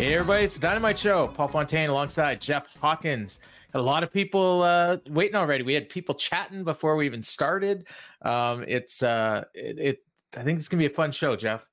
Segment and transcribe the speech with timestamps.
[0.00, 1.28] Hey everybody, it's Dynamite Show.
[1.28, 3.38] Paul Fontaine alongside Jeff Hawkins.
[3.70, 5.62] Got a lot of people uh, waiting already.
[5.62, 7.86] We had people chatting before we even started.
[8.22, 9.98] Um, it's uh, it, it,
[10.34, 11.68] I think it's gonna be a fun show, Jeff.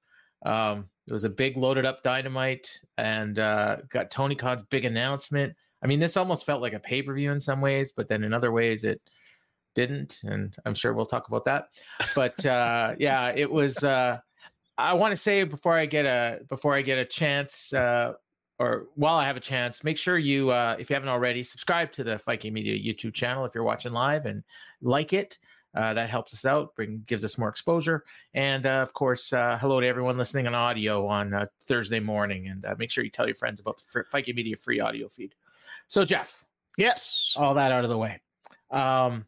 [0.45, 5.53] Um, it was a big loaded up dynamite, and uh, got Tony Khan's big announcement.
[5.81, 8.25] I mean, this almost felt like a pay per view in some ways, but then
[8.25, 8.99] in other ways it
[9.73, 11.69] didn't, and I'm sure we'll talk about that.
[12.13, 13.81] But uh, yeah, it was.
[14.77, 18.13] I want to say before I get a before I get a chance, uh,
[18.59, 21.91] or while I have a chance, make sure you, uh, if you haven't already, subscribe
[21.93, 24.43] to the Fight Game Media YouTube channel if you're watching live and
[24.81, 25.37] like it.
[25.75, 28.03] Uh, that helps us out, bring gives us more exposure,
[28.33, 32.47] and uh, of course, uh, hello to everyone listening on audio on uh, Thursday morning,
[32.47, 35.07] and uh, make sure you tell your friends about the Fight Game Media free audio
[35.07, 35.35] feed.
[35.87, 36.43] So, Jeff,
[36.77, 38.19] yes, all that out of the way.
[38.71, 39.25] Um,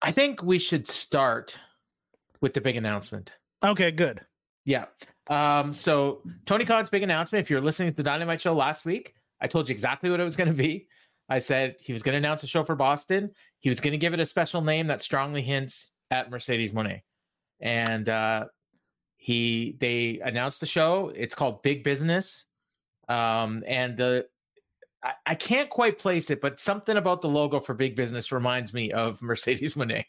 [0.00, 1.56] I think we should start
[2.40, 3.32] with the big announcement.
[3.64, 4.20] Okay, good.
[4.64, 4.86] Yeah.
[5.28, 7.44] Um, so Tony Khan's big announcement.
[7.44, 10.24] If you're listening to the Dynamite Show last week, I told you exactly what it
[10.24, 10.88] was going to be.
[11.28, 13.30] I said he was going to announce a show for Boston.
[13.60, 17.02] He was going to give it a special name that strongly hints at Mercedes Moné.
[17.60, 18.46] And uh,
[19.16, 21.12] he they announced the show.
[21.14, 22.46] It's called Big Business.
[23.08, 24.26] Um, and the
[25.04, 28.72] I, I can't quite place it, but something about the logo for Big Business reminds
[28.72, 30.04] me of Mercedes Moné.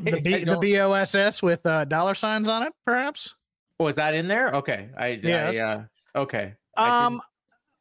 [0.00, 3.34] The, B, the BOSS with uh, dollar signs on it, perhaps.
[3.78, 4.54] Was that in there?
[4.54, 4.88] Okay.
[4.96, 5.56] I Yes.
[5.56, 5.84] I, uh,
[6.16, 6.54] okay.
[6.76, 7.20] Um,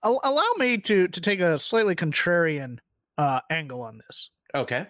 [0.03, 2.79] allow me to to take a slightly contrarian
[3.17, 4.29] uh, angle on this.
[4.53, 4.87] okay.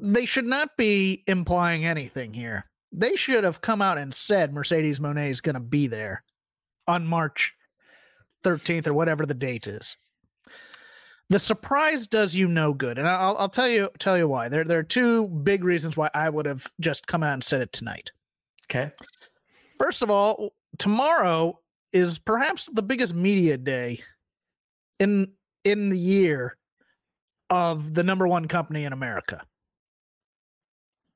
[0.00, 2.66] They should not be implying anything here.
[2.92, 6.22] They should have come out and said Mercedes Moné is going to be there
[6.86, 7.52] on March
[8.44, 9.96] 13th or whatever the date is.
[11.30, 14.48] The surprise does you no good, and I'll, I'll tell you tell you why.
[14.48, 17.60] There there are two big reasons why I would have just come out and said
[17.60, 18.12] it tonight.
[18.64, 18.90] Okay.
[19.78, 21.58] First of all, tomorrow
[21.92, 24.00] is perhaps the biggest media day
[24.98, 25.32] in
[25.64, 26.56] in the year
[27.50, 29.42] of the number one company in America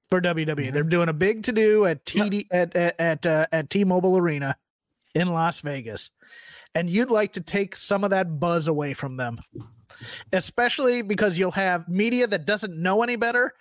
[0.08, 0.72] for WWE.
[0.72, 4.56] They're doing a big to do at TD at at at, uh, at T-Mobile Arena
[5.14, 6.10] in Las Vegas,
[6.74, 9.38] and you'd like to take some of that buzz away from them,
[10.32, 13.52] especially because you'll have media that doesn't know any better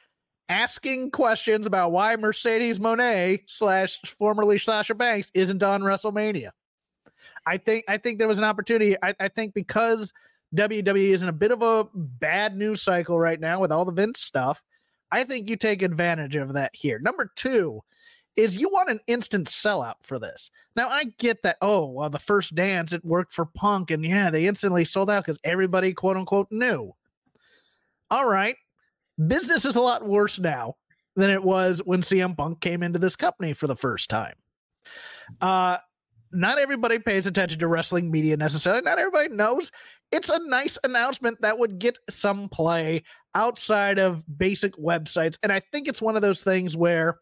[0.52, 6.50] asking questions about why Mercedes Moné slash formerly Sasha Banks isn't on WrestleMania.
[7.46, 8.96] I think I think there was an opportunity.
[9.02, 10.12] I, I think because
[10.56, 13.94] WWE is in a bit of a bad news cycle right now with all the
[13.94, 14.62] Vince stuff.
[15.12, 17.00] I think you take advantage of that here.
[17.00, 17.82] Number two
[18.36, 20.50] is you want an instant sellout for this.
[20.76, 21.58] Now I get that.
[21.62, 25.26] Oh, well, the first dance it worked for Punk, and yeah, they instantly sold out
[25.26, 26.94] because everybody quote unquote knew.
[28.10, 28.56] All right,
[29.28, 30.76] business is a lot worse now
[31.16, 34.36] than it was when CM Punk came into this company for the first time.
[35.40, 35.78] Uh,
[36.34, 38.82] not everybody pays attention to wrestling media necessarily.
[38.82, 39.72] Not everybody knows.
[40.12, 43.04] It's a nice announcement that would get some play
[43.36, 45.38] outside of basic websites.
[45.44, 47.20] And I think it's one of those things where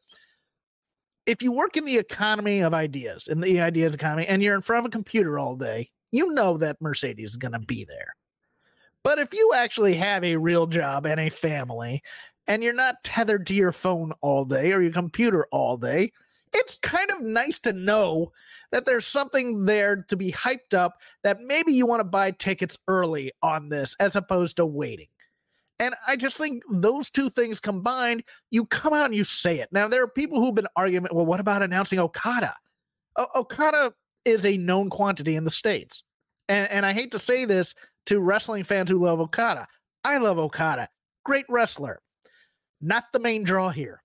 [1.29, 4.63] if you work in the economy of ideas, in the ideas economy, and you're in
[4.63, 8.15] front of a computer all day, you know that Mercedes is going to be there.
[9.03, 12.01] But if you actually have a real job and a family,
[12.47, 16.11] and you're not tethered to your phone all day or your computer all day,
[16.51, 18.31] it's kind of nice to know
[18.71, 22.75] that there's something there to be hyped up that maybe you want to buy tickets
[22.87, 25.09] early on this as opposed to waiting.
[25.79, 29.69] And I just think those two things combined, you come out and you say it.
[29.71, 32.53] Now, there are people who've been arguing, well, what about announcing Okada?
[33.15, 33.93] O- Okada
[34.25, 36.03] is a known quantity in the States.
[36.49, 37.73] And, and I hate to say this
[38.07, 39.67] to wrestling fans who love Okada.
[40.03, 40.89] I love Okada.
[41.23, 41.99] Great wrestler.
[42.81, 44.01] Not the main draw here.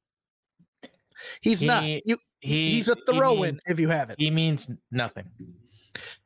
[1.41, 1.85] He's not.
[1.85, 4.17] You, He he's a he throw in means- if you have it.
[4.19, 5.25] He means nothing.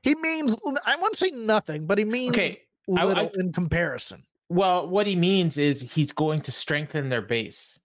[0.02, 2.62] He means I won't say nothing, but he means Okay,
[2.96, 4.24] I- little I- in comparison.
[4.50, 7.78] Well, what he means is he's going to strengthen their base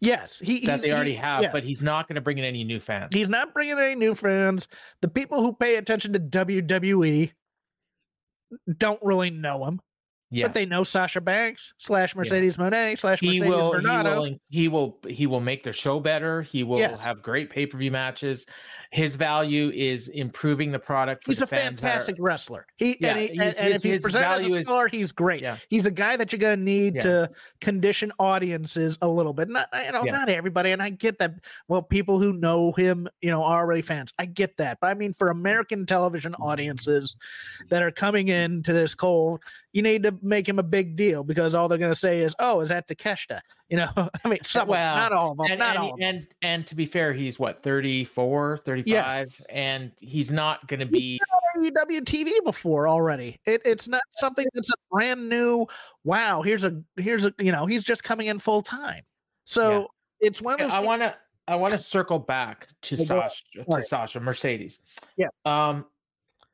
[0.00, 1.52] Yes, he that he- they he- already have, yeah.
[1.52, 3.10] but he's not going to bring in any new fans.
[3.12, 4.66] he's not bringing any new fans.
[5.00, 7.32] The people who pay attention to WWE
[8.76, 9.80] don't really know him.
[10.32, 10.46] Yeah.
[10.46, 14.22] But they know Sasha Banks slash Mercedes Moné slash he Mercedes will, he Bernardo.
[14.22, 16.40] will he will he will make their show better.
[16.40, 16.98] He will Yes.
[17.00, 18.46] have great pay-per-view matches.
[18.92, 22.66] His value is improving the product for He's the a fans that are- fantastic wrestler.
[22.76, 25.12] He Yeah, and, he, he's- and, and if he's presented as a is- star, he's
[25.12, 25.42] great.
[25.42, 25.56] Yeah.
[25.68, 27.00] He's a guy that you're going to need Yeah.
[27.02, 27.30] to
[27.60, 29.48] condition audiences a little bit.
[29.48, 30.12] Not you know, Yeah.
[30.12, 31.34] not everybody, and I get that.
[31.68, 34.12] Well, people who know him, you know, are already fans.
[34.18, 36.42] I get that, but I mean, for American television mm-hmm.
[36.42, 37.16] audiences
[37.70, 39.42] that are coming into this cold,
[39.72, 42.34] you need to make him a big deal because all they're going to say is,
[42.38, 43.90] "Oh, is that Takeshita?" You know,
[44.24, 45.96] I mean, some, Well, not all of them, and, not and, all.
[46.00, 51.20] And and to be fair, he's what 34, 35 and he's not going to be
[51.56, 53.38] AEW TV before already.
[53.46, 55.66] It, it's not something that's a brand new.
[56.04, 59.02] Wow, here's a here's a you know he's just coming in full time.
[59.44, 59.88] So
[60.20, 60.74] it's one of those.
[60.74, 61.14] I want to
[61.48, 63.04] I want to circle back to Yeah.
[63.04, 63.82] Sasha to.
[63.82, 64.80] Sasha Mercedes.
[65.16, 65.26] Yeah.
[65.44, 65.86] Um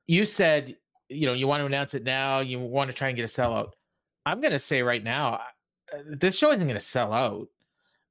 [0.09, 0.77] you said,
[1.09, 3.33] you know, you want to announce it now, you want to try and get a
[3.33, 3.71] sellout.
[4.27, 5.41] I'm going to say right now,
[5.93, 7.49] uh, this show isn't going to sell out.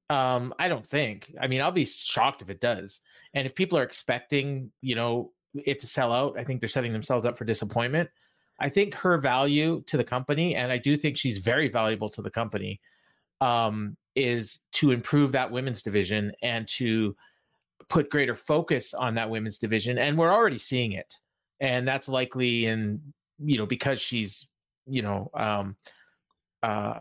[0.09, 1.33] Um I don't think.
[1.41, 3.01] I mean, I'll be shocked if it does.
[3.33, 5.33] And if people are expecting, you know,
[5.65, 8.09] it to sell out, I think they're setting themselves up for disappointment.
[8.59, 12.21] I think her value to the company, and I do think she's very valuable to
[12.21, 12.79] the company,
[13.41, 17.15] um, is to improve that women's division and to
[17.89, 19.97] put greater focus on that women's division.
[19.97, 21.15] And we're already seeing it.
[21.59, 23.01] And that's likely in,
[23.43, 24.47] you know, because she's,
[24.85, 25.75] you know, um,
[26.63, 26.99] uh,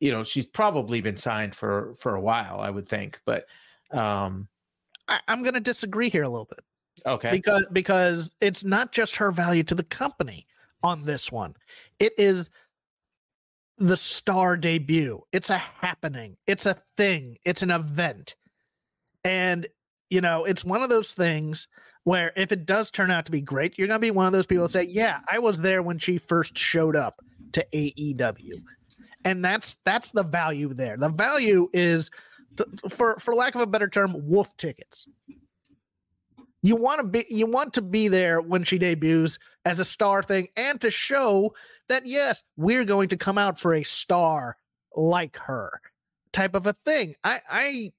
[0.00, 3.20] you know, she's probably been signed for for a while, I would think.
[3.24, 3.46] But
[3.92, 4.48] um,
[5.06, 6.64] I, I'm going to disagree here a little bit
[7.06, 10.46] okay, because because it's not just her value to the company
[10.82, 11.54] on this one.
[11.98, 12.50] It is
[13.78, 15.22] the star debut.
[15.32, 16.36] It's a happening.
[16.46, 17.38] It's a thing.
[17.44, 18.34] It's an event.
[19.24, 19.66] And
[20.10, 21.68] you know, it's one of those things
[22.04, 24.32] where if it does turn out to be great, you're going to be one of
[24.32, 27.20] those people that say, "Yeah, I was there when she first showed up
[27.52, 28.62] to AEW."
[29.24, 30.96] And that's that's the value there.
[30.96, 32.10] The value is
[32.56, 35.06] t- for for lack of a better term, wolf tickets.
[36.62, 40.22] You want to be you want to be there when she debuts as a star
[40.22, 41.54] thing and to show
[41.88, 44.56] that yes, we're going to come out for a star
[44.94, 45.80] like her
[46.32, 47.14] type of a thing.
[47.24, 47.92] I I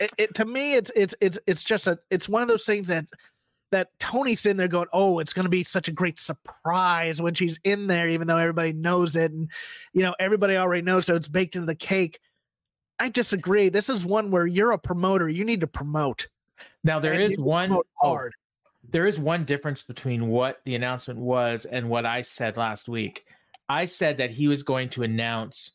[0.00, 2.88] it, it to me it's it's it's it's just a it's one of those things
[2.88, 3.06] that
[3.72, 7.34] that Tony's sitting there going, "Oh, it's going to be such a great surprise when
[7.34, 9.50] she's in there even though everybody knows it and
[9.92, 12.20] you know, everybody already knows so it's baked into the cake."
[12.98, 13.68] I disagree.
[13.68, 16.28] This is one where you're a promoter, you need to promote.
[16.84, 18.32] now there and is you need to one oh, hard.
[18.88, 23.24] there is one difference between what the announcement was and what I said last week.
[23.68, 25.72] I said that he was going to announce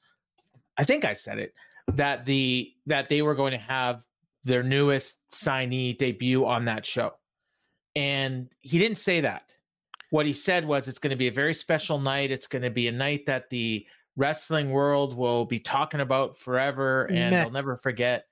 [0.77, 1.53] I think I said it
[1.93, 4.01] that the that they were going to have
[4.43, 7.13] their newest signee debut on that show.
[7.97, 9.55] And he didn't say that.
[10.11, 12.31] What he said was it's going to be a very special night.
[12.31, 13.85] It's going to be a night that the
[14.15, 17.41] wrestling world will be talking about forever and Meh.
[17.43, 18.27] they'll never forget.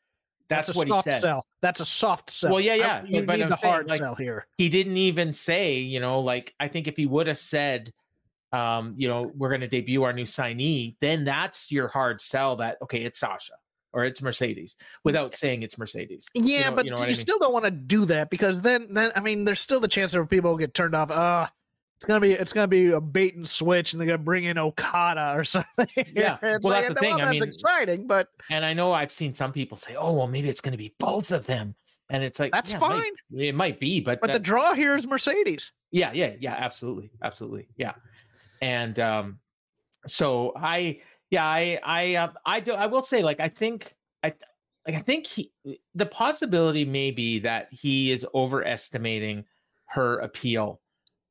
[0.48, 1.22] That's, a what he said.
[1.22, 1.46] sell.
[1.62, 2.52] That's a soft sell.
[2.52, 4.46] Well, yeah, I- yeah, you but- need the saying, hard like, sell here.
[4.58, 7.92] he didn't even say, you know, like I think if he would have said,
[8.54, 12.56] um, you know, we're going to debut our new signee, then that's your hard sell
[12.58, 13.54] that okay, it's Sasha
[13.96, 16.28] or it's Mercedes without saying it's Mercedes.
[16.36, 17.16] Yeah, know- but you you, know what I mean?
[17.16, 20.14] still don't want to do that because then, then I mean, there's still the chance
[20.14, 21.10] of people get turned off.
[21.10, 21.48] Uh
[21.98, 24.58] it's gonna be it's gonna be a bait and switch, and they're gonna bring in
[24.58, 25.88] Okada or something.
[26.14, 28.92] Yeah, It's well, like, that's the thing, I that's mean- exciting, but And I know
[28.92, 31.74] I've seen some people say, oh, well, maybe it's to be both of them,
[32.10, 32.90] and it's like That's yeah, it might-
[33.32, 33.40] fine.
[33.42, 35.72] It might, be, but but the draw here is Mercedes.
[35.92, 37.94] yeah yeah yeah absolutely absolutely yeah
[38.62, 39.40] and um
[40.08, 41.00] so i
[41.32, 44.34] yeah i i uh, i do i will say like i think i
[44.88, 45.52] like i think he
[45.96, 49.44] the possibility may be that he is overestimating
[49.88, 50.82] her appeal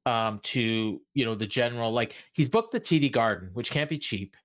[0.07, 3.99] um to you know the general like he's booked the td garden which can't be
[3.99, 4.37] cheap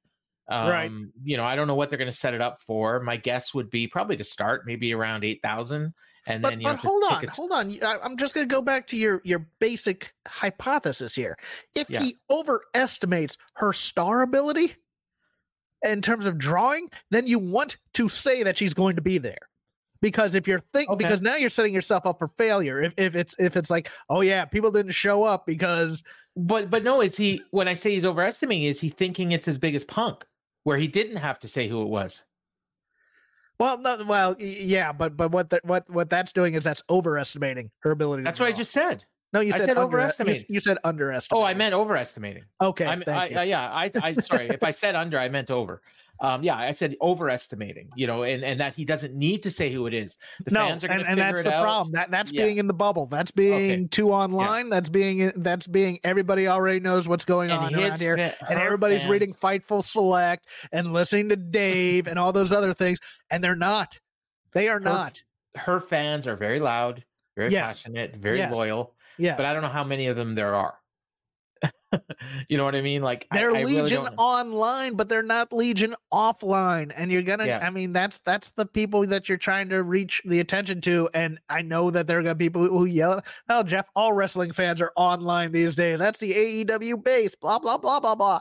[0.51, 0.91] um Right.
[1.23, 3.53] you know i don't know what they're going to set it up for my guess
[3.53, 5.93] would be probably to start maybe around 8000
[6.27, 7.75] and But then you but know, hold on, tickets- hold on.
[7.81, 11.35] I'm just gonna go back to your your basic hypothesis here.
[11.75, 12.01] If Yeah.
[12.01, 14.75] he overestimates her star ability
[15.83, 19.37] in terms of drawing, then you want to say that she's going to be there.
[20.01, 20.97] Because if you're think Okay.
[21.03, 22.81] because now you're setting yourself up for failure.
[22.81, 26.03] If if it's if it's like, oh yeah, people didn't show up because
[26.37, 29.57] But but no, is he when I say he's overestimating, is he thinking it's as
[29.57, 30.23] big as Punk,
[30.63, 32.23] where he didn't have to say who it was?
[33.59, 37.69] well no well yeah, but but what that what what that's doing is that's overestimating
[37.79, 38.21] her ability.
[38.21, 39.03] to That's what I just said.
[39.31, 40.45] No, you I said, said under- overestimating.
[40.49, 41.43] You, you said underestimating.
[41.43, 42.43] Oh, I meant overestimating.
[42.61, 42.85] okay.
[42.85, 43.37] I, you.
[43.37, 45.81] I, yeah, I, I sorry if I said under, I meant over.
[46.21, 47.89] Um, yeah, I said overestimating.
[47.95, 50.17] You know, and and that he doesn't need to say who it is.
[50.45, 51.61] The no, fans are and, and that's the out.
[51.63, 51.93] problem.
[51.93, 52.45] That that's Yeah.
[52.45, 53.05] being in the bubble.
[53.05, 54.69] That's being too online.
[54.69, 58.15] That's being that's being everybody already knows what's going And on around here.
[58.15, 62.99] and everybody's fans- reading Fightful Select and listening to Dave and all those other things,
[63.29, 63.97] and they're not.
[64.53, 65.21] They are Her- not.
[65.55, 67.05] Her fans are very loud,
[67.37, 67.83] very Yes.
[67.83, 68.53] passionate, very Yes.
[68.53, 68.93] loyal.
[69.19, 70.75] Yeah, But I don't know how many of them there are.
[72.49, 73.01] you know what I mean?
[73.01, 76.93] Like they're I really legion don't- online, but they're not legion offline.
[76.95, 77.45] And you're gonna.
[77.47, 77.59] Yeah.
[77.65, 81.09] I mean, that's that's the people that you're trying to reach the attention to.
[81.13, 84.51] And I know that there are gonna be people who yell, "Oh, Jeff, all wrestling
[84.53, 85.99] fans are online these days.
[85.99, 88.39] That's the AEW base." Blah blah blah blah blah.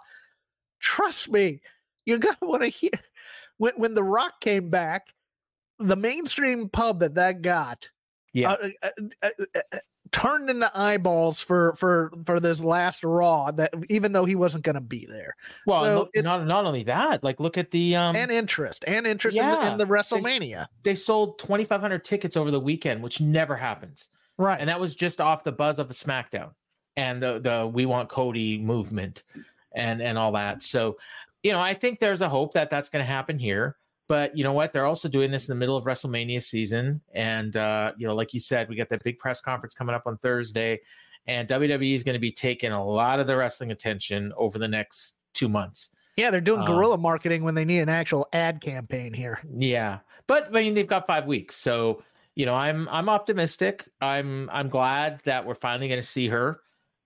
[0.80, 1.60] Trust me,
[2.04, 2.90] you're gonna want to hear
[3.56, 5.08] when when The Rock came back.
[5.80, 7.88] The mainstream pub that that got
[8.32, 8.50] Yeah.
[8.52, 8.88] uh, uh,
[9.22, 9.78] uh, uh, uh,
[10.12, 13.50] turned into eyeballs for for for this last Raw.
[13.50, 15.34] That even though he wasn't going to be there,
[15.66, 18.84] well, so look, it- not not only that, like look at the um and interest
[18.86, 23.20] and interest in, the, in the WrestleMania, they sold 2500 tickets over the weekend, which
[23.20, 24.06] never happens.
[24.38, 24.60] right?
[24.60, 26.50] and that was just off the buzz of a SmackDown
[26.96, 29.22] and the the We Want Cody movement
[29.74, 30.62] and and all that.
[30.62, 30.96] So,
[31.42, 33.76] you know, I think there's a hope that that's going to happen here.
[34.08, 34.72] But you know what?
[34.72, 38.32] They're also doing this in the middle of WrestleMania season, and uh, you know, like
[38.32, 40.80] you said, we got that big press conference coming up on Thursday,
[41.26, 44.66] and WWE is going to be taking a lot of the wrestling attention over the
[44.66, 45.90] next two months.
[46.16, 49.40] yeah, they're doing um, guerrilla marketing when they need an actual ad campaign here.
[49.56, 52.02] Yeah, but I mean, they've got five weeks, so
[52.34, 53.86] you know, I'm I'm optimistic.
[54.00, 56.60] I'm I'm glad that we're finally going to see her,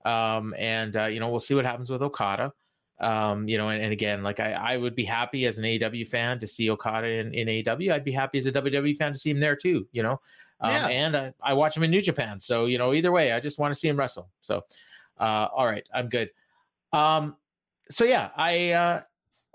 [0.05, 2.53] um, and uh, you know, we'll see what happens with Okada.
[3.01, 6.07] Um, you know, and, and again, like I, I would be happy as an AEW
[6.07, 7.93] fan to see Okada in, in AEW.
[7.93, 9.89] I'd be happy as a WWE fan to see him there too.
[9.93, 10.21] You know,
[10.61, 10.87] um, Yeah.
[10.87, 13.59] and I, I watch him in New Japan, so you know, either way, I just
[13.59, 14.31] want to see him wrestle.
[14.41, 14.63] So,
[15.19, 16.31] uh, all right, I'm good.
[16.93, 17.37] Um,
[17.91, 19.03] so yeah, I, uh,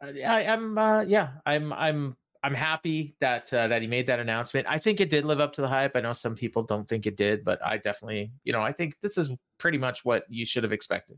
[0.01, 4.67] I, I'm, uh, yeah, I'm, I'm, I'm happy that uh, that he made that announcement.
[4.69, 5.95] I think it did live up to the hype.
[5.95, 8.95] I know some people don't think it did, but I definitely, you know, I think
[9.01, 11.17] this is pretty much what you should have expected.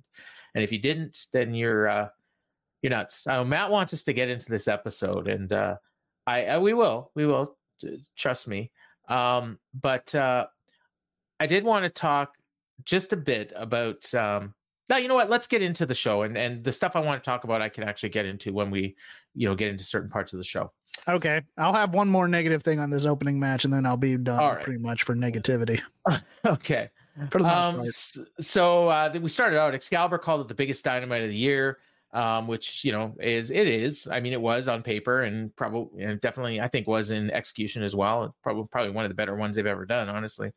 [0.55, 2.09] And if you didn't, then you're uh,
[2.81, 3.23] you're nuts.
[3.23, 5.75] So Matt wants us to get into this episode, and uh,
[6.25, 7.57] I, I we will, we will.
[8.17, 8.71] Trust me.
[9.07, 10.47] Um, but uh,
[11.39, 12.33] I did want to talk
[12.85, 14.13] just a bit about.
[14.13, 14.53] Um,
[14.89, 15.29] now you know what?
[15.29, 17.69] Let's get into the show, and and the stuff I want to talk about, I
[17.69, 18.95] can actually get into when we,
[19.35, 20.71] you know, get into certain parts of the show.
[21.07, 24.17] Okay, I'll have one more negative thing on this opening match, and then I'll be
[24.17, 24.63] done right.
[24.63, 25.79] pretty much for negativity
[26.45, 26.89] okay.
[27.29, 28.45] For the most Um, part.
[28.45, 29.73] so uh, we started out.
[29.73, 31.79] Excalibur called it the biggest dynamite of the year,
[32.13, 34.07] um, which you know is it is.
[34.07, 37.83] I mean, it was on paper and probably and definitely I think was in execution
[37.83, 38.35] as well.
[38.43, 40.51] Probably probably one of the better ones they've ever done, honestly.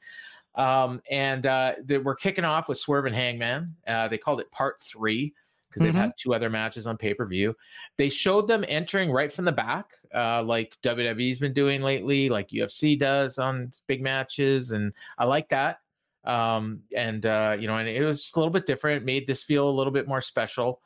[0.54, 3.74] Um, and uh, they, we're kicking off with Swerve and Hangman.
[3.86, 5.34] Uh, they called it Part Three
[5.70, 5.96] because they've Mhm.
[5.96, 7.56] had two other matches on pay per view.
[7.96, 12.48] They showed them entering right from the back, uh, like WWE's been doing lately, like
[12.50, 15.78] UFC does on big matches, and I like that
[16.24, 19.68] um and uh you know and it was a little bit different made this feel
[19.68, 20.80] a little bit more special.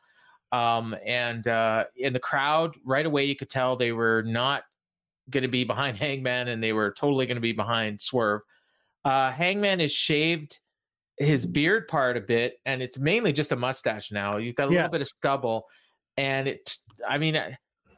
[0.52, 4.64] Um and uh in the crowd right away you could tell they were not
[5.28, 8.40] going to be behind hangman and they were totally going to be behind swerve.
[9.04, 10.60] Uh hangman is shaved
[11.18, 14.36] his beard part a bit and it's mainly just a mustache now.
[14.36, 15.66] You've got a little bit of stubble
[16.16, 16.76] and it
[17.08, 17.38] i mean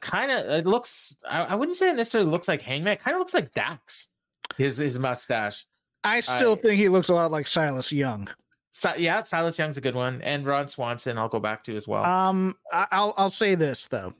[0.00, 3.14] kind of it looks I, I wouldn't say it necessarily looks like hangman it kind
[3.14, 4.09] of looks like dax
[4.57, 5.66] his his mustache
[6.05, 8.28] I still I- think he looks a lot like Silas Young.
[8.97, 11.19] Yeah, Silas Young's a good one, and Ron Swanson.
[11.19, 12.05] I'll go back to as well.
[12.05, 14.14] Um, I, I'll I'll say this though,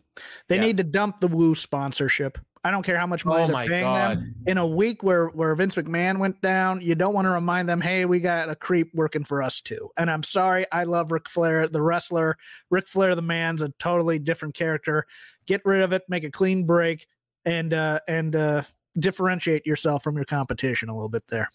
[0.49, 0.63] they Yeah.
[0.63, 2.39] need to dump the Woo sponsorship.
[2.65, 4.19] I don't care how much money oh they're paying god!
[4.19, 4.35] them.
[4.49, 7.81] In a week where where Vince McMahon went down, you don't want to remind them,
[7.81, 9.91] hey, we got a creep working for us too.
[9.97, 12.37] And I'm sorry, I love Ric Flair, the wrestler.
[12.69, 15.07] Ric Flair, the man's a totally different character.
[15.47, 17.07] Get rid of it, make a clean break,
[17.45, 18.63] and uh and uh
[18.99, 21.49] differentiate yourself from your competition a little bit there.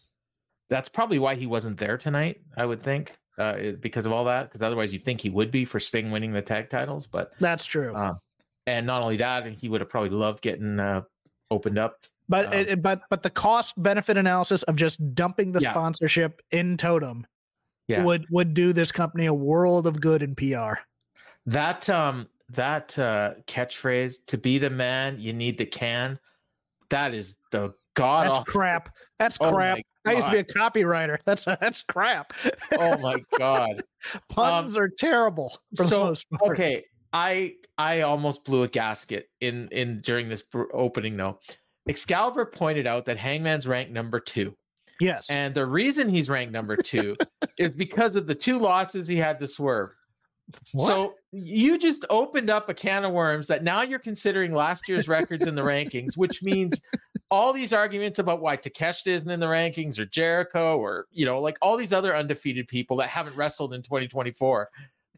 [0.74, 2.42] That's probably why he wasn't there tonight.
[2.58, 4.50] I would think uh, because of all that.
[4.50, 7.06] Because otherwise, you'd think he would be for Sting winning the tag titles.
[7.06, 7.94] But That's true.
[7.96, 8.16] uh,
[8.66, 11.02] and not only that, he would have probably loved getting uh,
[11.52, 11.98] opened up.
[12.28, 15.74] But Um, it, but but the cost benefit analysis of just dumping the Yeah.
[15.74, 17.28] sponsorship in Totem
[17.88, 20.80] Yeah, would would do this company a world of good in PR.
[21.46, 26.18] that um that uh, catchphrase "to be the man, you need the can."
[26.90, 28.28] That is the god.
[28.28, 28.96] That's crap.
[29.20, 29.80] That's Oh crap.
[30.06, 31.18] I used to be a copywriter.
[31.26, 32.34] That's that's crap.
[32.74, 33.84] Oh my god.
[34.30, 36.14] Puns um, are terrible so,
[36.46, 36.84] okay
[37.14, 41.40] i i almost blew a gasket in in during this opening though
[41.88, 44.54] excalibur pointed out that hangman's ranked number two
[45.00, 45.30] Yes.
[45.30, 47.18] And the reason he's ranked number two
[47.58, 49.90] is because of the two losses he had to swerve.
[50.74, 50.88] What?
[50.88, 55.08] So you just opened up a can of worms that now you're considering last year's
[55.08, 56.80] records in the rankings, which means
[57.34, 61.42] all these arguments about why Takeshita isn't in the rankings or Jericho or you know
[61.42, 64.70] like all these other undefeated people that haven't wrestled in 2024.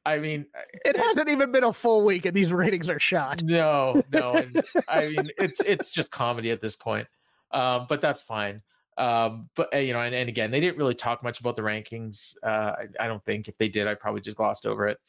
[0.05, 0.45] I mean,
[0.85, 3.43] it hasn't even been a full week and these ratings are shot.
[3.43, 4.41] no, no.
[4.87, 7.05] I mean, it's it's just comedy at this point.
[7.51, 8.61] Um, but that's fine.
[8.97, 11.63] Um, but uh, you know, and, and again, they didn't really talk much about the
[11.63, 12.37] rankings.
[12.41, 14.99] Uh, I, I don't think if they did, I probably just glossed over it.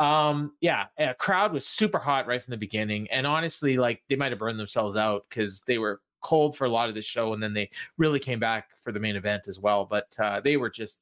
[0.00, 4.16] Um, yeah, a crowd was super hot right from the beginning, and honestly, like they
[4.16, 7.32] might have burned themselves out because they were cold for a lot of the show,
[7.32, 9.84] and then they really came back for the main event as well.
[9.84, 11.00] But uh, they were just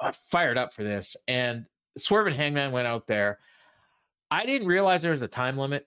[0.00, 1.66] uh, fired up for this, and
[1.98, 3.38] Swerve and Hangman went out there.
[4.30, 5.86] I didn't realize there was a time limit.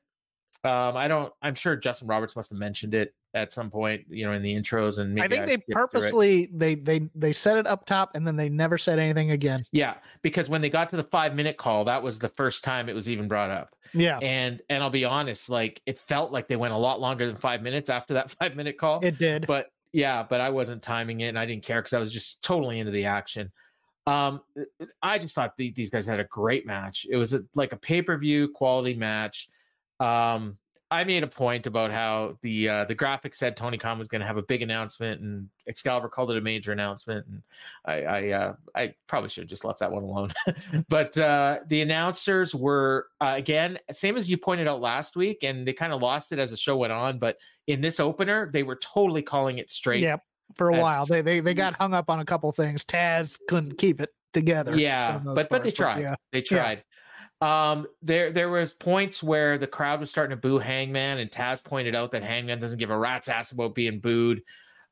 [0.63, 1.33] Um, I don't.
[1.41, 4.55] I'm sure Justin Roberts must have mentioned it at some point, you know, in the
[4.55, 4.97] intros.
[4.97, 5.75] And I think they through it.
[5.75, 9.65] purposely they they they set it up top and then they never said anything again.
[9.71, 12.89] Yeah, because when they got to the five minute call, that was the first time
[12.89, 13.75] it was even brought up.
[13.93, 14.17] Yeah.
[14.19, 17.37] And and I'll be honest, like it felt like they went a lot longer than
[17.37, 18.99] five minutes after that five minute call.
[19.03, 19.47] It did.
[19.47, 22.43] but yeah, but I wasn't timing it and I didn't care because I was just
[22.43, 23.51] totally into the action.
[24.07, 24.41] Um,
[25.01, 27.07] I just thought the, these guys had a great match.
[27.09, 29.49] It was a, like a pay per view quality match.
[29.99, 30.57] Um,
[30.91, 34.21] I made a point about how the uh, the graphic said Tony Khan was going
[34.21, 37.25] to have a big announcement, and Excalibur called it a major announcement.
[37.25, 37.41] And
[37.85, 40.29] I I, uh, I probably should have just left that one alone.
[40.89, 45.67] but uh, the announcers were uh, again same as you pointed out last week, and
[45.67, 47.17] they kind of lost it as the show went on.
[47.17, 50.01] But in this opener, they were totally calling it straight.
[50.01, 50.21] Yep.
[50.55, 52.85] For a That's- while, they they they got hung up on a couple things.
[52.85, 54.77] Taz couldn't keep it together.
[54.77, 56.01] Yeah, but but they tried.
[56.01, 56.15] yeah.
[56.31, 56.83] They tried.
[57.41, 61.63] Um, there there was points where the crowd was starting to boo Hangman, and Taz
[61.63, 64.41] pointed out that Hangman doesn't give a rat's ass about being booed.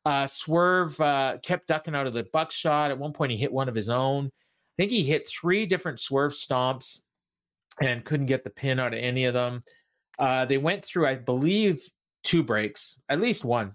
[0.06, 2.92] Uh, Swerve uh, kept ducking out of the buckshot.
[2.92, 4.26] At one point, he hit one of his own.
[4.26, 7.00] I think he hit three different Swerve stomps
[7.82, 9.64] and couldn't get the pin out of any of them.
[10.20, 11.82] Uh, they went through, I believe,
[12.24, 13.74] two breaks, at least one.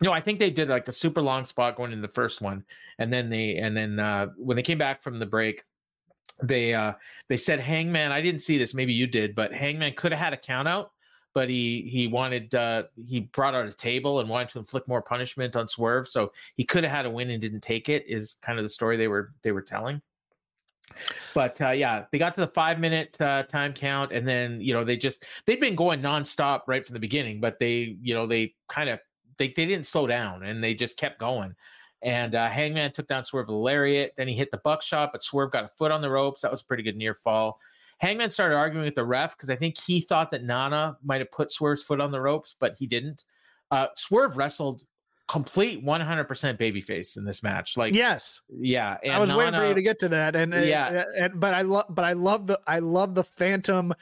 [0.00, 2.64] No, I think they did like a super long spot going in the first one,
[2.98, 5.62] and then they and then uh, when they came back from the break,
[6.42, 6.92] they uh,
[7.28, 8.12] they said Hangman.
[8.12, 10.92] I didn't see this, maybe you did, but Hangman could have had a count out,
[11.34, 15.02] but he he wanted uh, he brought out a table and wanted to inflict more
[15.02, 18.04] punishment on Swerve, so he could have had a win and didn't take it.
[18.06, 20.02] Is kind of the story they were they were telling.
[21.34, 24.72] But uh, yeah, they got to the five minute uh, time count, and then you
[24.72, 28.26] know they just they'd been going nonstop right from the beginning, but they you know
[28.26, 29.00] they kind of
[29.38, 31.54] they they didn't slow down and they just kept going.
[32.02, 34.12] And uh, Hangman took down Swerve with a lariat.
[34.16, 36.42] Then he hit the buckshot, but Swerve got a foot on the ropes.
[36.42, 37.58] That was a pretty good near fall.
[37.98, 41.32] Hangman started arguing with the ref because I think he thought that Nana might have
[41.32, 43.24] put Swerve's foot on the ropes, but he didn't.
[43.70, 44.82] Uh, Swerve wrestled
[45.28, 46.26] complete 100%
[46.58, 47.76] babyface in this match.
[47.76, 48.98] Like, Yes, yeah.
[49.10, 50.92] I was waiting for you to get to that, and Yeah.
[50.92, 53.92] yeah, and, but I love, but I love the, I love the Phantom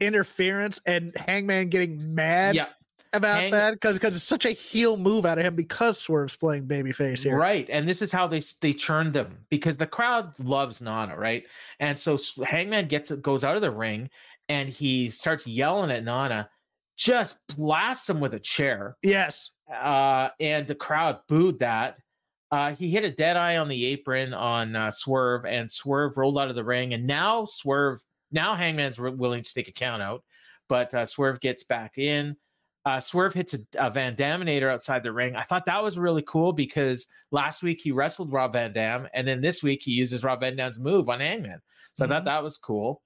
[0.00, 2.68] interference and Hangman getting mad Yeah,
[3.12, 6.36] about Hang- that because because it's such a heel move out of him because Swerve's
[6.36, 7.36] playing babyface here.
[7.36, 11.44] Right, and this is how they they churned them because the crowd loves Nana, right?
[11.80, 14.10] And so Hangman gets goes out of the ring
[14.48, 16.48] and he starts yelling at Nana,
[16.96, 19.50] just blasts him with a chair, Yes.
[19.72, 21.98] uh, and the crowd booed that.
[22.52, 26.36] Uh, he hit a dead eye on the apron on uh, Swerve, and Swerve rolled
[26.36, 26.94] out of the ring.
[26.94, 28.00] And now Swerve,
[28.32, 30.24] now Hangman's wi- willing to take a count out,
[30.68, 32.36] but uh, Swerve gets back in.
[32.86, 35.36] Uh, Swerve hits a, a Van Daminator outside the ring.
[35.36, 39.28] I thought that was really cool because last week he wrestled Rob Van Dam, and
[39.28, 41.60] then this week he uses Rob Van Dam's move on Hangman.
[41.94, 43.02] So I thought that was cool.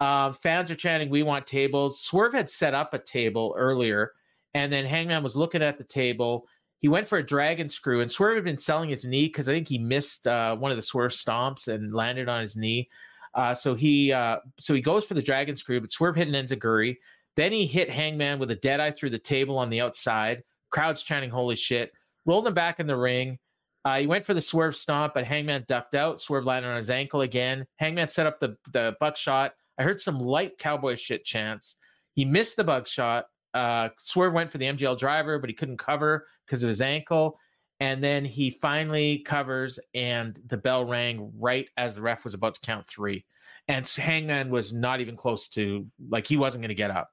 [0.00, 4.12] Uh, fans are chanting, "We want tables." Swerve had set up a table earlier,
[4.54, 6.48] and then Hangman was looking at the table.
[6.80, 9.52] He went for a dragon screw, and Swerve had been selling his knee because I
[9.52, 12.88] think he missed uh, one of the Swerve stomps and landed on his knee.
[13.34, 16.34] Uh, so he uh, so he goes for the dragon screw, but Swerve hit an
[16.34, 16.96] enziguri.
[17.36, 20.42] Then he hit Hangman with a dead eye through the table on the outside.
[20.70, 21.92] Crowd's chanting "Holy shit!"
[22.26, 23.38] Rolled him back in the ring.
[23.84, 26.20] Uh, he went for the Swerve stomp, but Hangman ducked out.
[26.20, 27.66] Swerve landed on his ankle again.
[27.76, 29.54] Hangman set up the the buckshot.
[29.78, 31.76] I heard some light cowboy shit chants.
[32.14, 33.26] He missed the buckshot.
[33.54, 37.38] Uh, Swerve went for the MGL driver, but he couldn't cover because of his ankle.
[37.80, 42.54] And then he finally covers, and the bell rang right as the ref was about
[42.54, 43.24] to count three.
[43.66, 47.10] And Hangman was not even close to, like, he wasn't going to get up.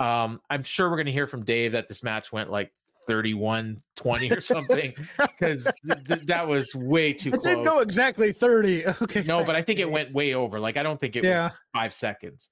[0.00, 2.72] Um, I'm sure we're going to hear from Dave that this match went like
[3.06, 7.42] 31 20 or something because th- th- that was way too It close.
[7.44, 8.86] didn't go exactly 30.
[9.02, 9.22] Okay.
[9.24, 10.58] no, but I thanks, think it went way over.
[10.58, 11.44] Like, I don't think it Yeah.
[11.44, 12.48] was five seconds.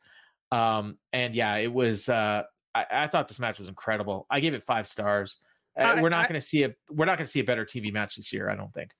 [0.50, 2.08] Um, and yeah, it was.
[2.08, 2.42] Uh,
[2.74, 4.26] I, I thought this match was incredible.
[4.30, 5.38] I gave it five stars.
[5.78, 7.64] Uh, I- we're not going to see a we're not going to see a better
[7.64, 8.50] TV match this year.
[8.50, 8.90] I don't think.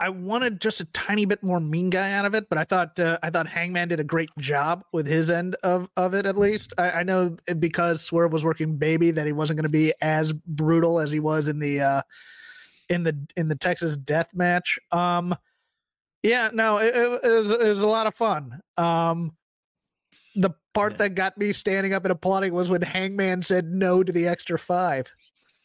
[0.00, 2.98] I wanted just a tiny bit more mean guy out of it, but I thought
[3.00, 6.24] uh, I thought Hangman did a great job with his end of of it.
[6.24, 9.68] At least I, I know because Swerve was working baby that he wasn't going to
[9.68, 12.02] be as brutal as he was in the uh,
[12.88, 14.78] in the in the Texas Death Match.
[14.92, 15.34] Um,
[16.22, 18.60] yeah, no, it, it, it was it was a lot of fun.
[18.76, 19.32] Um,
[20.36, 20.98] the part Yeah.
[20.98, 24.58] that got me standing up and applauding was when Hangman said no to the extra
[24.58, 25.12] five.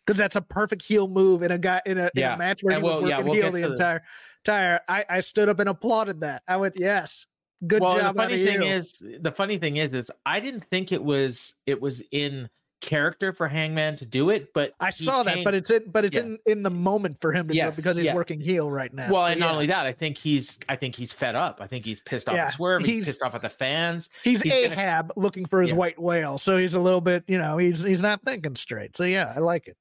[0.06, 2.74] Because that's a perfect heel move in a guy in a, in a match where
[2.74, 4.04] he and was we'll- yeah, working we'll heel the entire
[4.46, 4.80] entire.
[4.90, 6.44] I, I stood up and applauded that.
[6.48, 7.26] I went, yes,
[7.66, 8.16] good well, job.
[8.16, 11.54] the funny thing you." is, the funny thing is, is I didn't think it was
[11.66, 12.50] it was in
[12.82, 16.04] character for Hangman to do it, but I he saw that, but it's in but
[16.04, 16.24] it's Yeah.
[16.24, 18.14] in in the moment for him to do it because he's yeah.
[18.14, 19.10] working heel right now.
[19.10, 19.54] well, So, and not yeah.
[19.54, 21.60] only that, I think he's I think he's fed up.
[21.62, 22.82] I think he's pissed off Yeah, at Swerve.
[22.82, 24.10] He's, he's- pissed off at the fans.
[24.26, 25.78] he's, he's gonna- Ahab looking for his Yeah.
[25.78, 28.98] white whale, so he's a little bit, you know, he's he's not thinking straight.
[28.98, 29.78] So yeah, I like it.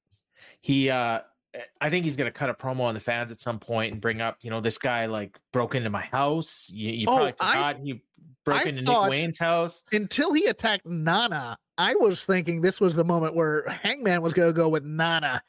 [0.63, 1.19] He uh
[1.79, 4.21] I think he's gonna cut a promo on the fans at some point and bring
[4.21, 6.67] up, you know, this guy like broke into my house.
[6.73, 8.03] You, you Oh, probably I- forgot he
[8.43, 9.83] broke I into Nick Wayne's house.
[9.91, 14.47] Until he attacked Nana, I was thinking this was the moment where Hangman was going
[14.49, 15.43] to go with Nana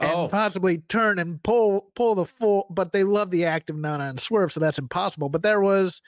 [0.00, 2.66] and Oh, possibly turn and pull pull the full.
[2.70, 5.28] But they love the active Nana and Swerve, so that's impossible.
[5.28, 6.02] But there was,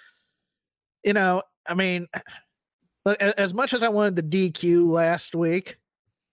[1.04, 2.08] you know, I mean,
[3.20, 5.76] as much as I wanted the DQ last week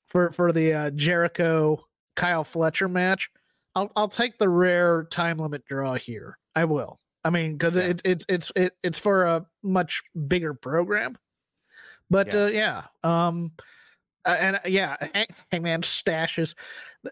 [0.07, 3.29] for for the uh, Jericho Kyle Fletcher match,
[3.75, 6.37] I'll I'll take the rare time limit draw here.
[6.55, 6.99] I will.
[7.23, 7.83] I mean, because Yeah.
[7.83, 11.17] it, it's it's it, it's for a much bigger program.
[12.09, 12.43] But Yeah.
[12.43, 13.51] uh, yeah, um,
[14.25, 16.53] and uh, yeah, Hang- Hangman stashes.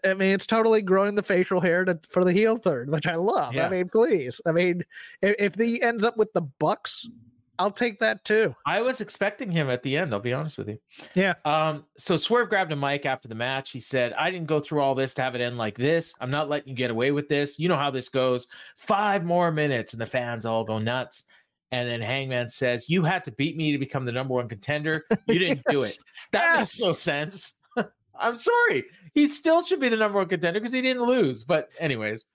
[0.04, 3.16] I mean, it's totally growing the facial hair to, for the heel turn, which I
[3.16, 3.54] love.
[3.54, 3.66] Yeah.
[3.66, 4.40] I mean, please.
[4.46, 4.84] I mean,
[5.20, 7.06] if, if he ends up with the Bucks,
[7.62, 8.56] I'll take that too.
[8.66, 10.78] I was expecting him at the end, I'll be honest with you.
[11.14, 11.34] Yeah.
[11.44, 13.70] Um, so Swerve grabbed a mic after the match.
[13.70, 16.12] He said, I didn't go through all this to have it end like this.
[16.20, 17.60] I'm not letting you get away with this.
[17.60, 18.48] You know how this goes.
[18.76, 21.22] Five more minutes, and the fans all go nuts.
[21.70, 25.04] And then Hangman says, You had to beat me to become the number one contender.
[25.28, 25.96] You didn't do it.
[26.32, 27.52] That makes no sense.
[28.18, 28.86] I'm sorry.
[29.14, 31.44] He still should be the number one contender because he didn't lose.
[31.44, 32.26] But, anyways,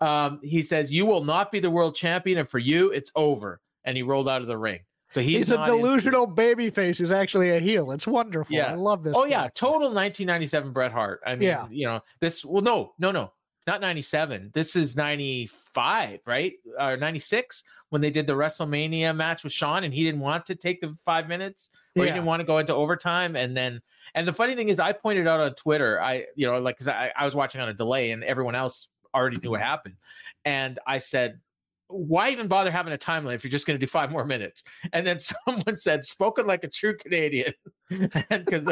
[0.00, 3.60] um, he says, You will not be the world champion, and for you, it's over.
[3.86, 4.80] And he rolled out of the ring.
[5.08, 7.92] So he's, He's, a delusional baby face who's actually a heel.
[7.92, 8.54] It's wonderful.
[8.54, 8.72] Yeah.
[8.72, 9.14] I love this.
[9.16, 11.20] Oh yeah, total 1997 Bret Hart.
[11.24, 11.66] I mean, Yeah.
[11.70, 13.32] you know, this well no, no, no.
[13.68, 14.52] Not 97.
[14.54, 16.52] This is 95, right?
[16.78, 20.54] Or 96 when they did the WrestleMania match with Shawn and he didn't want to
[20.54, 23.80] take the 5 minutes or he didn't want to go into overtime and then
[24.14, 26.88] and the funny thing is I pointed out on Twitter, I you know, like cuz
[26.88, 29.96] I, I was watching on a delay and everyone else already knew what happened.
[30.44, 31.40] And I said
[31.88, 34.64] why even bother having a timeline if you're just going to do five more minutes?
[34.92, 37.54] And then someone said, "Spoken like a true Canadian,"
[37.90, 38.66] and because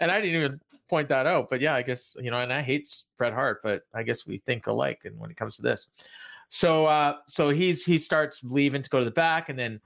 [0.00, 1.48] and I didn't even point that out.
[1.50, 4.38] But yeah, I guess you know, and I hate Bret Hart, but I guess we
[4.38, 5.02] think alike.
[5.04, 5.86] And when it comes to this,
[6.48, 9.80] so uh, so he's he starts leaving to go to the back, and then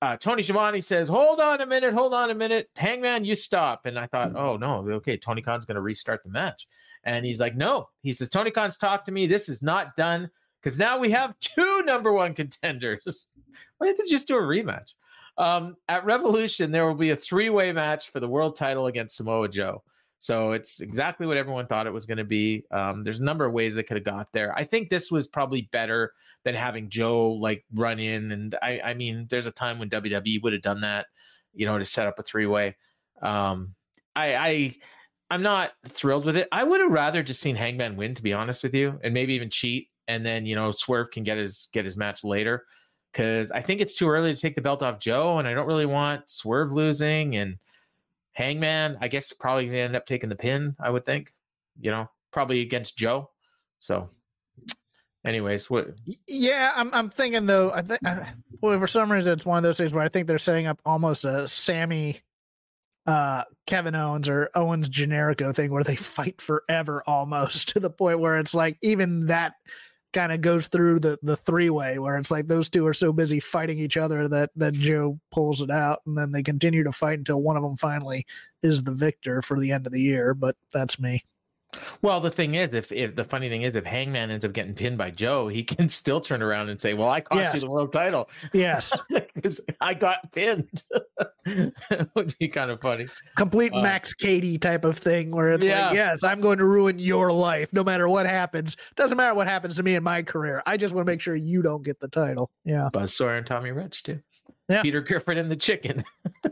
[0.00, 3.86] uh, Tony Schiavone says, "Hold on a minute, hold on a minute, Hangman, you stop."
[3.86, 6.66] And I thought, "Oh no, okay, Tony Khan's going to restart the match,"
[7.04, 9.26] and he's like, "No," he says, "Tony Khan's talked to me.
[9.26, 10.30] This is not done."
[10.62, 13.28] Because now we have two number one contenders.
[13.78, 14.94] Why didn't they just do a rematch?
[15.38, 19.16] Um, at Revolution, there will be a three way match for the world title against
[19.16, 19.82] Samoa Joe.
[20.18, 22.64] So it's exactly what everyone thought it was going to be.
[22.70, 24.56] Um, there's a number of ways they could have got there.
[24.56, 26.12] I think this was probably better
[26.44, 28.30] than having Joe like run in.
[28.30, 31.06] And I, I mean, there's a time when WWE would have done that,
[31.54, 32.76] you know, to set up a three way.
[33.20, 33.74] Um,
[34.14, 34.76] I, I,
[35.28, 36.46] I'm not thrilled with it.
[36.52, 39.34] I would have rather just seen Hangman win, to be honest with you, and maybe
[39.34, 42.66] even cheat, and then you know Swerve can get his get his match later.
[43.12, 45.66] Because I think it's too early to take the belt off Joe, and I don't
[45.66, 47.56] really want Swerve losing and
[48.32, 48.96] Hangman.
[49.00, 50.74] I guess probably gonna end up taking the pin.
[50.80, 51.32] I would think,
[51.80, 53.30] you know, probably against Joe.
[53.78, 54.10] So,
[55.26, 55.88] anyways, what?
[56.26, 56.92] Yeah, I'm.
[56.94, 57.70] I'm thinking though.
[57.72, 58.00] I think.
[58.60, 60.80] Well, for some reason, it's one of those things where I think they're setting up
[60.86, 62.22] almost a Sami,
[63.06, 68.20] uh, Kevin Owens or Owens Generico thing where they fight forever, almost to the point
[68.20, 69.54] where it's like even that
[70.12, 73.12] kind of goes through the the three way where it's like those two are so
[73.12, 76.92] busy fighting each other that that Joe pulls it out and then they continue to
[76.92, 78.26] fight until one of them finally
[78.62, 80.34] is the victor for the end of the year.
[80.34, 81.24] But that's me.
[82.02, 84.74] Well, the thing is, if, if the funny thing is, if Hangman ends up getting
[84.74, 87.54] pinned by Joe, he can still turn around and say, "Well, I cost Yes.
[87.54, 88.92] you the world title Yes,
[89.34, 90.82] because I got pinned."
[91.46, 93.06] it would be kind of funny.
[93.36, 95.86] complete Uh, Max Cady type of thing where it's Yeah.
[95.86, 98.76] like, yes, I'm going to ruin your life no matter what happens.
[98.96, 100.62] Doesn't matter what happens to me in my career.
[100.66, 102.50] I just want to make sure you don't get the title.
[102.64, 102.90] Yeah.
[102.92, 104.20] Buzz Sawyer and Tommy Rich too.
[104.68, 104.82] Yeah.
[104.82, 106.04] Peter Griffin and the chicken.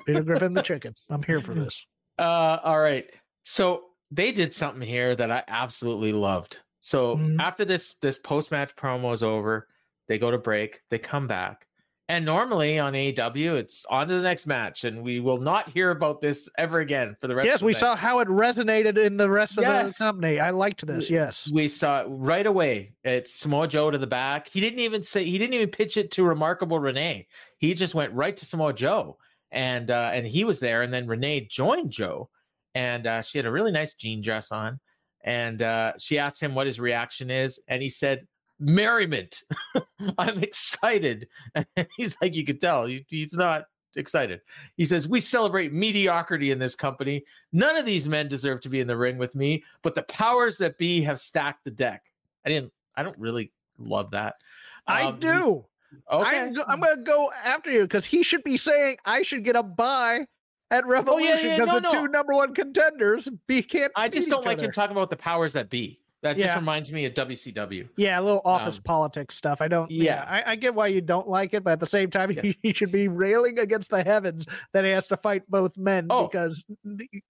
[0.07, 0.95] Peter Griffin the chicken.
[1.09, 1.85] I'm here for this.
[2.19, 3.07] Uh, all right.
[3.45, 6.59] So they did something here that I absolutely loved.
[6.81, 7.39] So Mhm.
[7.41, 9.69] after this this post match promo is over,
[10.09, 11.67] they go to break, they come back.
[12.09, 15.93] And normally on AEW, it's on to the next match, and we will not hear
[15.93, 17.47] about this ever again for the rest.
[17.47, 17.79] Yes, of the Yes, we night.
[17.79, 19.97] saw how it resonated in the rest of Yes.
[19.97, 20.41] the company.
[20.41, 21.09] I liked this.
[21.09, 21.49] Yes.
[21.53, 22.95] we saw it right away.
[23.05, 24.49] It's Samoa Joe to the back.
[24.49, 27.29] He didn't even say he didn't even pitch it to Remarkable Renee.
[27.59, 29.17] He just went right to Samoa Joe,
[29.53, 30.83] and uh, and he was there.
[30.83, 32.29] And then Renee joined Joe,
[32.75, 34.79] and uh, she had a really nice jean dress on.
[35.23, 38.27] And uh, she asked him what his reaction is, and he said,
[38.59, 39.43] "Merriment.
[40.19, 43.65] I'm excited." And he's like, you could tell he- he's not
[43.97, 44.41] excited.
[44.77, 47.23] He says, "We celebrate mediocrity in this company.
[47.53, 50.57] None of these men deserve to be in the ring with me, but the powers
[50.59, 52.03] that be have stacked the deck."
[52.47, 52.73] I didn't.
[52.97, 54.37] I don't really love that.
[54.87, 55.67] I Um, do.
[56.11, 56.39] Okay.
[56.41, 59.57] I'm, I'm going to go after you because he should be saying I should get
[59.57, 60.25] a buy
[60.71, 61.91] at Revolution Oh, yeah, because no, the no.
[61.91, 63.93] two number one contenders be can't.
[63.97, 64.73] I just don't like him other.
[64.73, 65.99] talking about the powers that be.
[66.23, 67.89] That just reminds me of WCW.
[67.97, 69.63] Yeah, a little office Um, politics stuff.
[69.63, 69.91] I don't.
[69.91, 70.43] Yeah, yeah.
[70.47, 72.43] I, I get why you don't like it, but at the same time, Yeah.
[72.43, 76.09] he, he should be railing against the heavens that he has to fight both men
[76.11, 76.27] Oh.
[76.27, 76.63] because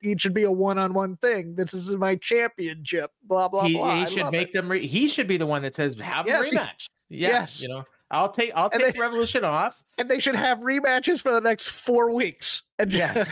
[0.03, 1.55] it should be a one-on-one thing.
[1.55, 3.13] This is my championship.
[3.23, 3.95] Blah blah he, blah.
[3.95, 4.55] he I should make it.
[4.55, 4.69] them.
[4.69, 7.63] Re- he should be the one that says, "Have Yes, a he- rematch." Yeah, yes.
[7.63, 8.53] you know, I'll take.
[8.55, 12.11] I'll And take they- Revolution off, and they should have rematches for the next four
[12.13, 12.63] weeks.
[12.79, 13.29] And Yes.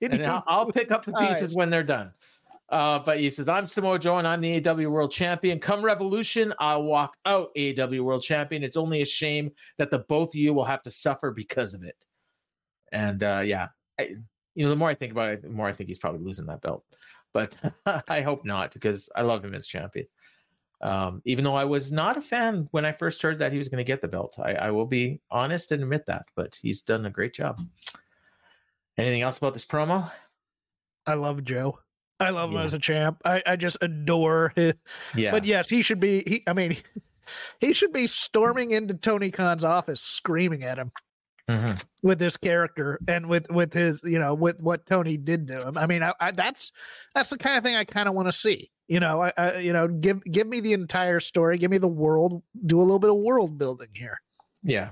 [0.00, 2.12] and I'll, I'll pick up the pieces when they're done.
[2.70, 5.60] Uh, but he says, "I'm Samoa Joe, and I'm the AEW World Champion.
[5.60, 8.62] Come Revolution, I'll walk out AEW World Champion.
[8.64, 11.82] It's only a shame that the both of you will have to suffer because of
[11.84, 12.06] it."
[12.90, 13.68] And uh, yeah,
[14.00, 14.14] I,
[14.54, 16.46] you know, the more I think about it, the more I think he's probably losing
[16.46, 16.84] that belt.
[17.34, 17.54] But
[18.08, 20.06] I hope not because I love him as champion.
[20.84, 23.68] Um, even though I was not a fan when I first heard that he was
[23.70, 26.26] going to get the belt, I, I will be honest and admit that.
[26.36, 27.58] But he's done a great job.
[28.98, 30.10] Anything else about this promo?
[31.06, 31.78] I love Joe.
[32.20, 32.64] I love him Yeah.
[32.64, 33.18] as a champ.
[33.24, 34.74] I, I just adore him.
[35.16, 36.22] Yeah, But yes, he should be.
[36.26, 36.76] He, I mean,
[37.60, 40.92] he should be storming into Tony Khan's office, screaming at him
[41.50, 41.82] Mhm.
[42.02, 45.76] with this character and with with his, you know, with what Tony did to him.
[45.76, 46.72] I mean, I, I, that's
[47.14, 48.70] that's the kind of thing I kind of want to see.
[48.88, 51.88] You know, I, I, you know, give give me the entire story, give me the
[51.88, 54.20] world, do a little bit of world building here.
[54.62, 54.90] yeah.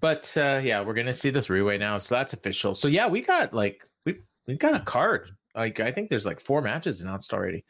[0.00, 2.74] But uh, yeah, we're gonna see the three way now, so that's official.
[2.74, 5.30] So yeah, we got like we we got a card.
[5.54, 7.64] Like I think there's like four matches announced already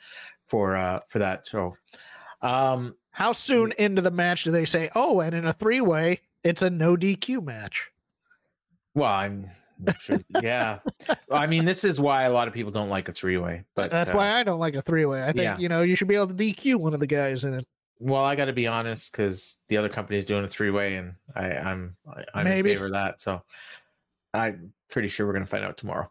[0.49, 1.47] for uh for that.
[1.47, 1.77] So
[2.41, 6.23] um How soon into the match do they say, "Oh, and in a three way,
[6.43, 7.91] it's a no DQ match"?
[8.95, 9.51] well I'm
[9.99, 10.79] sure yeah.
[11.31, 13.65] I mean this is why a lot of people don't like a three way.
[13.75, 15.23] But That's uh, why I don't like a three way.
[15.23, 15.59] I think yeah.
[15.59, 17.67] you know you should be able to DQ one of the guys in it.
[17.99, 20.97] Well, I got to be honest because the other company is doing a three way,
[20.97, 22.71] and I, I'm I, I'm Maybe.
[22.71, 23.21] in favor of that.
[23.21, 23.43] So
[24.35, 26.11] I'm pretty sure we're gonna find out tomorrow.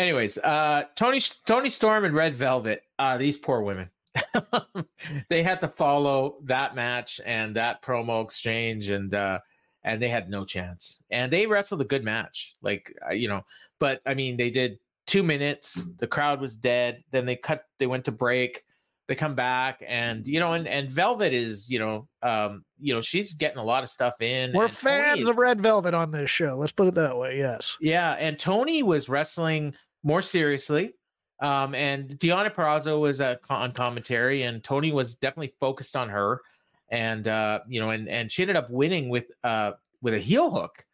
[0.00, 2.84] Anyways, uh, Toni Toni Storm and Red Velvet.
[2.98, 3.90] Uh, these poor women.
[5.28, 9.40] they had to follow that match and that promo exchange, and uh,
[9.84, 11.02] and they had no chance.
[11.10, 13.44] And they wrestled a good match, like uh, you know.
[13.78, 15.84] But I mean, they did two minutes.
[15.98, 17.04] The crowd was dead.
[17.10, 17.66] Then they cut.
[17.78, 18.64] They went to break.
[19.06, 23.02] They come back, and you know, and and Velvet is you know, um, you know,
[23.02, 24.54] she's getting a lot of stuff in.
[24.54, 26.56] We're and Toni fans of Red Velvet on this show.
[26.56, 27.36] Let's put it that way.
[27.36, 27.76] Yes.
[27.82, 30.94] yeah, and Toni was wrestling more seriously.
[31.40, 36.42] Um, and Deonna Purrazzo was uh, on commentary, and Toni was definitely focused on her.
[36.90, 40.50] And uh, you know, and and she ended up winning with uh with a heel
[40.50, 40.84] hook,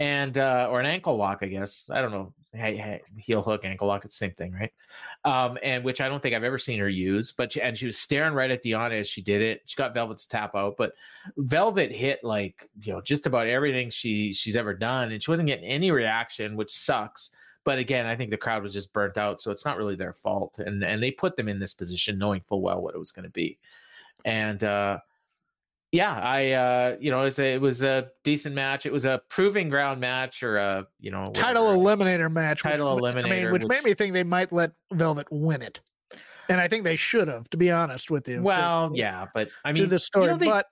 [0.00, 1.90] and uh, or an ankle lock, I guess.
[1.92, 2.32] I don't know.
[2.52, 4.72] Hey, hey, heel hook, ankle lock, it's the same thing, right?
[5.24, 7.32] Um, and which I don't think I've ever seen her use.
[7.32, 9.62] But she, and she was staring right at Deonna as she did it.
[9.66, 10.92] She got Velvet to tap out, but
[11.36, 15.48] Velvet hit like you know just about everything she she's ever done, and she wasn't
[15.48, 17.30] getting any reaction, which sucks.
[17.64, 20.12] But again, I think the crowd was just burnt out, so it's not really their
[20.12, 20.58] fault.
[20.58, 23.24] And and they put them in this position knowing full well what it was going
[23.24, 23.58] to be.
[24.24, 24.98] And uh,
[25.92, 28.84] yeah, I uh, you know it was, a, it was a decent match.
[28.84, 32.62] It was a proving ground match or a you know Title eliminator match.
[32.62, 35.80] Title which, I mean, eliminator, which, made me think they might let Velvet win it,
[36.48, 38.36] and I think they should have, to be honest with you.
[38.36, 40.66] to- Well, yeah, but I to mean, the story, you know, they, but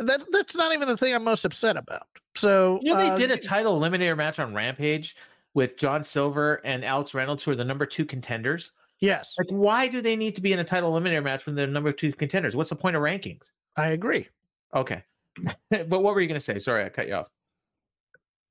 [0.00, 2.06] that that's not even the thing I'm most upset about.
[2.36, 5.16] So you know they uh, did a title eliminator match on Rampage
[5.54, 8.72] with John Silver and Alex Reynolds, who are the number two contenders.
[9.00, 11.66] Yes, Like, why do they need to be in a title eliminator match when they're
[11.66, 12.54] number two contenders?
[12.54, 13.52] What's the point of rankings?
[13.76, 14.28] I agree.
[14.74, 15.02] Okay.
[15.70, 16.58] but what were you going to say?
[16.58, 17.28] Sorry, I cut you off.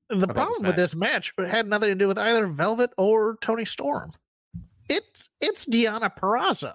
[0.10, 0.70] The problem match.
[0.70, 4.12] with this match had nothing to do with either Velvet or Toni Storm.
[4.90, 6.74] It's it's Deonna Purrazzo,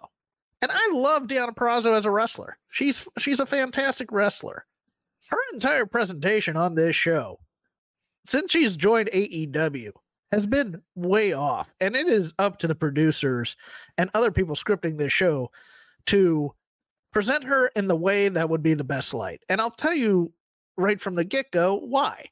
[0.63, 2.57] and I love Deonna Purrazzo as a wrestler.
[2.71, 4.67] She's she's a fantastic wrestler.
[5.31, 7.41] Her entire presentation on this show,
[8.25, 9.91] since she's joined AEW,
[10.33, 13.57] has been way off, and it is up to the producers
[13.99, 15.51] and other people scripting this show
[16.07, 16.53] to
[17.13, 19.43] present her in the way that would be the best light.
[19.49, 20.33] And I'll tell you
[20.77, 22.27] right from the get go why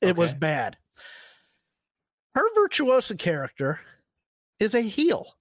[0.00, 0.76] it was bad.
[2.34, 3.80] Her virtuosa character
[4.58, 5.36] is a heel.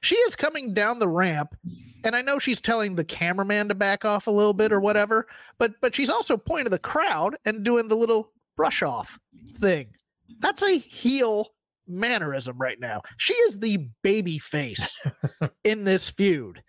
[0.00, 1.56] She is coming down the ramp,
[2.02, 5.26] and I know she's telling the cameraman to back off a little bit or whatever,
[5.58, 9.18] but but she's also pointing to the crowd and doing the little brush off
[9.58, 9.88] thing.
[10.40, 11.48] That's a heel
[11.86, 13.02] mannerism right now.
[13.18, 14.98] She is the baby face
[15.64, 16.62] in this feud.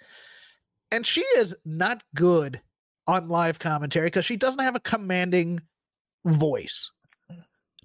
[0.91, 2.62] And she is not good
[3.08, 5.62] on live commentary because she doesn't have a commanding
[6.26, 6.89] voice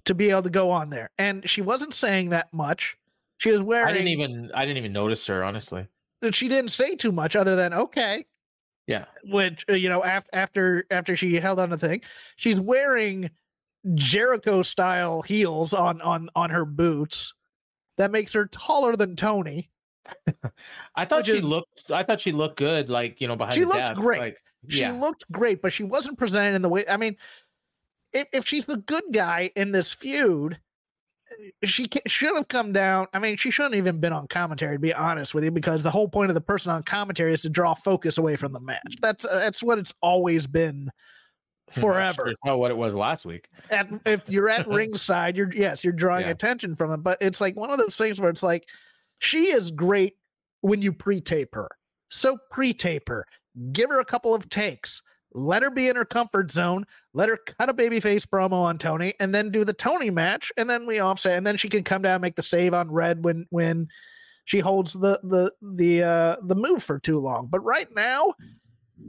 [0.05, 1.11] to be able to go on there.
[1.17, 2.95] And she wasn't saying that much.
[3.37, 5.87] She was wearing I didn't even I didn't even notice her honestly.
[6.21, 8.25] That she didn't say too much other than okay,
[8.87, 9.05] Yeah.
[9.23, 12.01] which uh, you know after after after she held on the thing,
[12.35, 13.29] she's wearing
[13.95, 17.33] Jericho style heels on on on her boots.
[17.97, 19.69] That makes her taller than Toni.
[20.95, 23.61] I thought she is- looked I thought she looked good like, you know, behind She
[23.61, 24.01] the looked desk.
[24.01, 24.19] great.
[24.19, 24.91] Like, She yeah.
[24.93, 26.85] looked great, but she wasn't presented in the way.
[26.87, 27.15] I mean,
[28.13, 30.59] if, if she's the good guy in this feud,
[31.63, 33.07] she ca- should have come down.
[33.13, 35.91] I mean, she shouldn't even been on commentary, to be honest with you, because the
[35.91, 38.95] whole point of the person on commentary is to draw focus away from the match.
[39.01, 40.91] That's uh, that's what it's always been
[41.79, 42.33] forever.
[42.45, 43.49] Know what it was last week.
[43.69, 46.31] At, if you're at ringside, you're yes, you're drawing Yeah.
[46.31, 46.97] attention from it.
[46.97, 48.65] But it's like one of those things where it's like
[49.19, 50.15] she is great
[50.61, 51.69] when you pre-tape her.
[52.09, 53.25] So pre-tape her,
[53.71, 55.01] give her a couple of takes,
[55.33, 59.13] let her be in her comfort zone, let her cut a babyface promo on Toni,
[59.19, 62.01] and then do the Toni match, and then we offset, and then she can come
[62.01, 63.87] down and make the save on Red when when
[64.45, 67.47] she holds the the the uh the move for too long.
[67.49, 68.33] But right now,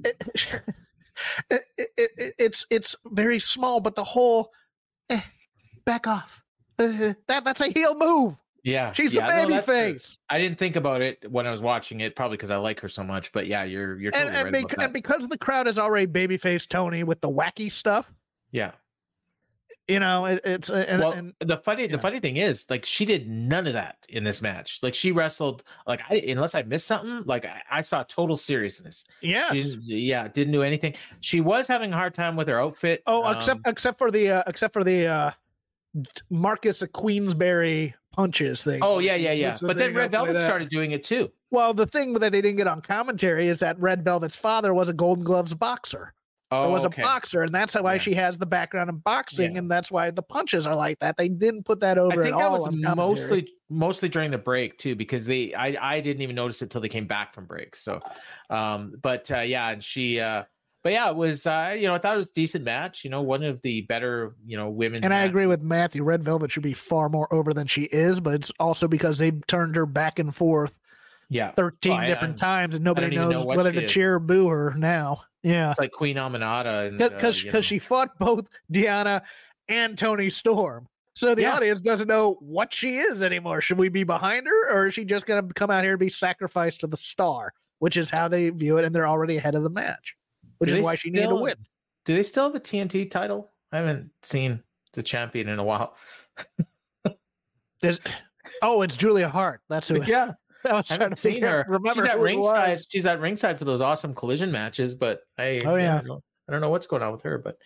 [0.05, 0.23] it,
[1.51, 4.51] it, it, it- it's it's very small, but the whole
[5.11, 5.21] eh,
[5.85, 6.43] back off.
[6.79, 8.35] Uh, that that's a heel move.
[8.65, 8.93] Yeah.
[8.93, 9.75] She's yeah, a no, baby true.
[9.75, 10.19] face.
[10.31, 12.89] I didn't think about it when I was watching it, probably because I like her
[12.89, 13.33] so much.
[13.33, 14.85] But yeah, you're you're And, totally and, right bec- about that.
[14.85, 18.13] and because the crowd is already babyface Toni with the wacky stuff,
[18.53, 18.73] yeah.
[19.89, 22.85] You know, it, it's uh, and, well, and the funny the funny thing is, like,
[22.85, 24.79] she did none of that in this match.
[24.83, 29.07] Like, she wrestled like I unless I missed something, like I, I saw total seriousness.
[29.21, 29.77] yes.
[29.83, 30.95] Yeah, didn't do anything.
[31.21, 33.03] She was having a hard time with her outfit.
[33.07, 35.31] Oh, um, except except for the uh, except for the uh,
[36.31, 38.81] Marcus Queensberry punches thing.
[38.83, 39.53] Oh yeah, yeah, yeah.
[39.53, 41.31] The But then Red Velvet started doing it too.
[41.51, 44.89] Well, the thing that they didn't get on commentary is that Red Velvet's father was
[44.89, 46.15] a Golden Gloves boxer.
[46.53, 47.01] Oh, was okay.
[47.03, 48.01] a boxer, and that's why Yeah.
[48.01, 49.59] she has the background in boxing, Yeah.
[49.59, 51.17] and that's why the punches are like that.
[51.17, 52.65] They didn't put that over I think at that all.
[52.67, 56.71] was mostly mostly during the break too, because they I I didn't even notice it
[56.71, 57.75] till they came back from break.
[57.75, 58.01] So,
[58.51, 60.45] um, but uh, yeah, and she, uh,
[60.83, 63.03] but yeah, it was uh, you know I thought it was a decent match.
[63.05, 65.03] You know, one of the better you know women.
[65.05, 66.03] And I agree with Matthew.
[66.05, 69.31] Red Velvet should be far more over than she is, but it's also because they
[69.31, 70.79] turned her back and forth
[71.33, 73.91] Yeah, 13 Well, I- different I'm- times, and nobody don't know knows whether to is.
[73.91, 75.23] cheer or boo her now.
[75.43, 75.71] Yeah.
[75.71, 79.23] it's like Queen Aminata and Because uh, because she fought both Deonna
[79.69, 80.87] and Toni Storm.
[81.15, 81.55] So the Yeah.
[81.55, 83.61] audience doesn't know what she is anymore.
[83.61, 85.99] Should we be behind her or is she just going to come out here and
[86.01, 88.85] be sacrificed to the star, which is how they view it.
[88.85, 90.15] And they're already ahead of the match,
[90.59, 91.57] which Do is why she needed to win.
[92.05, 93.51] Do they still have a TNT title?
[93.73, 95.97] I haven't seen the champion in a while.
[97.81, 97.99] There's,
[98.63, 99.61] oh, it's Julia Hart.
[99.69, 100.33] That's who yeah,
[100.71, 101.65] I was I trying haven't to seen her.
[101.69, 102.79] Remember she's at ringside.
[102.89, 105.95] She's at ringside for those awesome collision matches, but I Oh, yeah.
[105.95, 107.39] I don't, know, I don't know what's going on with her.
[107.39, 107.57] But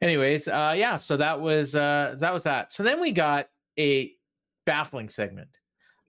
[0.00, 0.96] anyways, uh, yeah.
[0.96, 2.72] So that was uh, that was that.
[2.72, 3.48] So then we got
[3.78, 4.12] a
[4.66, 5.58] baffling segment.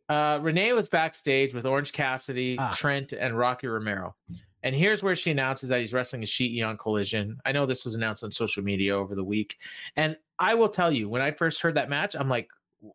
[0.08, 2.74] Uh, Renee was backstage with Orange Cassidy, Ah.
[2.76, 4.16] Trent, and Rocky Romero.
[4.64, 7.38] And here's where she announces that he's wrestling a Ishii on Collision.
[7.46, 9.56] I know this was announced on social media over the week.
[9.96, 12.50] And I will tell you, when I first heard that match, I'm like,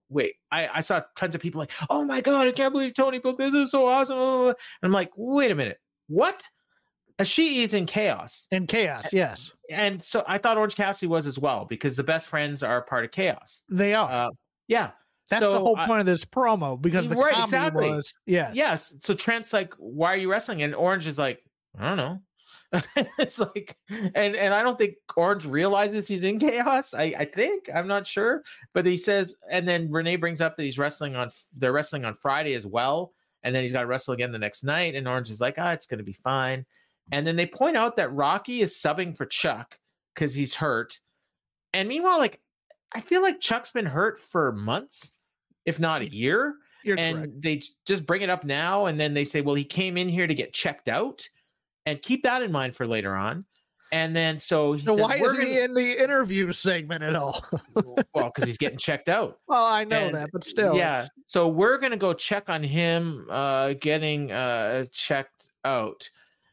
[0.08, 3.18] wait, I, I saw tons of people like, oh my God, I can't believe Tony
[3.18, 3.54] booked this.
[3.54, 4.48] Is so awesome.
[4.48, 5.78] And I'm like, wait a minute.
[6.08, 6.42] What?
[7.22, 8.48] She is in chaos.
[8.50, 9.52] In chaos, yes.
[9.70, 13.04] And so I thought Orange Cassidy was as well because the best friends are part
[13.04, 13.62] of chaos.
[13.70, 14.26] They are.
[14.26, 14.30] Uh,
[14.66, 14.90] yeah.
[15.30, 17.90] That's so the whole point of this promo because the Right, comedy exactly.
[17.92, 18.54] was yes.
[18.54, 18.94] Yes.
[19.00, 20.62] So Trent's like, why are you wrestling?
[20.62, 21.40] And Orange is like,
[21.78, 22.20] I don't know.
[23.18, 26.94] it's like, and and I don't think Orange realizes he's in chaos.
[26.94, 30.62] I I think I'm not sure, but he says, and then Renee brings up that
[30.62, 33.12] he's wrestling on they're wrestling on Friday as well,
[33.42, 34.94] and then he's got to wrestle again the next night.
[34.94, 36.64] And Orange is like, ah, it's gonna be fine.
[37.12, 39.78] And then they point out that Rocky is subbing for Chuck
[40.14, 40.98] because he's hurt.
[41.72, 42.40] And meanwhile, like
[42.94, 45.14] I feel like Chuck's been hurt for months,
[45.66, 46.56] if not a year.
[46.84, 47.42] You're and correct.
[47.42, 50.26] they just bring it up now, and then they say, well, he came in here
[50.26, 51.26] to get checked out,
[51.86, 53.44] and keep that in mind for later on.
[53.92, 57.04] And then so he So says, why "We're isn't he gonna-" in the interview segment
[57.04, 57.44] at all?
[58.14, 59.38] well, because he's getting checked out.
[59.46, 60.92] well, I know And- that, but still, yeah.
[60.94, 66.08] it's- So we're gonna go check on him uh getting uh checked out.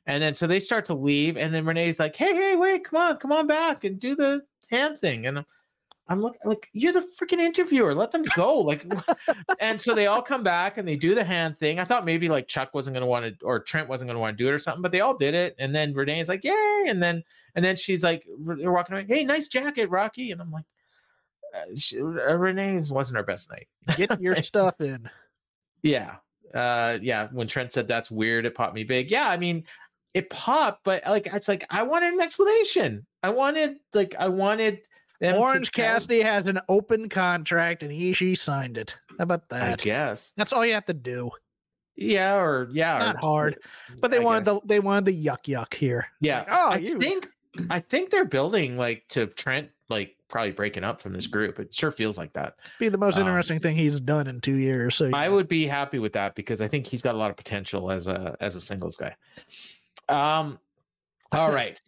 [0.07, 3.01] And then so they start to leave, and then Renee's like, Hey, hey, wait, come
[3.01, 5.25] on, come on back and do the hand thing.
[5.25, 5.43] And
[6.11, 7.95] I'm- looking like you're the freaking interviewer.
[7.95, 8.59] Let them go.
[8.59, 8.85] Like
[9.59, 11.79] and so they all come back and they do the hand thing.
[11.79, 14.43] I thought maybe like Chuck wasn't gonna want to or Trent wasn't gonna want to
[14.43, 15.55] do it or something, but they all did it.
[15.57, 16.83] And then Renee's like, Yay!
[16.87, 17.23] And then
[17.55, 20.31] and then she's like, they're walking away, Hey, nice jacket, Rocky.
[20.31, 20.65] And I'm like,
[21.55, 23.67] uh, she, uh, Renee's wasn't her best night.
[23.97, 25.09] get your stuff in.
[25.81, 26.15] Yeah.
[26.53, 29.09] Uh yeah, when Trent said that's weird, it popped me big.
[29.09, 29.63] Yeah, I mean,
[30.13, 33.05] it popped, but like it's like I wanted an explanation.
[33.23, 34.81] I wanted like I wanted
[35.21, 38.95] them Orange tell- Cassidy has an open contract, and he she signed it.
[39.17, 39.79] How about that?
[39.81, 40.33] I guess.
[40.35, 41.29] That's all you have to do.
[41.95, 42.95] Yeah, or yeah.
[42.97, 43.57] It's or- not hard,
[44.01, 44.55] But they I wanted guess.
[44.61, 46.07] the they wanted the yuck yuck here.
[46.19, 46.39] Yeah.
[46.39, 47.27] like, oh, I you think
[47.69, 51.59] I think they're building like to Trent like probably breaking up from this group.
[51.59, 52.55] It sure feels like that.
[52.79, 54.95] be the most um, interesting thing he's done in two years.
[54.95, 57.35] So I would be happy with that because I think he's got a lot of
[57.37, 59.15] potential as a as a singles guy.
[60.09, 60.57] Um
[61.33, 61.79] all right.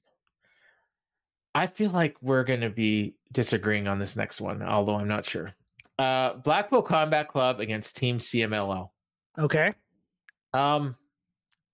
[1.56, 5.26] I feel like we're going to be disagreeing on this next one, although I'm not
[5.26, 5.54] sure.
[6.00, 8.90] Uh Blackpool Combat Club against Team CMLL.
[9.38, 9.74] okay.
[10.54, 10.96] Um,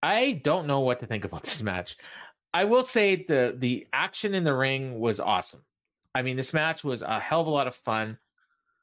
[0.01, 1.97] I don't know what to think about this match.
[2.53, 5.63] I will say the the action in the ring was awesome.
[6.15, 8.17] I mean, this match was a hell of a lot of fun.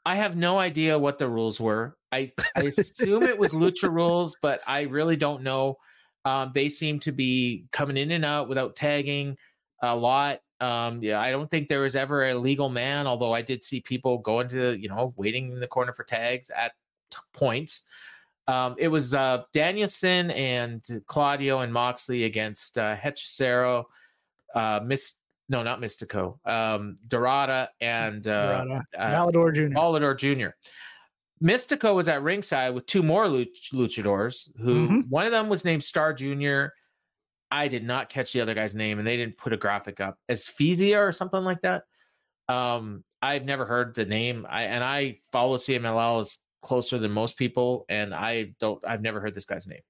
[0.05, 1.97] I have no idea what the rules were.
[2.12, 5.77] I I assume it was lucha rules, but I really don't know.
[6.24, 9.37] Um, they seem to be coming in and out without tagging
[9.83, 10.41] a lot.
[10.61, 13.81] Um, yeah, I don't think there was ever a legal man, although I did see
[13.81, 16.73] people going to, you know, waiting in the corner for tags at
[17.11, 17.83] t- points.
[18.49, 23.85] Um, it was uh, Danielson and Claudio and Moxley against uh, Hechicero,
[24.55, 25.15] uh, Miss
[25.49, 28.83] no, not Místico, um, Dorada and uh, Dorada.
[28.99, 29.75] uh, Volador Jr.
[29.75, 30.49] Volador Jr.
[31.45, 34.49] Místico was at ringside with two more luch- luchadors.
[34.59, 35.09] Who Mhm.
[35.09, 36.69] one of them was named Star Jr.
[37.57, 40.19] I did not catch the other guy's name, and they didn't put a graphic up.
[40.29, 41.85] Asphyxia or something like that.
[42.51, 44.47] Um, I've never heard the name.
[44.49, 48.79] I and I follow CMLL as closer than most people, and I don't.
[48.87, 49.81] I've never heard this guy's name.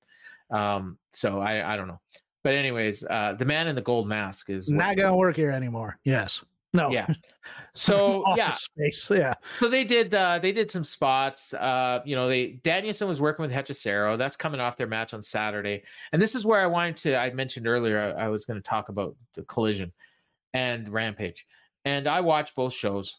[0.50, 2.00] Um, so I I don't know.
[2.44, 5.98] But anyways, uh, the man in the gold mask is Not gonna work here anymore.
[6.04, 6.44] Yes.
[6.76, 6.90] No.
[6.90, 7.06] yeah.
[7.74, 9.10] So yeah, Space.
[9.10, 9.34] Yeah.
[9.60, 11.52] so they did uh they did some spots.
[11.52, 14.16] Uh, you know, they Danielson was working with Hechicero.
[14.16, 15.82] That's coming off their match on Saturday.
[16.10, 18.66] And this is where I wanted to I mentioned earlier I, I was going to
[18.66, 19.92] talk about the collision
[20.54, 21.46] and Rampage.
[21.84, 23.16] And I watched both shows.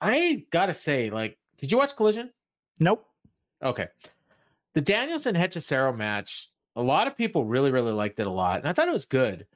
[0.00, 2.30] I gotta say, like, did you watch Collision?
[2.80, 3.06] Nope.
[3.62, 3.86] Okay.
[4.74, 8.58] The Danielson Hechicero match, a lot of people really, really liked it a lot.
[8.58, 9.46] And I thought it was good.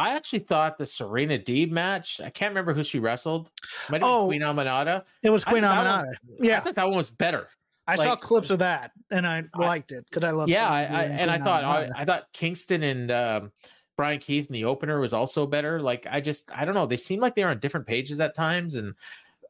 [0.00, 3.50] I actually thought the Serena Deeb match, I can't remember who she wrestled.
[3.90, 5.04] Might have been Oh, Queen Aminata.
[5.22, 6.06] It was Queen Aminata.
[6.06, 6.58] one- Yeah.
[6.58, 7.48] I thought that one was better.
[7.86, 10.48] I saw clips of that and I liked it because I love.
[10.48, 13.52] yeah, I, I, Deeb and I thought I, I thought Kingston and um,
[13.96, 15.80] Bryan Keith in the opener was also better.
[15.82, 16.86] Like I just I don't know.
[16.86, 18.94] They seem like they were on different pages at times, and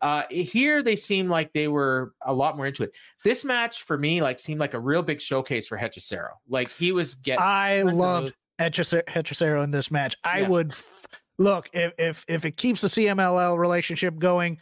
[0.00, 2.92] uh, here they seem like they were a lot more into it.
[3.24, 6.30] This match for me like seemed like a real big showcase for Hechicero.
[6.48, 7.42] Like he was getting.
[7.44, 10.16] I loved Hechicero in this match.
[10.24, 10.48] I Yeah.
[10.48, 11.06] would f-
[11.38, 14.58] look if if if it keeps the CMLL relationship going.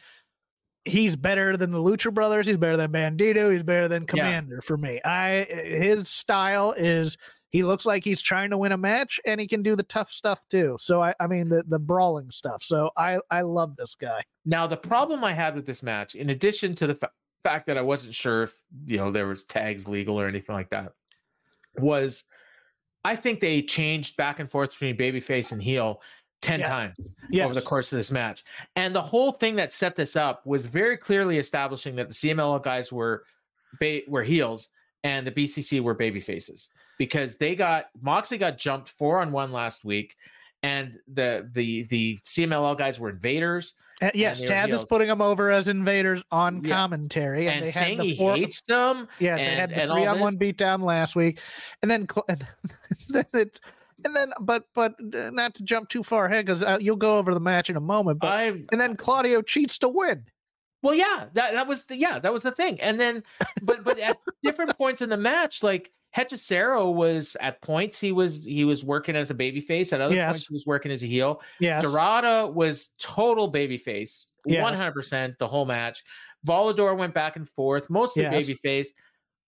[0.84, 2.46] He's better than the Lucha Brothers.
[2.46, 3.52] He's better than Bandito.
[3.52, 5.00] He's better than Commander for me.
[5.04, 7.16] I his style is
[7.50, 10.10] he looks like he's trying to win a match and he can do the tough
[10.12, 10.76] stuff too.
[10.80, 12.62] So I I mean the the brawling stuff.
[12.62, 14.22] So I I love this guy.
[14.46, 17.10] Now the problem I had with this match, in addition to the fa-
[17.42, 18.54] fact that I wasn't sure if
[18.86, 20.92] you know there was tags legal or anything like that,
[21.78, 22.24] was
[23.08, 26.02] I think they changed back and forth between babyface and heel
[26.42, 26.76] ten Yes.
[26.76, 27.44] times Yes.
[27.46, 28.44] over the course of this match,
[28.76, 32.58] and the whole thing that set this up was very clearly establishing that the CMLL
[32.62, 33.24] guys were
[33.80, 34.68] ba- were heels
[35.04, 39.52] and the BCC were baby faces because they got Moxley got jumped four on one
[39.52, 40.14] last week,
[40.62, 43.74] and the the the CMLL guys were invaders.
[44.00, 46.76] Uh, yes, Taz is putting them over as invaders on Yeah.
[46.76, 49.08] commentary, and, and they had saying the he hates them.
[49.18, 51.40] Yes, they had the and three on one beatdown last week,
[51.82, 52.46] and then and
[53.08, 53.60] then it's
[54.04, 57.18] and then but but uh, not to jump too far ahead because uh, you'll go
[57.18, 58.20] over the match in a moment.
[58.20, 60.24] But I and then Claudio cheats to win.
[60.82, 62.80] well, yeah, that that was the yeah that was the thing.
[62.80, 63.24] And then,
[63.62, 68.44] but but at different points in the match, like Hechicero was at points he was
[68.44, 69.92] he was working as a babyface.
[69.92, 70.32] At other Yes.
[70.32, 71.42] points, he was working as a heel.
[71.60, 71.82] Yes.
[71.82, 76.02] Dorada was total babyface, one hundred percent the whole match.
[76.46, 78.48] Volador went back and forth, mostly Yes.
[78.48, 78.88] babyface.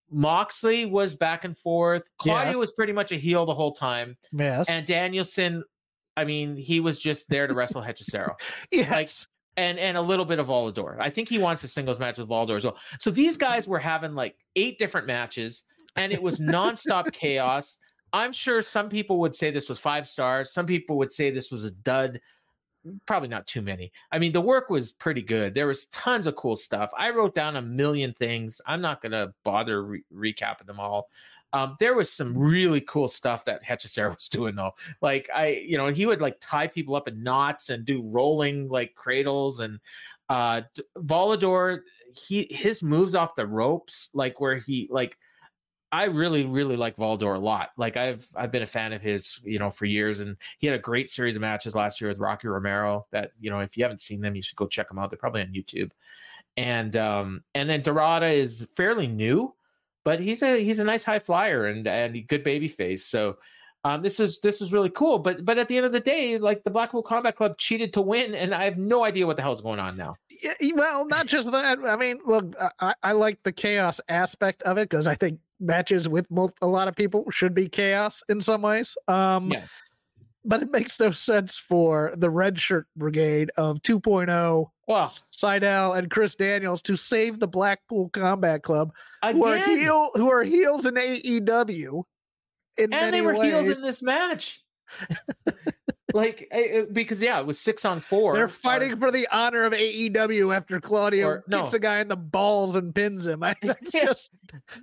[0.09, 2.03] Moxley was back and forth.
[2.17, 2.57] Claudio Yes.
[2.57, 4.69] was pretty much a heel the whole time, Yes.
[4.69, 5.63] and Danielson,
[6.17, 8.35] I mean, he was just there to wrestle Hechicero
[8.71, 8.89] yes.
[8.91, 9.09] like,
[9.57, 10.97] and and a little bit of Volador.
[10.99, 12.77] I think he wants a singles match with Volador as well.
[12.99, 15.63] So these guys were having like eight different matches,
[15.95, 17.77] and it was nonstop chaos.
[18.13, 20.51] I'm sure some people would say this was five stars.
[20.51, 22.19] Some people would say this was a dud.
[23.05, 23.91] Probably not too many.
[24.11, 25.53] I mean, the work was pretty good.
[25.53, 26.89] There was tons of cool stuff.
[26.97, 28.59] I wrote down a million things.
[28.65, 31.07] I'm not going to bother re- recapping them all.
[31.53, 34.71] Um, there was some really cool stuff that Hechicero was doing though.
[35.01, 38.69] Like I, you know, he would like tie people up in knots and do rolling
[38.69, 39.79] like cradles and
[40.29, 40.61] uh
[40.97, 41.81] Volador.
[42.13, 45.17] He his moves off the ropes, like where he like.
[45.91, 47.71] I really, really like Volador a lot.
[47.77, 50.75] Like I've I've been a fan of his, you know, for years, and he had
[50.75, 53.05] a great series of matches last year with Rocky Romero.
[53.11, 55.09] That you know, if you haven't seen them, you should go check them out.
[55.09, 55.91] They're probably on YouTube.
[56.57, 59.53] And um and then Dorada is fairly new,
[60.05, 63.05] but he's a he's a nice high flyer and and good baby face.
[63.05, 63.37] So
[63.83, 65.17] um this is this is really cool.
[65.19, 68.01] But but at the end of the day, like the Blackpool Combat Club cheated to
[68.01, 70.15] win, and I have no idea what the hell's going on now.
[70.43, 71.79] Yeah, well, not just that.
[71.85, 76.07] I mean, look, I- I, like the chaos aspect of it because I think matches
[76.09, 78.95] with most, a lot of people should be chaos in some ways.
[79.07, 79.63] Um, Yeah.
[80.43, 86.09] But it makes no sense for the red shirt brigade of 2.0, Well, Seidel and
[86.09, 88.91] Chris Daniels to save the Blackpool Combat Club,
[89.23, 92.03] who are again, heel, who are heels in AEW.
[92.77, 93.51] And they were ways.
[93.51, 94.63] heels in this match.
[96.13, 98.33] like eh, eh, because yeah, it was six on four.
[98.33, 101.61] They're or- fighting for the honor of AEW after Claudio Or- no.
[101.61, 103.43] kicks a guy in the balls and pins him.
[103.43, 103.55] I,
[103.91, 104.31] just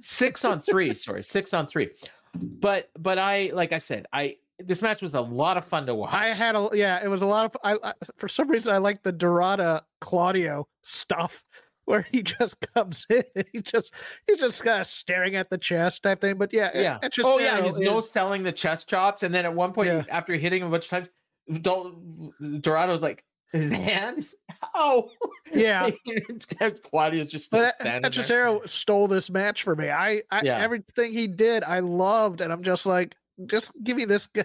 [0.00, 1.90] six on three sorry six on three
[2.34, 5.94] but but i like i said i this match was a lot of fun to
[5.94, 8.72] watch I had a yeah, it was a lot of I, I for some reason
[8.72, 11.44] I like the Dorada Claudio stuff
[11.88, 13.92] where he just comes in and he just
[14.26, 16.36] he's just kind of staring at the chest type thing.
[16.38, 19.54] But yeah, yeah it's oh yeah no is- selling the chest chops and then at
[19.54, 20.04] one point Yeah.
[20.10, 21.08] after hitting him a bunch of times
[21.62, 24.34] Dol- dorado's like his hands.
[24.74, 25.10] oh
[25.52, 25.88] yeah.
[26.90, 28.10] claudio's just still But standing there.
[28.10, 29.88] Hechicero stole this match for me.
[29.90, 30.58] I, I Yeah.
[30.58, 33.14] everything he did, I loved, and I'm just like,
[33.46, 34.44] just give me this guy.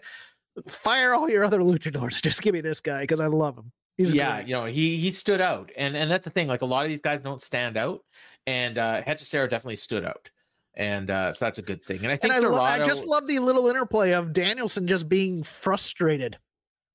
[0.67, 2.21] Fire all your other luchadors.
[2.21, 3.71] Just give me this guy because I love him.
[3.97, 4.47] He's yeah, great.
[4.47, 6.47] you know, he he stood out, and and that's the thing.
[6.47, 8.01] Like a lot of these guys don't stand out,
[8.47, 10.29] and uh Hechicero definitely stood out,
[10.75, 11.99] and uh so that's a good thing.
[11.99, 15.07] And I think and I, lo- I just love the little interplay of Danielson just
[15.09, 16.37] being frustrated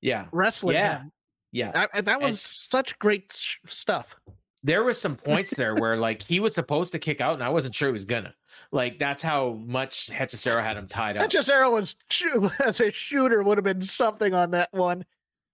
[0.01, 0.99] yeah, wrestling Yeah.
[1.03, 1.13] him.
[1.53, 1.87] yeah.
[1.93, 4.15] I, that was And- such great sh- stuff.
[4.63, 7.49] there was some points there where like he was supposed to kick out and I
[7.49, 8.35] wasn't sure he was gonna.
[8.73, 11.31] Like that's how much Hechicero had him tied up.
[11.31, 11.95] Just was
[12.65, 15.05] as a shooter would have been something on that one.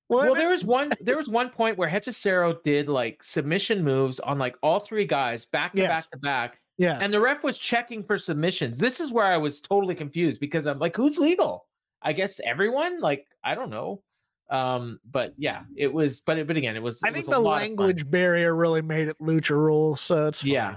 [0.08, 4.20] Well, Wouldn't there was one there was one point where Hechicero did like submission moves
[4.20, 5.88] on like all three guys back to Yes.
[5.88, 6.60] back to back.
[6.78, 8.78] yeah, And the ref was checking for submissions.
[8.78, 11.66] This is where I was totally confused because I'm like, who's legal?
[12.02, 13.00] I guess everyone?
[13.00, 14.02] Like, I don't know.
[14.50, 17.40] Um, but yeah, it was but but again, it was I it think was the
[17.40, 20.50] language barrier really made it lucha rules, so it's fine.
[20.50, 20.76] Yeah.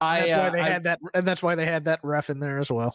[0.00, 2.30] I that's why uh, they I- had that, and that's why they had that ref
[2.30, 2.94] in there as well.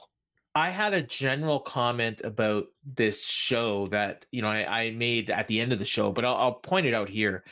[0.56, 5.48] I had a general comment about this show that you know I, I made at
[5.48, 7.44] the end of the show, but I'll, I'll point it out here.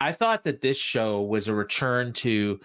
[0.00, 2.60] I thought that this show was a return to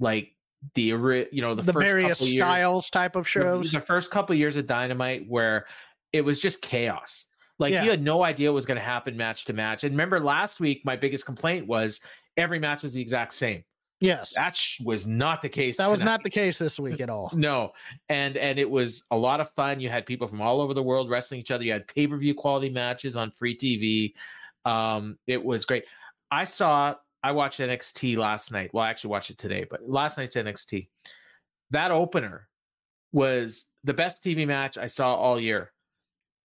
[0.00, 0.32] like
[0.74, 3.72] the you know the, The, first various couple years, styles type of the- shows.
[3.72, 5.66] The, first couple years of Dynamite where
[6.12, 7.26] it was just chaos.
[7.58, 7.84] Like Yeah.
[7.84, 9.84] you had no idea what was going to happen match to match.
[9.84, 12.00] And remember last week, my biggest complaint was
[12.36, 13.64] every match was the exact same.
[14.00, 15.76] Yes, That sh- was not the case.
[15.78, 17.30] that was not the case this week at all.
[17.34, 17.72] No,
[18.08, 19.80] and and it was a lot of fun.
[19.80, 21.64] You had people from all over the world wrestling each other.
[21.64, 24.14] You had pay per view quality matches on free TV.
[24.70, 25.84] Um, it was great.
[26.30, 26.94] I saw.
[27.22, 28.70] I watched NXT last night.
[28.72, 30.88] Well, I actually watched it today, but last night's NXT.
[31.70, 32.48] That opener
[33.12, 35.72] was the best TV match I saw all year,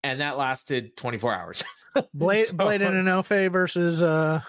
[0.03, 1.63] and that lasted 24 hours.
[2.13, 4.41] Blade, So- Blade and Inoue versus uh,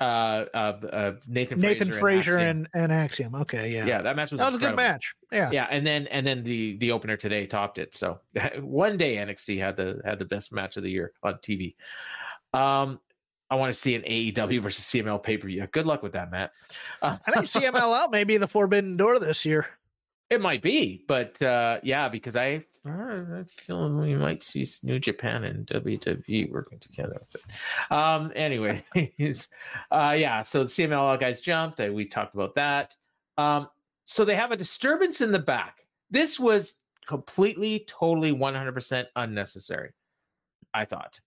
[0.00, 0.56] uh, uh,
[0.92, 2.48] uh, Nathan Nathan Frazer Axiom.
[2.48, 3.34] and, and Axiom.
[3.34, 5.14] Okay, yeah, yeah, that match was that was a good match.
[5.32, 8.20] Yeah, yeah and then and then the the opener today topped it so
[8.60, 11.74] one day nxt had the had the best match of the year on tv
[12.54, 13.00] um
[13.50, 16.52] i want to see an aew versus cmll pay-per-view good luck with that matt
[17.02, 19.66] uh, I think CMLL may be the forbidden door this year.
[20.30, 22.64] it might be but uh yeah because i
[23.68, 27.20] we might see New Japan and WWE working together.
[27.32, 28.84] But, um, anyway,
[29.90, 30.42] uh, yeah.
[30.42, 31.78] So the CMLL guys jumped.
[31.78, 32.94] We talked about that.
[33.38, 33.68] Um,
[34.04, 35.86] so they have a disturbance in the back.
[36.10, 36.76] This was
[37.06, 39.90] completely, totally, one hundred percent unnecessary.
[40.72, 41.20] I thought,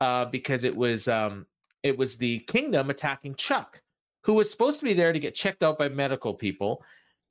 [0.00, 1.46] uh, because it was um,
[1.82, 3.80] it was the Kingdom attacking Chuck,
[4.22, 6.82] who was supposed to be there to get checked out by medical people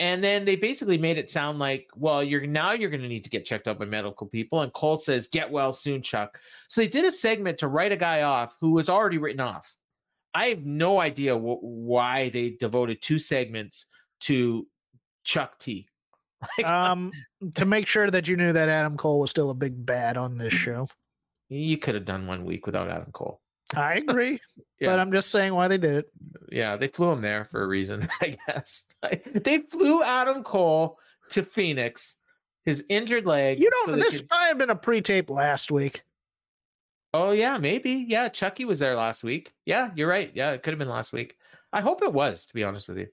[0.01, 3.23] and then they basically made it sound like, well, you're now you're going to need
[3.23, 4.61] to get checked out by medical people.
[4.61, 6.39] And Cole says, "Get well soon, Chuck."
[6.69, 9.75] So they did a segment to write a guy off who was already written off.
[10.33, 13.85] I have no idea wh- why they devoted two segments
[14.21, 14.67] to
[15.23, 15.87] Chuck T.
[16.57, 17.11] Like, um,
[17.53, 20.39] to make sure that you knew that Adam Cole was still a big bad on
[20.39, 20.87] this show.
[21.49, 23.39] You could have done one week without Adam Cole.
[23.75, 24.39] I agree,
[24.79, 24.89] yeah.
[24.89, 26.05] but I'm just saying why they did it.
[26.51, 28.85] Yeah, they flew him there for a reason, I guess.
[29.33, 30.97] they flew Adam Cole
[31.31, 32.17] to Phoenix,
[32.65, 33.59] his injured leg.
[33.59, 34.29] You know, so this could...
[34.29, 36.03] might have been a pre-tape last week.
[37.13, 38.05] Oh yeah, maybe.
[38.07, 39.53] Yeah, Chucky was there last week.
[39.65, 40.31] Yeah, you're right.
[40.33, 41.35] Yeah, it could have been last week.
[41.73, 43.07] I hope it was, to be honest with you.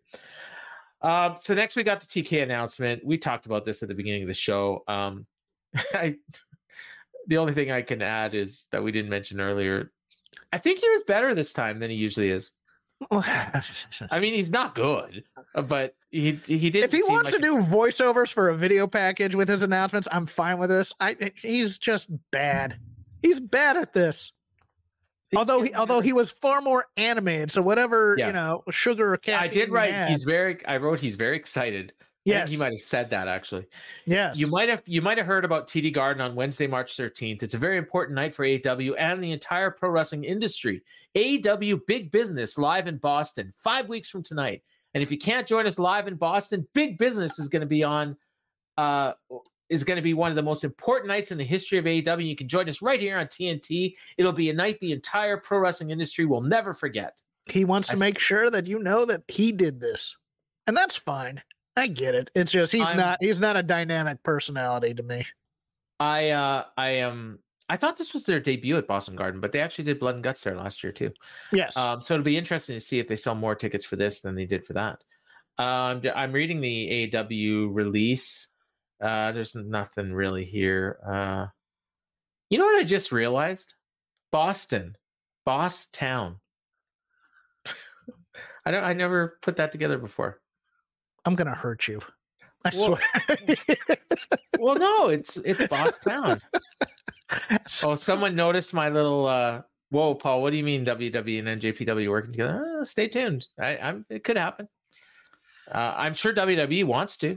[1.00, 3.04] Um, so next we got the TK announcement.
[3.04, 4.82] We talked about this at the beginning of the show.
[4.88, 5.26] Um,
[5.94, 6.16] I,
[7.26, 9.92] the only thing I can add is that we didn't mention earlier
[10.52, 12.52] I think he was better this time than he usually is.
[13.12, 13.62] I
[14.20, 15.22] mean, he's not good,
[15.54, 16.82] uh, but he he did.
[16.82, 20.26] If he wants like to do voiceovers for a video package with his announcements, I'm
[20.26, 20.92] fine with this.
[20.98, 22.76] I he's just bad.
[23.22, 24.32] He's bad at this.
[25.36, 28.28] although he although he was far more animated, so whatever yeah.
[28.28, 29.48] you know, sugar or caffeine.
[29.48, 29.94] I did write.
[29.94, 30.64] Had, he's very.
[30.66, 30.98] I wrote.
[30.98, 31.92] He's very excited.
[32.28, 33.66] Yes, he might have said that actually.
[34.06, 37.42] Yes, you might have you might have heard about TD Garden on Wednesday, March 13th.
[37.42, 40.82] It's a very important night for AEW and the entire pro wrestling industry.
[41.14, 44.62] AEW Big Business live in Boston, five weeks from tonight.
[44.94, 47.84] And if you can't join us live in Boston, Big Business is going to be
[47.84, 48.16] on.
[48.76, 49.12] Uh,
[49.68, 52.26] is going to be one of the most important nights in the history of AEW.
[52.26, 53.94] You can join us right here on TNT.
[54.16, 57.20] It'll be a night the entire pro wrestling industry will never forget.
[57.46, 60.16] He wants to I make sure that you know that he did this,
[60.66, 61.42] and that's fine.
[61.78, 62.30] I get it.
[62.34, 65.24] It's just he's I'm, not he's not a dynamic personality to me.
[66.00, 69.60] I uh I am I thought this was their debut at Boston Garden, but they
[69.60, 71.12] actually did Blood and Guts there last year too.
[71.52, 71.76] Yes.
[71.76, 74.34] Um, so it'll be interesting to see if they sell more tickets for this than
[74.34, 75.04] they did for that.
[75.58, 78.48] Um, I'm reading the AEW release.
[79.02, 80.98] Uh, there's nothing really here.
[81.06, 81.46] Uh,
[82.48, 83.74] you know what I just realized?
[84.32, 84.96] Boston,
[85.44, 86.36] Boss Town.
[88.64, 88.84] I don't.
[88.84, 90.40] I never put that together before.
[91.24, 92.00] I'm gonna hurt you.
[92.64, 93.98] I well, swear.
[94.58, 96.40] well, no, it's it's Boss Town.
[97.84, 99.26] oh, someone noticed my little.
[99.26, 100.42] uh Whoa, Paul!
[100.42, 102.80] What do you mean WWE and NJPW working together?
[102.80, 103.46] Uh, stay tuned.
[103.58, 104.68] I, am It could happen.
[105.72, 107.32] Uh, I'm sure WWE wants to.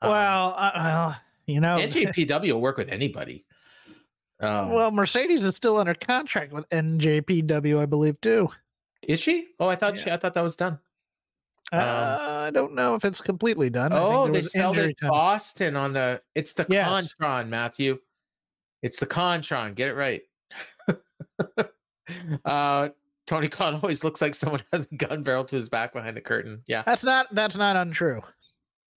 [0.00, 1.14] Um, well, uh, uh,
[1.46, 3.44] you know, NJPW will work with anybody.
[4.40, 8.48] Um, well, Mercedes is still under contract with NJPW, I believe, too.
[9.02, 9.48] Is she?
[9.58, 10.02] Oh, I thought yeah.
[10.02, 10.10] she.
[10.10, 10.78] I thought that was done.
[11.70, 13.92] Um, uh, I don't know if it's completely done.
[13.92, 15.10] Oh, they spelled it time.
[15.10, 16.20] Boston on the.
[16.34, 17.12] It's the yes.
[17.20, 17.98] Contron, Matthew.
[18.82, 19.74] It's the Contron.
[19.74, 20.22] Get it right.
[22.44, 22.88] uh,
[23.26, 26.20] Tony Khan always looks like someone has a gun barrel to his back behind the
[26.20, 26.62] curtain.
[26.66, 28.22] Yeah, that's not that's not untrue.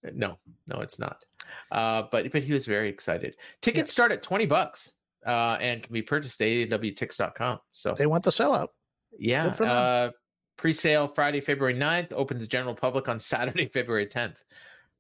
[0.06, 0.38] Uh, no,
[0.68, 1.26] no, it's not.
[1.72, 3.36] Uh, but but he was very excited.
[3.62, 3.92] Tickets yes.
[3.92, 4.94] start at twenty bucks
[5.26, 7.60] uh, and can be purchased at awtix.com.
[7.74, 8.70] So they want the sellout.
[9.18, 9.48] Yeah.
[9.48, 10.12] Uh,
[10.62, 12.14] Pre-sale Friday, February 9th.
[12.14, 14.36] Opens to general public on Saturday, February 10th.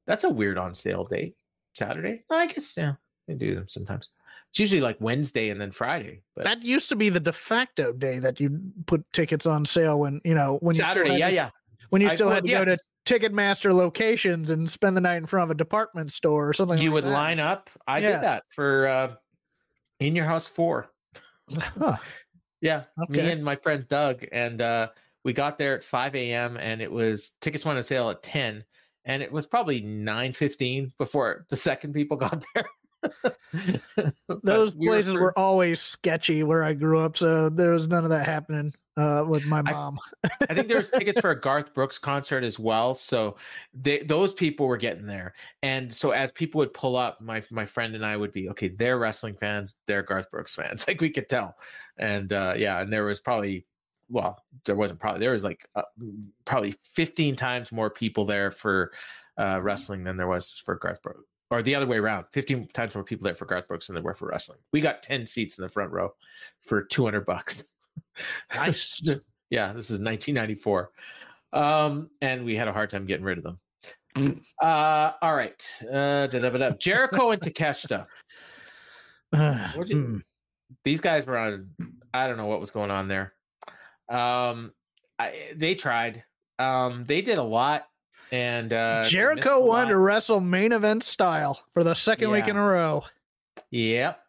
[0.07, 1.35] That's a weird on sale date.
[1.75, 2.23] Saturday?
[2.31, 2.93] I guess yeah,
[3.27, 4.09] they do them sometimes.
[4.49, 6.23] It's usually like Wednesday and then Friday.
[6.35, 9.99] But that used to be the de facto day that you put tickets on sale
[9.99, 11.17] when you know when Saturday.
[11.17, 11.49] yeah, to, yeah.
[11.91, 12.59] When you still I, had to yeah.
[12.59, 16.53] go to Ticketmaster locations and spend the night in front of a department store or
[16.53, 16.79] something.
[16.79, 17.13] You like would that.
[17.13, 17.69] line up.
[17.87, 18.11] I yeah.
[18.13, 19.13] did that for uh,
[19.99, 20.89] In Your House Four.
[21.55, 21.97] Huh.
[22.61, 23.13] yeah, okay.
[23.13, 24.87] me and my friend Doug, and uh,
[25.23, 26.57] we got there at 5 a.m.
[26.57, 28.63] and it was tickets went on sale at 10
[29.05, 32.65] and it was probably 9.15 before the second people got there.
[34.43, 38.03] Those we places were, were, always sketchy where I grew up, so there was none
[38.03, 39.97] of that happening uh, with my mom.
[40.23, 43.37] I, I think there was tickets for a Garth Brooks concert as well, so
[43.73, 45.33] they, those people were getting there.
[45.63, 48.67] And so as people would pull up, my my friend and I would be okay.
[48.69, 51.55] They're wrestling fans, they're Garth Brooks fans, like we could tell.
[51.97, 53.65] And uh, yeah, and there was probably
[54.11, 55.81] well, there wasn't probably there was like uh,
[56.45, 58.91] probably 15 times more people there for
[59.39, 62.25] uh, wrestling than there was for Garth Brooks, or the other way around.
[62.33, 64.59] 15 times more people there for Garth Brooks than there were for wrestling.
[64.73, 66.13] We got 10 seats in the front row
[66.67, 67.63] for 200 bucks.
[68.53, 69.01] Nice.
[69.49, 70.91] yeah, this is 1994,
[71.53, 73.59] um, and we had a hard time getting rid of them.
[74.61, 75.65] Uh, all right.
[75.91, 76.27] Uh.
[76.27, 78.05] Jericho and Takeshita.
[79.33, 80.17] You- Hmm.
[80.83, 81.69] These guys were on.
[82.13, 83.33] I don't know what was going on there.
[84.11, 84.73] Um,
[85.19, 86.23] I, they tried.
[86.59, 87.87] Um, they did a lot,
[88.31, 92.63] and uh, Jericho won to wrestle main event style for the second week in a
[92.63, 93.03] row.
[93.71, 94.19] Yep.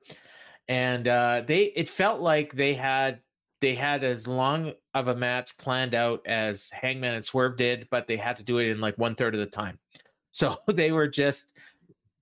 [0.68, 3.20] And uh they it felt like they had
[3.60, 8.06] they had as long of a match planned out as Hangman and Swerve did, but
[8.06, 9.78] they had to do it in like one third of the time.
[10.34, 11.52] So they were just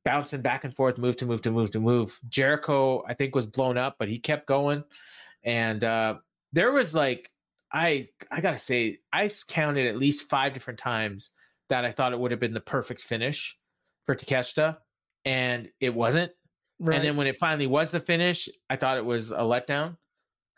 [0.05, 2.19] bouncing back and forth, move to move to move to move.
[2.29, 4.83] Jericho, I think, was blown up, but he kept going.
[5.45, 6.17] And uh
[6.53, 7.31] there was like
[7.73, 11.33] I I gotta say, I counted at least five different times
[11.68, 13.57] that I thought it would have been the perfect finish
[14.07, 14.79] for Takeshita,
[15.25, 16.33] and it wasn't.
[16.79, 16.97] Right.
[16.97, 19.97] And then when it finally was the finish, I thought it was a letdown.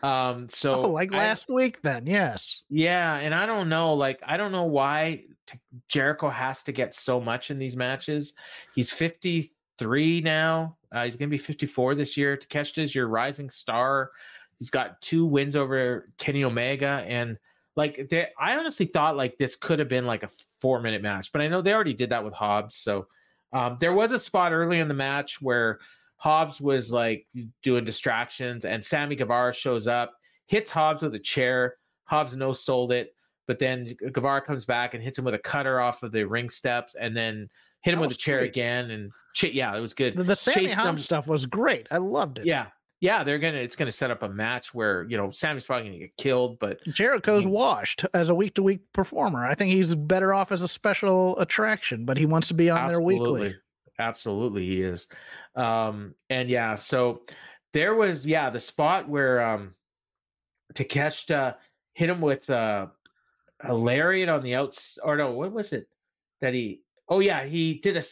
[0.03, 2.63] Um, so oh, like I- last week, then yes.
[2.69, 5.59] yeah, and I don't know, like I don't know why t-
[5.89, 8.35] Jericho has to get so much in these matches.
[8.75, 10.77] He's 53 now.
[10.91, 12.37] Uh, he's gonna be 54 this year.
[12.37, 14.11] Takeshita's your rising star.
[14.63, 17.37] He's got two wins over Kenny Omega, and
[17.75, 21.33] like they, I honestly thought like this could have been like a four minute match,
[21.33, 22.77] but I know they already did that with Hobbs.
[22.77, 23.09] So
[23.53, 25.81] um, there was a spot early in the match where
[26.17, 27.27] Hobbs was like
[27.65, 30.15] doing distractions, and Sammy Guevara shows up,
[30.47, 31.75] hits Hobbs with a chair.
[32.05, 33.17] Hobbs no sold it,
[33.49, 36.49] but then Guevara comes back and hits him with a cutter off of the ring
[36.49, 37.49] steps, and then
[37.81, 38.51] hit him with a chair great.
[38.51, 38.93] again.
[38.93, 40.17] And ch- yeah, it was good.
[40.17, 41.89] The, Sammy Hobbs stuff was great.
[41.91, 42.47] I loved it.
[42.47, 42.67] Yeah,
[43.03, 43.59] yeah, they're gonna.
[43.59, 46.81] It's gonna set up a match where you know Sammy's probably gonna get killed, but
[46.85, 49.45] Jericho's washed as a week to week performer.
[49.45, 52.87] I think he's better off as a special attraction, but he wants to be on
[52.87, 53.57] there weekly.
[53.99, 55.09] Absolutely, he is.
[55.57, 57.23] Um, and yeah, so
[57.73, 59.75] there was yeah the spot where um
[60.75, 61.57] Takeshita
[61.95, 62.87] hit him with uh,
[63.65, 65.89] a lariat on the outs or no, what was it
[66.41, 66.83] that he?
[67.09, 68.05] Oh yeah, he did a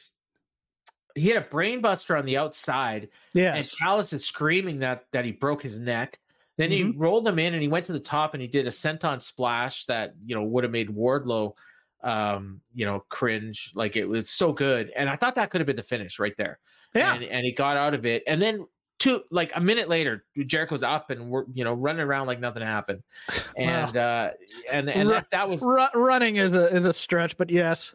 [1.20, 3.74] he had a brainbuster on the outside, and Yes.
[3.74, 6.18] Callis is screaming that that he broke his neck.
[6.56, 8.70] Then he rolled him in and he went to the top and he did a
[8.70, 11.54] senton splash that you know would have made Wardlow
[12.02, 15.66] um you know cringe like it was so good and i thought that could have
[15.66, 16.58] been the finish right there
[16.94, 17.14] Yeah.
[17.14, 18.66] and, and he got out of it and then
[18.98, 22.62] two like a minute later jericho's up and we're you know running around like nothing
[22.62, 23.02] happened
[23.58, 24.30] and uh
[24.72, 27.94] and and that, that was Ru- running is a is a stretch, but yes.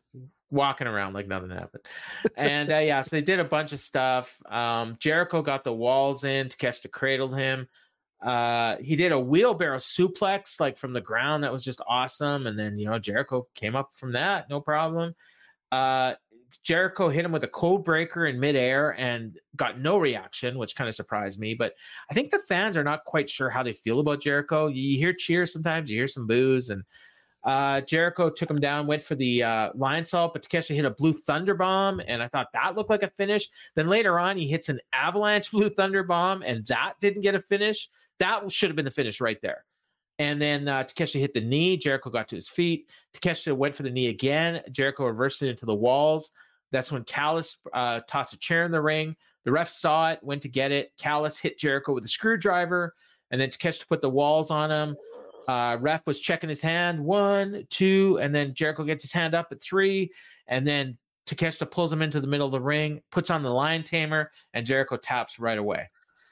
[0.52, 1.84] Walking around like nothing happened.
[2.38, 4.38] And uh, yeah, so they did a bunch of stuff.
[4.50, 6.50] Um, Jericho got the walls in.
[6.50, 7.68] Takeshita cradled him.
[8.22, 12.48] Uh, he did a wheelbarrow suplex like from the ground that was just awesome.
[12.48, 15.16] And then you know Jericho came up from that, no problem.
[15.72, 16.14] Uh,
[16.64, 20.88] Jericho hit him with a code breaker in midair and got no reaction, which kind
[20.88, 21.54] of surprised me.
[21.54, 21.74] But
[22.10, 24.68] I think the fans are not quite sure how they feel about Jericho.
[24.68, 26.84] You hear cheers sometimes, you hear some boos, and
[27.46, 31.14] uh, Jericho took him down, went for the uh, Lionsault, but Takeshi hit a blue
[31.14, 33.48] thunder bomb, and I thought that looked like a finish.
[33.76, 37.40] Then later on, he hits an avalanche blue thunder bomb, and that didn't get a
[37.40, 37.88] finish.
[38.20, 39.64] That should have been the finish right there.
[40.18, 41.78] And then uh, Takeshi hit the knee.
[41.78, 42.90] Jericho got to his feet.
[43.14, 44.62] Takeshi went for the knee again.
[44.72, 46.32] Jericho reversed it into the walls.
[46.72, 49.16] That's when Callis uh, tossed a chair in the ring.
[49.44, 50.94] The ref saw it, went to get it.
[50.98, 52.96] Callis hit Jericho with a screwdriver,
[53.30, 54.96] and then Takeshi put the walls on him.
[55.48, 59.48] Uh, ref was checking his hand, one, two, and then Jericho gets his hand up
[59.52, 60.12] at three,
[60.48, 63.84] and then Takeshita pulls him into the middle of the ring, puts on the lion
[63.84, 65.90] tamer, and Jericho taps right away,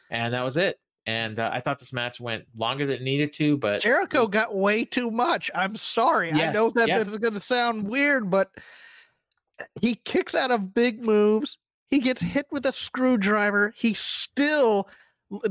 [0.10, 0.80] and that was it.
[1.06, 4.56] And uh, I thought this match went longer than it needed to, but Jericho got
[4.56, 5.52] way too much.
[5.54, 6.32] I'm sorry.
[6.32, 7.04] I know that yes.
[7.04, 8.52] this is going to sound weird, but
[9.82, 11.58] he kicks out of big moves.
[11.90, 13.74] He gets hit with a screwdriver.
[13.76, 14.88] He still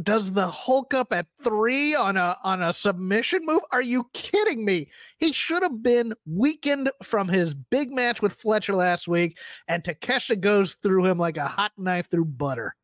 [0.03, 3.61] does the Hulk up at three on a on a submission move.
[3.71, 4.89] Are you kidding me?
[5.19, 10.39] He should have been weakened from his big match with Fletcher last week, and Takesha
[10.41, 12.75] goes through him like a hot knife through butter.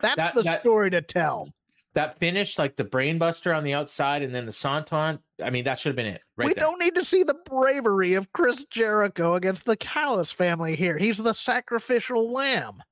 [0.00, 1.52] That's That- the that- story to tell.
[1.94, 5.18] that finish, like the brainbuster on the outside, and then the senton.
[5.42, 6.22] I mean, that should have been it.
[6.36, 6.60] Right we there.
[6.60, 10.96] don't need to see the bravery of Chris Jericho against the Callis family here.
[10.96, 12.82] He's the sacrificial lamb.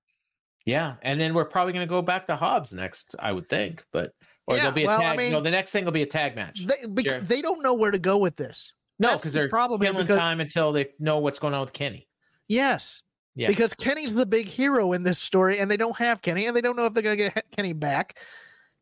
[0.66, 3.84] Yeah, and then we're probably going to go back to Hobbs next, I would think,
[3.92, 4.12] but
[4.46, 5.18] or Yeah, there'll be a well, I tag.
[5.18, 6.66] mean- no, the next thing will be a tag match.
[6.66, 7.20] They, Sure.
[7.20, 8.72] they don't know where to go with this.
[8.98, 11.72] no, because the they're here killing because- time until they know what's going on with
[11.72, 12.06] Kenny.
[12.48, 13.02] Yes.
[13.34, 13.48] Yeah.
[13.48, 16.60] Because Kenny's the big hero in this story, and they don't have Kenny, and they
[16.62, 18.18] don't know if they're going to get Kenny back.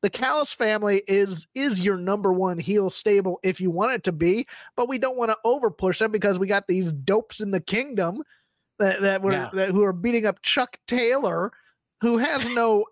[0.03, 4.13] The Callis family is is your number one heel stable if you want it to
[4.13, 7.61] be, but we don't want to overpush them because we got these dopes in the
[7.61, 8.23] kingdom
[8.79, 9.51] that that were Yeah.
[9.55, 11.51] that, who are beating up Chuck Taylor,
[12.05, 12.85] who has no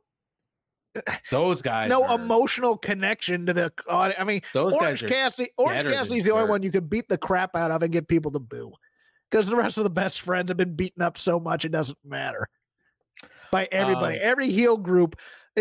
[1.31, 3.73] Those guys, no are- emotional connection to the.
[3.89, 5.51] audi- I mean, Those Orange guys Cassidy.
[5.57, 6.51] Orange Cassidy's the only dirt.
[6.51, 8.73] one you could beat the crap out of and get people to boo.
[9.31, 11.97] because the rest of the best friends have been beaten up so much it doesn't
[12.05, 12.49] matter
[13.51, 14.17] by everybody.
[14.17, 15.17] Um, Every heel group,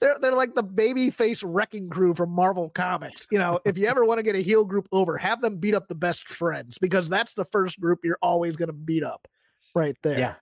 [0.00, 3.26] they're they're like the baby face wrecking crew from Marvel Comics.
[3.30, 5.74] You know, if you ever want to get a heel group over, have them beat
[5.74, 9.26] up the best friends because that's the first group you're always going to beat up,
[9.74, 10.18] right there.
[10.18, 10.34] Yeah,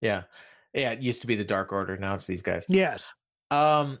[0.00, 0.22] yeah,
[0.74, 0.90] yeah.
[0.92, 1.96] It used to be the Dark Order.
[1.96, 2.64] Now it's these guys.
[2.68, 3.12] Yes.
[3.50, 3.98] Um.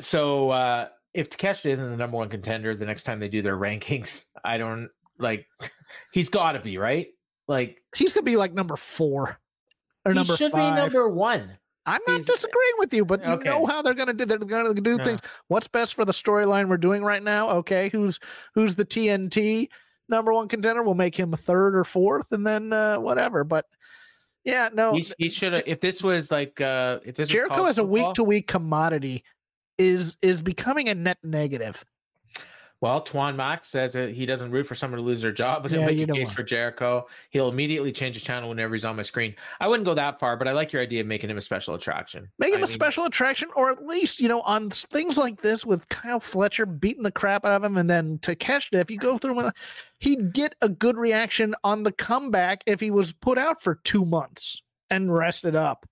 [0.00, 3.56] So uh if Takeshita isn't the number one contender the next time they do their
[3.56, 5.46] rankings, I don't like.
[6.12, 7.08] He's got to be right.
[7.48, 9.38] Like He's gonna be like number four
[10.04, 10.74] or he number should five.
[10.74, 11.56] be number one.
[11.88, 13.48] I'm not he's- disagreeing with you, but you Okay.
[13.48, 14.24] know how they're gonna do.
[14.24, 15.04] They're gonna do Yeah.
[15.04, 15.20] things.
[15.48, 17.48] What's best for the storyline we're doing right now?
[17.50, 18.18] Okay, who's
[18.54, 19.68] who's the TNT
[20.08, 20.82] number one contender?
[20.82, 23.44] We'll make him a third or fourth, and then uh, whatever.
[23.44, 23.66] But
[24.46, 25.64] yeah, no, He, he should have.
[25.66, 29.24] If this was like, uh if this Jericho as a week to week commodity
[29.76, 31.84] is is becoming a net negative.
[32.82, 35.70] Well, Tuan Max says that he doesn't root for someone to lose their job, but
[35.72, 37.06] he'll Yeah, make a case want- for Jericho.
[37.30, 39.34] He'll immediately change the channel whenever he's on my screen.
[39.60, 41.74] I wouldn't go that far, but I like your idea of making him a special
[41.74, 42.28] attraction.
[42.38, 45.40] Make him I a mean, special attraction, or at least you know on things like
[45.40, 48.74] this with Kyle Fletcher beating the crap out of him, and then Takeshita.
[48.78, 49.54] If you go through, with,
[49.98, 54.04] he'd get a good reaction on the comeback if he was put out for two
[54.04, 54.60] months
[54.90, 55.86] and rested up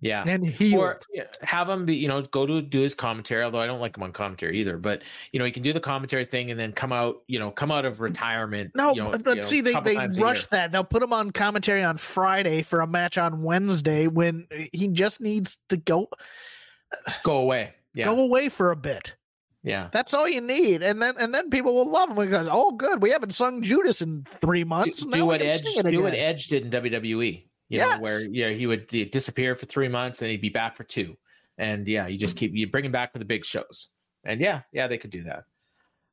[0.00, 0.24] Yeah.
[0.26, 0.80] and healed.
[0.80, 3.42] Or yeah, have him be, you know, go to do his commentary.
[3.42, 5.80] Although I don't like him on commentary either, but you know, he can do the
[5.80, 8.72] commentary thing and then come out, you know, come out of retirement.
[8.74, 10.26] no, you know, but, but you know, see, they they times a year.
[10.28, 10.72] rush that.
[10.72, 14.88] They'll put him on commentary on Friday for a match on Wednesday when uh, he
[14.88, 17.72] just needs to go uh, Go away.
[17.94, 18.04] Yeah.
[18.04, 19.14] go away for a bit.
[19.62, 19.88] yeah.
[19.90, 23.02] That's all you need, and then and then people will love him because oh, good,
[23.02, 25.00] we haven't sung Judas in three months.
[25.00, 26.12] do we what Edge do what.
[26.12, 27.44] Edge did in WWE.
[27.68, 28.28] You know, where Yes.
[28.32, 31.16] yeah, he would disappear for three months and he'd be back for two.
[31.58, 33.88] And yeah, you just keep you bring him back for the big shows.
[34.24, 35.44] And yeah, yeah, they could do that.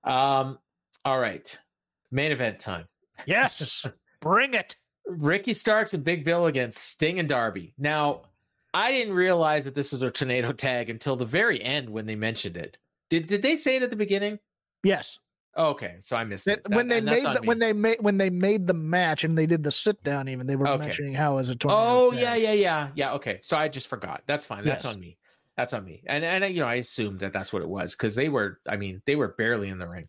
[0.09, 0.57] Um,
[1.05, 1.55] all right.
[2.11, 2.87] Main event time.
[3.25, 3.85] Yes,
[4.21, 4.75] bring it.
[5.05, 7.73] Ricky Starks and Big Bill against Sting and Darby.
[7.77, 8.23] Now,
[8.73, 12.15] I didn't realize that this was a tornado tag until the very end when they
[12.15, 12.77] mentioned it.
[13.09, 14.39] Did did they say it at the beginning?
[14.83, 15.19] Yes,
[15.55, 16.63] Okay, so I missed it.
[16.63, 19.45] That- when they made the, when they made when they made the match and they
[19.45, 20.85] did the sit down, even they were Okay.
[20.85, 21.81] mentioning how as a tornado.
[22.07, 22.19] Oh tag.
[22.21, 23.13] yeah, yeah, yeah, yeah.
[23.13, 24.23] Okay, so I just forgot.
[24.27, 24.65] That's fine.
[24.65, 24.93] That's Yes.
[24.93, 25.17] on me.
[25.55, 26.01] That's on me.
[26.07, 28.59] And and you know I assumed that that's what it was because they were.
[28.67, 30.07] I mean, they were barely in the ring.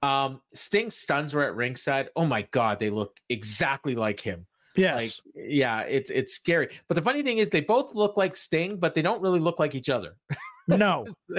[0.00, 2.10] Um, Sting's stuns were at ringside.
[2.14, 4.46] Oh my god, they looked exactly like him.
[4.76, 4.94] yes.
[4.96, 6.68] Like yeah, it's it's scary.
[6.86, 9.58] But the funny thing is, they both look like Sting, but they don't really look
[9.58, 10.14] like each other.
[10.68, 11.06] no,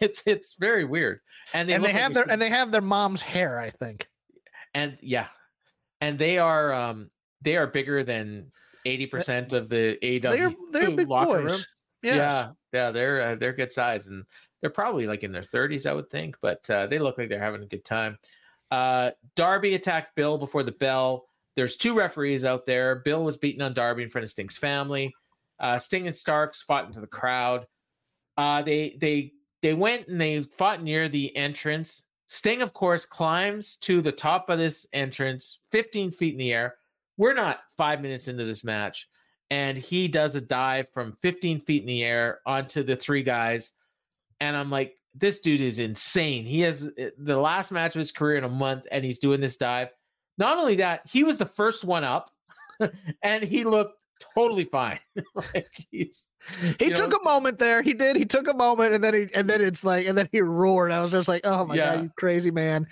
[0.00, 1.20] it's it's very weird.
[1.52, 3.58] And they and they have their and they have their mom's hair.
[3.58, 4.08] I think.
[4.74, 5.28] and yeah
[6.00, 7.10] and they are um
[7.42, 8.50] they are bigger than
[8.86, 11.52] 80% of the AEW They're they're big locker boys.
[11.52, 11.60] room.
[12.02, 12.16] Yes.
[12.16, 14.24] Yeah, yeah, they're uh, they're good size and
[14.60, 17.40] they're probably like in their 30s, I would think, but uh, they look like they're
[17.40, 18.18] having a good time.
[18.70, 21.26] Uh, Darby attacked Bill before the bell.
[21.56, 22.96] There's two referees out there.
[22.96, 25.14] Bill was beaten on Darby in front of Sting's family.
[25.60, 27.66] Uh, Sting and Starks fought into the crowd.
[28.38, 32.04] Uh, they they they went and they fought near the entrance.
[32.28, 36.76] Sting, of course, climbs to the top of this entrance, 15 feet in the air.
[37.16, 39.08] We're not five minutes into this match,
[39.50, 43.72] and he does a dive from 15 feet in the air onto the three guys.
[44.40, 46.44] And I'm like, this dude is insane.
[46.44, 49.40] He has uh, the last match of his career in a month, and he's doing
[49.40, 49.88] this dive.
[50.36, 52.30] Not only that, he was the first one up,
[53.22, 53.97] and he looked
[54.34, 55.00] totally fine.
[55.34, 56.28] like he's
[56.78, 57.18] He took know?
[57.20, 57.82] a moment there.
[57.82, 58.16] He did.
[58.16, 60.92] He took a moment, and then he and then it's like, and then he roared.
[60.92, 61.92] I was just like, "Oh my Yeah.
[61.94, 62.86] god, you crazy man!"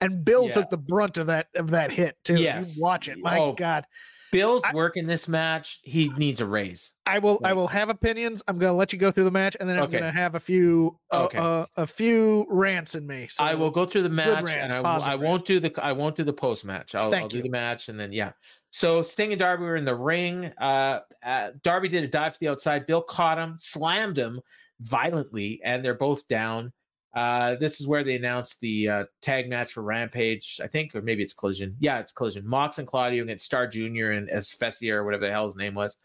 [0.00, 0.54] And Bill Yeah.
[0.54, 2.40] took the brunt of that of that hit too.
[2.40, 3.18] You watch it.
[3.18, 3.86] My Oh, god,
[4.32, 5.78] Bill's I- work in this match.
[5.84, 6.94] He needs a raise.
[7.06, 7.38] I will.
[7.44, 8.42] I will have opinions.
[8.48, 9.98] I'm gonna let you go through the match, and then I'm Okay.
[9.98, 11.38] gonna have a few uh, Okay.
[11.38, 13.28] uh, a few rants in me.
[13.30, 15.72] So I will go through the match, rants, and I, will, I won't do the
[15.80, 16.94] I won't do the post match.
[16.94, 18.32] I'll, I'll do the match, and then yeah.
[18.70, 20.50] So Sting and Darby were in the ring.
[20.60, 22.86] Uh, uh, Darby did a dive to the outside.
[22.86, 24.40] Bill caught him, slammed him
[24.80, 26.72] violently, and they're both down.
[27.14, 31.02] Uh, this is where they announced the uh, tag match for Rampage, I think, or
[31.02, 31.76] maybe it's Collision.
[31.78, 32.46] Yeah, it's Collision.
[32.46, 34.12] Mox and Claudio against Star Jr.
[34.12, 35.98] and Esfesia or whatever the hell his name was.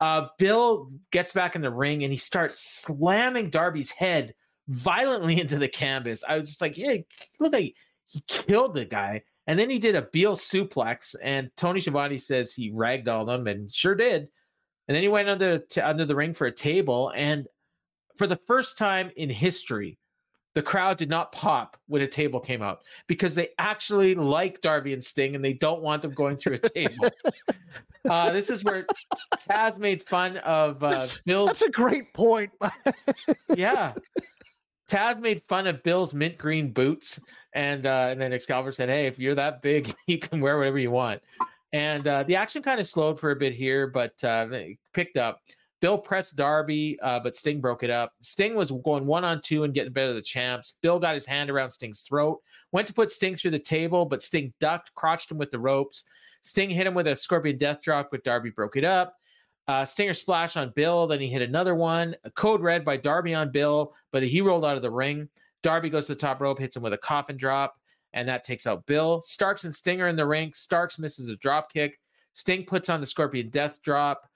[0.00, 4.34] Uh, Bill gets back in the ring and he starts slamming Darby's head
[4.68, 6.22] violently into the canvas.
[6.26, 6.96] I was just like, yeah,
[7.40, 7.74] look like
[8.06, 9.22] he killed the guy.
[9.46, 13.70] And then he did a Beal suplex, and Tony Schiavone says he ragdolled him, and
[13.70, 14.28] sure did.
[14.88, 17.46] And then he went under t- under the ring for a table, and
[18.16, 19.98] for the first time in history,
[20.54, 24.92] the crowd did not pop when a table came out because they actually like Darby
[24.92, 27.08] and Sting, and they don't want them going through a table.
[28.08, 28.86] uh, this is where
[29.50, 32.52] Taz made fun of uh, Bill's That's a great point.
[33.56, 33.92] yeah.
[34.88, 37.20] Taz made fun of Bill's mint green boots
[37.54, 40.78] And uh, and then Excalibur said, "Hey, if you're that big, you can wear whatever
[40.78, 41.20] you want."
[41.72, 44.46] And uh, the action kind of slowed for a bit here, but uh,
[44.92, 45.40] picked up.
[45.80, 48.12] Bill pressed Darby, uh, but Sting broke it up.
[48.22, 50.78] Sting was going one on two and getting better of the champs.
[50.82, 52.40] Bill got his hand around Sting's throat,
[52.72, 56.04] went to put Sting through the table, but Sting ducked, crotched him with the ropes.
[56.42, 59.16] Sting hit him with a scorpion death drop, but Darby broke it up.
[59.66, 62.14] Uh, Stinger splash on Bill, then he hit another one.
[62.24, 65.28] A code red by Darby on Bill, but he rolled out of the ring.
[65.62, 67.76] Darby goes to the top rope, hits him with a coffin drop,
[68.12, 69.22] and that takes out Bill.
[69.22, 70.52] Starks and Stinger in the ring.
[70.54, 71.98] Starks misses a drop kick.
[72.34, 74.28] Sting puts on the scorpion death drop.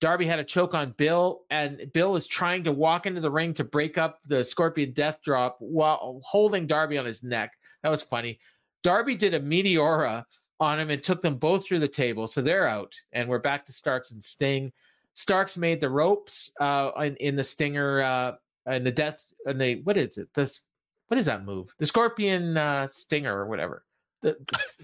[0.00, 3.54] Darby had a choke on Bill, and Bill is trying to walk into the ring
[3.54, 7.52] to break up the Scorpion Death Drop while holding Darby on his neck.
[7.82, 8.38] That was funny.
[8.82, 10.24] Darby did a Meteora
[10.60, 12.94] on him and took them both through the table, so they're out.
[13.12, 14.72] And we're back to Starks and Sting.
[15.14, 18.32] Starks made the ropes uh, in, in the Stinger uh,
[18.66, 20.28] and the Death and the what is it?
[20.34, 20.60] This
[21.08, 21.74] what is that move?
[21.78, 23.84] The Scorpion uh, Stinger or whatever.
[24.22, 24.36] The,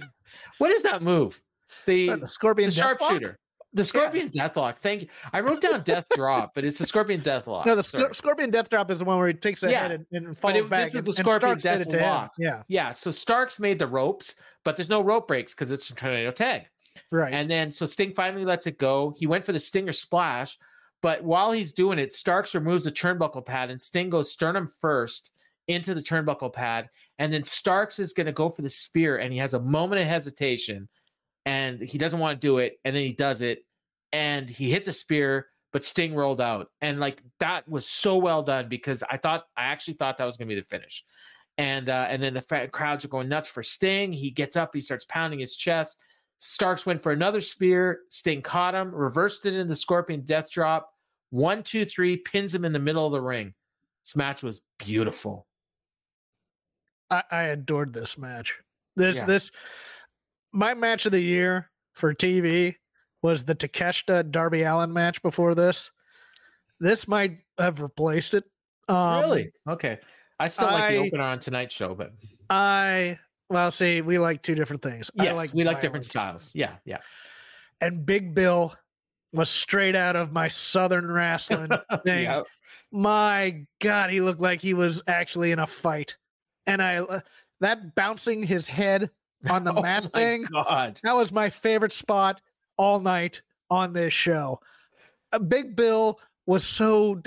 [0.58, 1.40] what is that move?
[1.86, 3.38] The, the Scorpion the sharpshooter.
[3.74, 4.48] The Scorpion yeah.
[4.48, 4.76] Deathlock.
[4.78, 5.08] Thank you.
[5.32, 7.64] I wrote down Death Drop, but it's the Scorpion Deathlock.
[7.64, 8.14] No, the Sorry.
[8.14, 9.88] Scorpion Death Drop is the one where he takes a yeah.
[9.88, 10.92] head and, and falls back.
[10.94, 12.30] And, the Scorpion Deathlock.
[12.38, 12.62] Yeah.
[12.68, 12.92] Yeah.
[12.92, 16.66] So Starks made the ropes, but there's no rope breaks because it's a tornado tag.
[17.10, 17.32] Right.
[17.32, 19.14] And then so Sting finally lets it go.
[19.16, 20.58] He went for the Stinger splash,
[21.00, 25.32] but while he's doing it, Starks removes the turnbuckle pad and Sting goes sternum first
[25.68, 26.90] into the turnbuckle pad.
[27.18, 30.02] And then Starks is going to go for the spear and he has a moment
[30.02, 30.88] of hesitation
[31.46, 32.78] and he doesn't want to do it.
[32.84, 33.64] And then he does it
[34.12, 36.70] and he hit the spear, but Sting rolled out.
[36.80, 40.36] And like that was so well done because I thought I actually thought that was
[40.36, 41.04] going to be the finish.
[41.58, 44.12] And uh, and then the crowds are going nuts for Sting.
[44.12, 45.98] He gets up, he starts pounding his chest.
[46.38, 48.00] Starks went for another spear.
[48.08, 50.92] Sting caught him, reversed it in the Scorpion Death Drop.
[51.30, 53.54] One, two, three, pins him in the middle of the ring.
[54.04, 55.46] This match was beautiful.
[57.10, 58.54] I, I adored this match.
[58.96, 59.24] This yeah.
[59.24, 59.50] this
[60.52, 62.76] my match of the year for TV
[63.22, 65.90] was the Takeshita Darby Allin match before this.
[66.80, 68.44] This might have replaced it.
[68.88, 69.52] Um, really?
[69.68, 69.98] Okay.
[70.40, 72.12] I still like I, the opener on tonight's show, but
[72.50, 75.10] I well, see, we like two different things.
[75.14, 76.50] Yes, like we like different styles.
[76.54, 76.98] Yeah, yeah.
[77.80, 78.74] And Big Bill
[79.32, 81.70] was straight out of my Southern wrestling
[82.04, 82.24] thing.
[82.24, 82.46] Yep.
[82.90, 86.16] My God, he looked like he was actually in a fight,
[86.66, 87.20] and I uh,
[87.60, 89.10] that bouncing his head
[89.48, 90.44] on the oh mat thing.
[90.44, 92.40] God, that was my favorite spot
[92.76, 94.60] all night on this show.
[95.32, 97.20] Uh, Big Bill was so.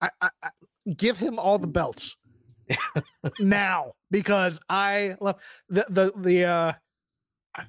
[0.00, 0.50] I, I, I,
[0.96, 2.16] give him all the belts
[3.38, 6.72] now because I love the the the uh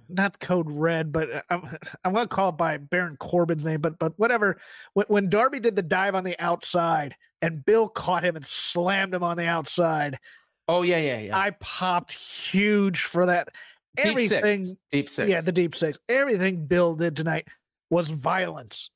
[0.10, 4.00] not code red, but uh, I'm I'm gonna call it by Baron Corbin's name, but
[4.00, 4.60] but whatever.
[4.94, 9.14] When, when Darby did the dive on the outside and Bill caught him and slammed
[9.14, 10.20] him on the outside.
[10.68, 11.38] Oh yeah, yeah, yeah.
[11.38, 13.50] I popped huge for that
[13.98, 14.80] everything deep six.
[14.92, 15.30] deep six.
[15.30, 15.98] Yeah, the deep six.
[16.10, 17.48] Everything Bill did tonight
[17.90, 18.90] was violence.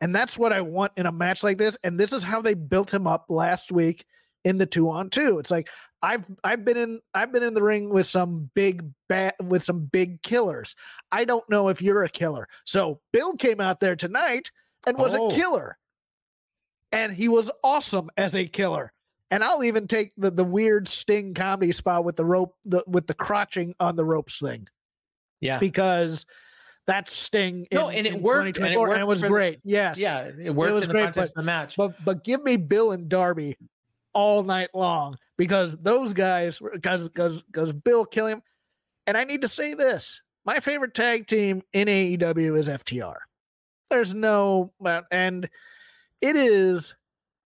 [0.00, 1.76] And that's what I want in a match like this.
[1.84, 4.04] And this is how they built him up last week
[4.44, 5.38] in the two on two.
[5.38, 5.68] It's like
[6.02, 9.84] I've I've been in I've been in the ring with some big bat with some
[9.84, 10.74] big killers.
[11.12, 12.48] I don't know if you're a killer.
[12.64, 14.50] So Bill came out there tonight
[14.86, 15.28] and was oh.
[15.28, 15.78] a killer.
[16.90, 18.92] And he was awesome as a killer.
[19.32, 23.06] And I'll even take the the weird sting comedy spot with the rope the with
[23.06, 24.68] the crotching on the ropes thing.
[25.40, 25.58] Yeah.
[25.58, 26.26] Because
[26.86, 27.66] that's Sting.
[27.70, 29.62] In, no, and it worked, and it, worked and it was great.
[29.62, 30.70] The, yes, yeah, it worked.
[30.70, 31.76] It was great, but, the match.
[31.76, 33.56] But but give me Bill and Darby
[34.12, 38.42] all night long because those guys, because because because Bill killing him.
[39.06, 43.16] And I need to say this: my favorite tag team in AEW is FTR.
[43.90, 44.72] There's no,
[45.10, 45.48] and
[46.20, 46.94] it is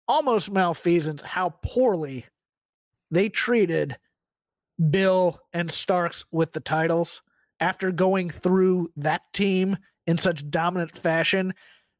[0.08, 2.26] almost malfeasance how poorly
[3.10, 3.96] they treated
[4.90, 7.22] Bill and Starks with the titles
[7.60, 9.76] after going through that team
[10.06, 11.54] in such dominant fashion.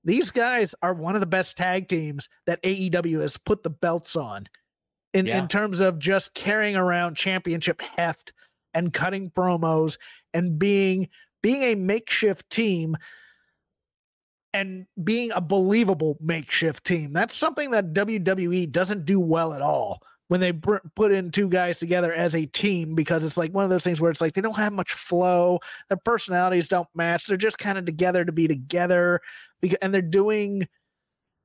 [0.05, 4.15] These guys are one of the best tag teams that AEW has put the belts
[4.15, 4.47] on
[5.15, 5.39] in, yeah.
[5.39, 8.33] in terms of just carrying around championship heft
[8.75, 9.97] and cutting promos
[10.35, 11.09] and being
[11.43, 12.97] being a makeshift team
[14.57, 17.13] and being a believable makeshift team.
[17.13, 21.51] That's something that WWE doesn't do well at all when they br- put in two
[21.51, 24.33] guys together as a team because it's like one of those things where it's like
[24.33, 27.27] they don't have much flow, their personalities don't match.
[27.27, 29.21] They're just kind of together to be together
[29.83, 30.67] and they're doing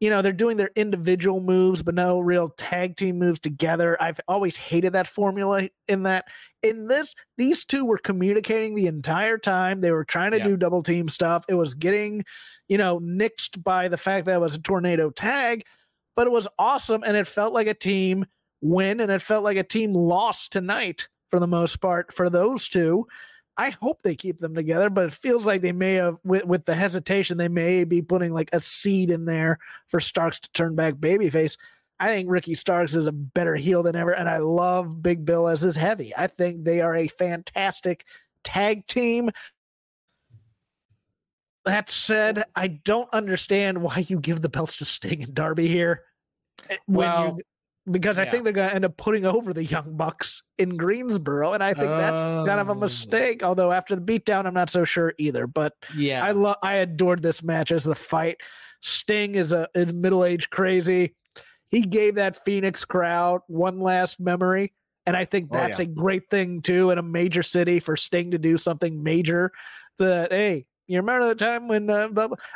[0.01, 3.95] you know, they're doing their individual moves, but no real tag team moves together.
[4.01, 6.25] I've always hated that formula in that.
[6.63, 9.79] In this, these two were communicating the entire time.
[9.79, 10.43] They were trying to yeah.
[10.45, 11.45] do double team stuff.
[11.47, 12.25] It was getting,
[12.67, 15.65] you know, nixed by the fact that it was a tornado tag,
[16.15, 17.03] but it was awesome.
[17.05, 18.25] And it felt like a team
[18.59, 22.67] win and it felt like a team lost tonight for the most part for those
[22.67, 23.05] two.
[23.57, 26.65] I hope they keep them together, but it feels like they may have, with, with
[26.65, 30.75] the hesitation, they may be putting like a seed in there for Starks to turn
[30.75, 31.57] back babyface.
[31.99, 35.47] I think Ricky Starks is a better heel than ever, and I love Big Bill
[35.47, 36.13] as his heavy.
[36.17, 38.05] I think they are a fantastic
[38.43, 39.29] tag team.
[41.65, 46.05] That said, I don't understand why you give the belts to Sting and Darby here.
[46.69, 47.43] eh, When Well, you,
[47.91, 48.31] because I yeah.
[48.31, 51.73] think they're going to end up putting over the Young Bucks in Greensboro, and I
[51.73, 52.75] think that's kind of a Oh.
[52.75, 53.43] mistake.
[53.43, 55.47] Although after the beatdown, I'm not so sure either.
[55.47, 56.23] But Yeah.
[56.25, 58.37] I love, I adored this match as the fight.
[58.81, 61.15] Sting is a is middle aged crazy.
[61.69, 64.73] He gave that Phoenix crowd one last memory,
[65.05, 65.83] and I think Oh, that's yeah.
[65.83, 69.51] a great thing too in a major city for Sting to do something major.
[69.99, 72.09] That hey, you remember the time when uh.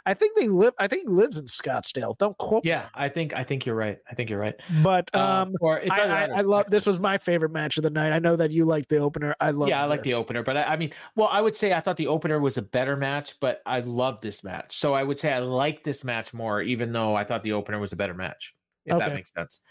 [0.05, 0.73] I think they live.
[0.77, 2.17] I think he lives in Scottsdale.
[2.17, 2.63] Don't quote.
[2.63, 3.97] me, yeah, I think I think you're right.
[4.09, 4.55] I think you're right.
[4.83, 7.89] but Um, um, or I, I, I love this was my favorite match of the
[7.89, 8.11] night.
[8.11, 9.35] I know that you like the opener.
[9.39, 9.69] I love.
[9.69, 11.97] yeah, I like the opener, but I, I mean, well, I would say I thought
[11.97, 14.77] the opener was a better match, but I love this match.
[14.77, 17.79] So I would say I like this match more, even though I thought the opener
[17.79, 18.53] was a better match.
[18.85, 19.61] If that makes sense.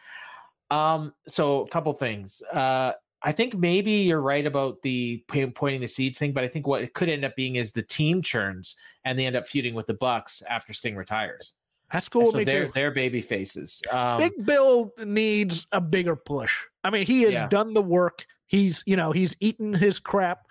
[0.70, 2.42] Um, so a couple things.
[2.52, 2.92] Uh,
[3.26, 6.82] I think maybe you're right about the pointing the seeds thing, but I think what
[6.82, 9.86] it could end up being is the team churns and they end up feuding with
[9.86, 11.54] the Bucks after Sting retires.
[11.90, 12.26] That's cool.
[12.26, 12.72] so they're too.
[12.74, 13.80] they're baby faces.
[13.90, 16.54] Um, Big Bill needs a bigger push.
[16.82, 17.48] I mean, he has Yeah.
[17.48, 18.26] done the work.
[18.46, 20.46] He's, you know, he's eaten his crap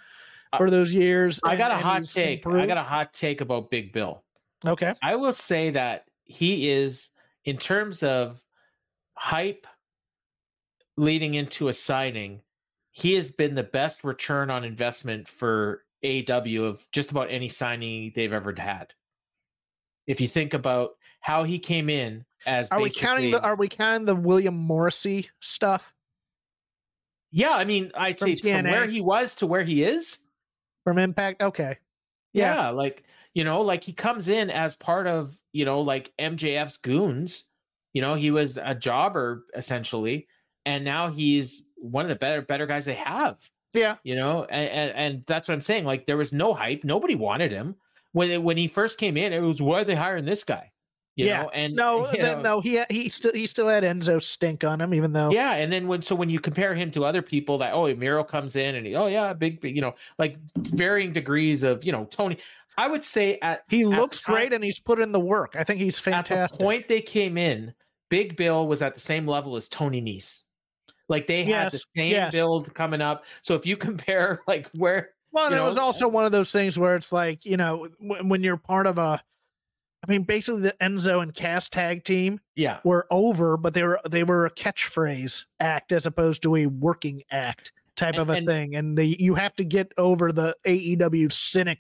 [0.52, 1.40] Uh, for those years.
[1.44, 2.46] I and- got a hot take.
[2.48, 4.24] I got a hot take about Big Bill.
[4.66, 4.94] okay.
[5.04, 7.10] I will say that he is,
[7.46, 8.42] in terms of
[9.16, 9.68] hype
[10.98, 12.42] leading into a signing,
[12.94, 18.12] he has been the best return on investment for AW of just about any signing
[18.16, 18.94] they've ever had.
[20.08, 23.68] If you think about how he came in as Are we counting the Are we
[23.68, 25.94] counting the William Morrissey stuff
[27.36, 30.20] yeah, I mean, I'd From from where he was to where he is,
[30.84, 31.42] from Impact?
[31.42, 31.80] Okay.
[32.32, 32.56] Yeah.
[32.56, 36.78] yeah, like you know like he comes in as part of you know like mjf's
[36.78, 37.46] goons
[37.94, 40.28] you know he was a jobber essentially
[40.66, 43.38] and now he's one of the better better guys they have
[43.74, 43.96] Yeah.
[44.04, 47.16] you know and and, and that's what i'm saying like there was no hype nobody
[47.16, 47.76] wanted him
[48.14, 50.72] when when he first came in it was why are they hiring this guy
[51.16, 51.44] you Yeah.
[51.44, 52.60] know and No, then, no.
[52.62, 55.32] He he still he still had Enzo stink on him, even though.
[55.32, 58.24] yeah and then when so when you compare him to other people that oh miro
[58.24, 61.92] comes in and he, oh yeah big, big you know like varying degrees of you
[61.92, 62.38] know tony
[62.78, 65.56] i would say at He the looks time- great and he's put in the work.
[65.60, 66.56] I think he's fantastic.
[66.56, 67.74] At the point they came in,
[68.10, 70.42] Big Bill was at the same level as Tony Nese.
[71.14, 72.32] Like they had the same yes.
[72.32, 73.24] build coming up.
[73.42, 76.52] So if you compare like where Well, and you it was also one of those
[76.52, 79.22] things where it's like, you know, when, when you're part of a,
[80.06, 84.00] I mean, basically the Enzo and Cass tag team yeah, were over, but they were
[84.10, 88.34] they were a catchphrase act as opposed to a working act type And- of a
[88.34, 91.78] and- thing, and they you have to get over the AEW cynic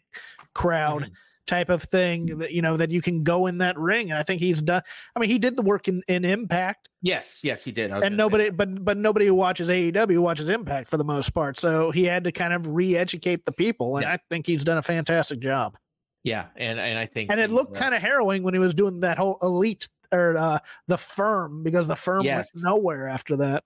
[0.54, 1.12] crowd Mhm.
[1.46, 4.12] Type of thing that you know that you can go in that ring.
[4.12, 4.82] And I think he's done.
[5.16, 7.92] I mean, he did the work in, in Impact, yes, yes, he did.
[7.92, 11.34] And gonna say nobody, but but nobody who watches AEW watches Impact for the most
[11.34, 11.60] part.
[11.60, 14.14] So he had to kind of re-educate the people, and Yeah.
[14.14, 15.78] I think he's done a fantastic job.
[16.24, 18.74] yeah, and and I think And it looked uh, kind of harrowing when he was
[18.74, 22.52] doing that whole elite or uh, the firm because the firm Yes.
[22.56, 23.64] went nowhere after that.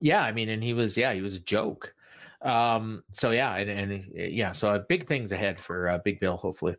[0.00, 0.22] yeah.
[0.22, 1.94] I mean, and he was yeah, he was a joke.
[2.42, 3.02] Um.
[3.12, 6.36] So yeah, and and uh, yeah, so uh, big things ahead for uh, Big Bill,
[6.36, 6.76] hopefully.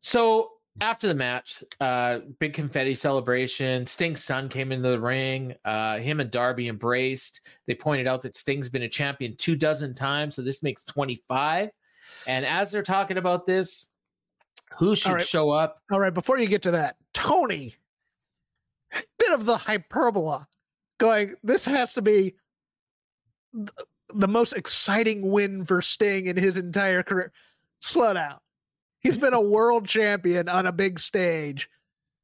[0.00, 0.50] So
[0.80, 3.86] after the match, uh, big confetti celebration.
[3.86, 5.54] Sting's son came into the ring.
[5.64, 7.40] Uh, him and Darby embraced.
[7.66, 11.70] They pointed out that Sting's been a champion two dozen times, so this makes 25.
[12.26, 13.92] And as they're talking about this,
[14.78, 15.26] who should right.
[15.26, 15.82] show up?
[15.90, 17.74] All right, before you get to that, Tony,
[19.18, 20.46] bit of the hyperbola,
[20.98, 21.34] going.
[21.42, 22.36] This has to be
[24.14, 27.32] the most exciting win for Sting in his entire career.
[27.80, 28.36] Slow down.
[29.00, 31.68] He's been a world champion on a big stage.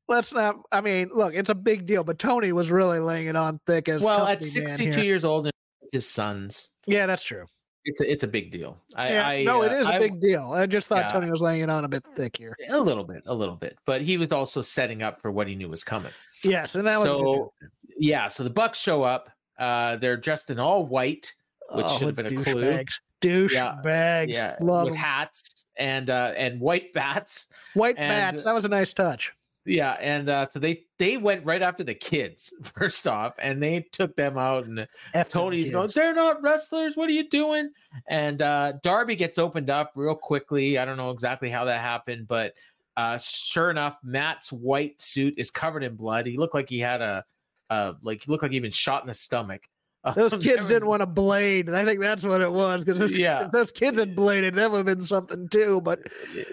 [0.09, 0.57] Let's not.
[0.73, 3.89] I mean, look, it's a big deal, but Tony was really laying it on thick
[3.89, 5.53] as Well, at 62 years old and
[5.93, 7.47] his sons, Yeah, that's true.
[7.85, 8.77] it's a, it's a big deal.
[8.97, 10.53] I, Yeah, I no, it uh, is a I- big deal.
[10.53, 11.09] I just thought Yeah.
[11.09, 12.55] Tony was laying it on a bit thick here.
[12.69, 15.55] a little bit, a little bit, but he was also setting up for what he
[15.55, 16.13] knew was coming.
[16.43, 17.53] Yes, and that was so
[17.97, 19.31] yeah, so the Bucks show up.
[19.59, 21.33] Uh, they're dressed in all white,
[21.73, 22.63] which Oh, should have been a clue.
[22.63, 22.95] douchebags.
[23.21, 24.33] Douche Yeah, bags.
[24.33, 24.99] yeah, Love with 'em.
[25.01, 27.47] hats and uh, and white bats.
[27.75, 28.45] White and- bats.
[28.45, 29.33] That was a nice touch.
[29.67, 33.81] Yeah, and uh, so they they went right after the kids first off, and they
[33.93, 36.99] took them out, and F Tony's going, "They're not wrestlers.
[36.99, 37.71] What are you doing?"
[38.07, 40.77] And uh, Darby gets opened up real quickly.
[40.79, 42.53] I don't know exactly how that happened, but
[42.99, 46.27] uh, sure enough, Matt's white suit is covered in blood.
[46.27, 47.25] He looked like he had a,
[47.71, 49.63] uh, like he looked like he'd been shot in the stomach.
[50.17, 51.69] Those Um, kids didn't want to blade.
[51.69, 52.85] and I think that's what it was.
[52.85, 53.47] Because Yeah.
[53.47, 55.81] if those kids had bladed, that would have been something too.
[55.81, 56.01] But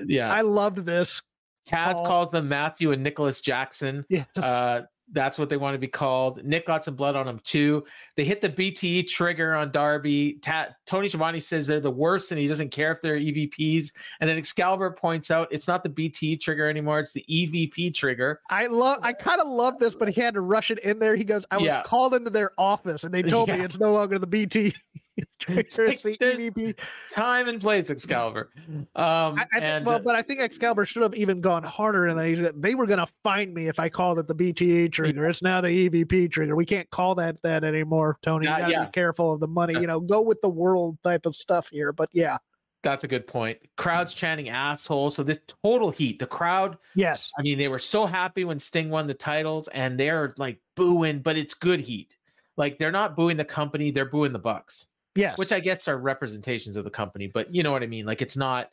[0.05, 1.21] Yeah, I loved this.
[1.67, 4.05] Taz calls them Matthew and Nicholas Jackson.
[4.09, 4.25] Yes.
[4.37, 4.81] Uh,
[5.13, 6.43] that's what they want to be called.
[6.43, 7.83] Nick got some blood on him too.
[8.15, 10.39] They hit the BTE trigger on Darby.
[10.41, 13.91] Ta- Tony Schiavone says they're the worst, and he doesn't care if they're EVPs.
[14.19, 18.39] And then Excalibur points out it's not the BTE trigger anymore; it's the EVP trigger.
[18.49, 18.99] I love.
[19.01, 21.15] I kind of love this, but he had to rush it in there.
[21.15, 21.81] He goes, "I was Yeah.
[21.83, 24.73] called into their office, and they told me it's no longer the BT.
[25.47, 26.75] it's like the.
[27.11, 28.49] Time and place, Excalibur.
[28.67, 32.07] Um, I, I think, and well, but I think Excalibur should have even gone harder,
[32.07, 35.27] and they they were going to find me if I called it the BTE trigger.
[35.27, 36.55] It's now the EVP trigger.
[36.55, 38.47] We can't call that that anymore, Tony.
[38.47, 38.85] You got to yeah.
[38.85, 39.73] be careful of the money.
[39.73, 41.91] You know, go with the world type of stuff here.
[41.91, 42.37] But yeah,
[42.83, 43.59] that's a good point.
[43.77, 45.11] Crowd's chanting asshole.
[45.11, 46.19] So this total heat.
[46.19, 49.99] The crowd yes, I mean, they were so happy when Sting won the titles, and
[49.99, 52.15] they're like booing, but it's good heat.
[52.57, 55.37] Like they're not booing the company, they're booing the Bucks, yes.
[55.37, 57.27] which I guess are representations of the company.
[57.27, 58.05] But you know what I mean?
[58.05, 58.69] Like it's not.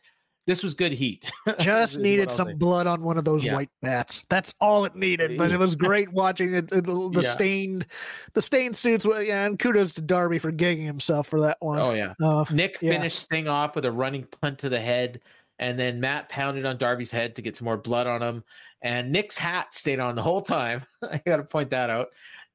[0.46, 1.30] This was good heat.
[1.60, 3.52] just needed some blood on one of those Yeah.
[3.54, 4.24] white bats.
[4.30, 5.36] That's all it needed.
[5.36, 7.32] But it was great watching it, it- the Yeah.
[7.32, 7.86] stained,
[8.32, 9.04] the stained suits.
[9.04, 11.78] Yeah, and kudos to Darby for gigging himself for that one.
[11.78, 12.14] Oh yeah.
[12.22, 12.92] Uh, Nick Yeah.
[12.92, 15.20] finished Sting off with a running punt to the head,
[15.58, 18.42] and then Matt pounded on Darby's head to get some more blood on him.
[18.80, 20.86] And Nick's hat stayed on the whole time.
[21.02, 22.08] I got to point that out.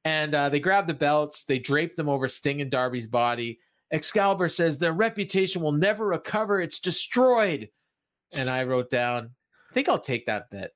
[0.04, 3.60] And uh, they grabbed the belts, they draped them over Sting and Darby's body.
[3.92, 7.68] Excalibur says their reputation will never recover; it's destroyed.
[8.32, 9.30] And I wrote down,
[9.70, 10.70] I think I'll take that bet.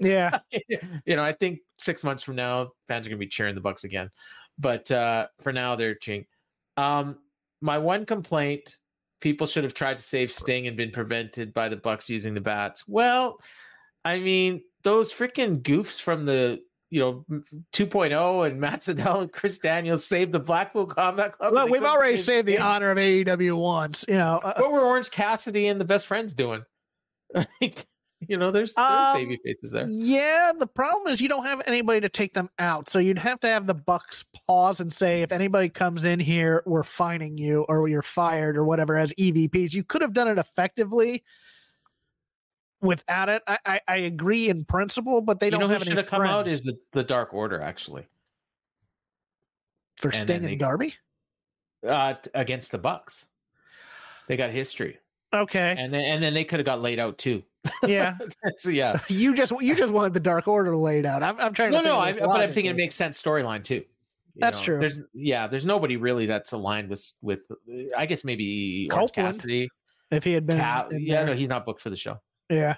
[0.00, 0.38] yeah,
[1.04, 3.84] you know, I think six months from now, fans are gonna be cheering the Bucks
[3.84, 4.10] again.
[4.58, 6.26] But uh, for now, they're cheering.
[6.76, 7.18] Um,
[7.60, 8.76] my one complaint:
[9.20, 12.40] people should have tried to save Sting and been prevented by the Bucks using the
[12.40, 12.84] bats.
[12.86, 13.38] Well,
[14.04, 16.60] I mean, those freaking goofs from the
[16.90, 17.24] you know
[17.72, 21.52] 2.0 and Matt Sydal and Chris Daniels saved the Blackpool Combat Club.
[21.52, 22.62] well, we've already saved the Sting.
[22.64, 24.04] honor of AEW once.
[24.08, 26.64] You know, uh, What were Orange Cassidy and the Best Friends doing?
[27.60, 29.86] you know, there's, there's Um, baby faces there.
[29.88, 32.88] Yeah, the problem is you don't have anybody to take them out.
[32.88, 36.62] So you'd have to have the Bucks pause and say, if anybody comes in here,
[36.66, 39.74] we're fining you or you're fired or whatever as EVPs.
[39.74, 41.22] You could have done it effectively
[42.80, 43.42] without it.
[43.46, 46.06] I, I, I agree in principle, but they you don't know have any should have
[46.06, 48.06] come out is the, the Dark Order actually
[49.96, 50.94] for and Sting and they- Darby.
[51.88, 53.26] uh, against the Bucks.
[54.28, 54.98] They got history,
[55.34, 57.42] Okay, and then and then they could have got laid out too.
[57.86, 58.16] yeah.
[58.58, 61.22] so yeah, You just you just wanted the Dark Order laid out.
[61.22, 61.88] I'm, I'm trying no, to.
[61.88, 63.76] no, I, but I'm thinking it makes sense storyline too.
[63.76, 63.84] You
[64.36, 64.78] That's true.
[64.78, 67.40] There's yeah, there's nobody really that's aligned with with.
[67.96, 69.68] I guess maybe Copeland Cassidy.
[70.10, 70.58] if he had been.
[70.58, 71.26] Cal- yeah, there.
[71.26, 72.18] no, he's not booked for the show.
[72.50, 72.76] Yeah.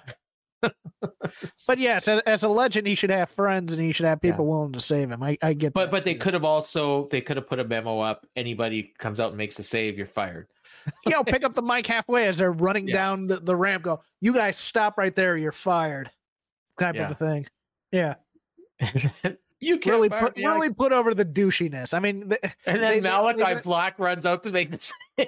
[1.67, 4.31] but yes, as, as a legend, he should have friends and he should have Yeah.
[4.31, 5.23] people willing to save him.
[5.23, 7.63] I, I get But that but they could have also they could have put a
[7.63, 8.27] memo up.
[8.35, 10.47] Anybody comes out and makes a save, you're fired.
[11.05, 12.95] you know, pick up the mic halfway as they're running Yeah.
[12.95, 16.11] down the, the ramp, go, you guys stop right there, you're fired.
[16.79, 17.05] Type Yeah.
[17.05, 17.47] of a thing.
[17.91, 18.15] Yeah.
[19.61, 21.93] you can't Really fire put me, I really put over the douchiness.
[21.93, 24.79] I mean th- And then they- Malachi they went- Black runs out to make the
[24.79, 25.27] save.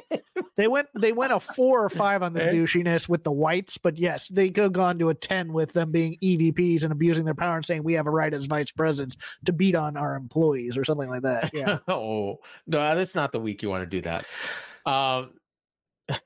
[0.57, 3.97] they went they went a four or five on the douchiness with the whites, but
[3.97, 7.35] yes, they could have gone to a ten with them being EVPs and abusing their
[7.35, 9.15] power and saying we have a right as vice presidents
[9.45, 11.51] to beat on our employees or something like that.
[11.53, 11.77] Yeah.
[11.87, 14.25] oh no, that's not the week you want to do that.
[14.85, 15.31] Um,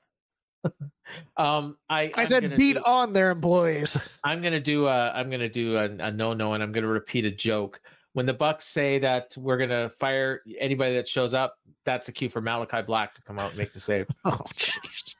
[1.36, 3.96] um, I I I'm said beat do- on their employees.
[4.24, 7.24] I'm gonna do a I'm gonna do a, a no no, and I'm gonna repeat
[7.24, 7.80] a joke.
[8.14, 12.28] When the Bucks say that we're gonna fire anybody that shows up, that's a cue
[12.28, 14.06] for Malachi Black to come out and make the save.
[14.24, 15.14] Oh jeez.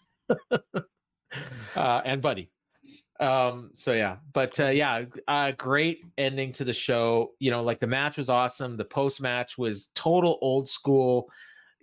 [1.76, 2.50] uh, and Buddy.
[3.20, 7.32] Um, so yeah, but uh, yeah, uh, great ending to the show.
[7.40, 8.76] You know, like the match was awesome.
[8.76, 11.28] The post match was total old school.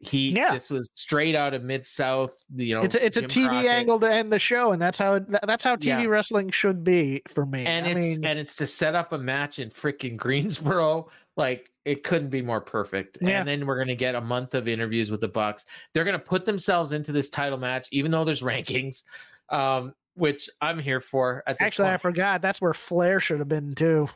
[0.05, 0.53] He Yeah.
[0.53, 2.35] this was straight out of Mid South.
[2.55, 3.71] You know, it's a, it's a TV Crockett.
[3.71, 6.05] angle to end the show, and that's how it, that's how TV Yeah.
[6.05, 7.65] wrestling should be for me.
[7.65, 11.09] and I it's mean, and it's to set up a match in freaking Greensboro.
[11.37, 13.17] Like it couldn't be more perfect.
[13.21, 13.39] Yeah.
[13.39, 15.65] And then we're gonna get a month of interviews with the Bucks.
[15.93, 19.03] They're gonna put themselves into this title match, even though there's rankings,
[19.49, 21.43] um, which I'm here for.
[21.59, 24.07] Actually, I forgot that's where Flair should have been too,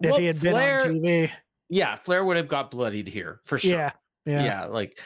[0.00, 1.30] if Well, he had been on TV.
[1.68, 3.70] yeah, Flair would have got bloodied here for sure.
[3.70, 3.92] Yeah,
[4.26, 4.98] yeah, yeah, like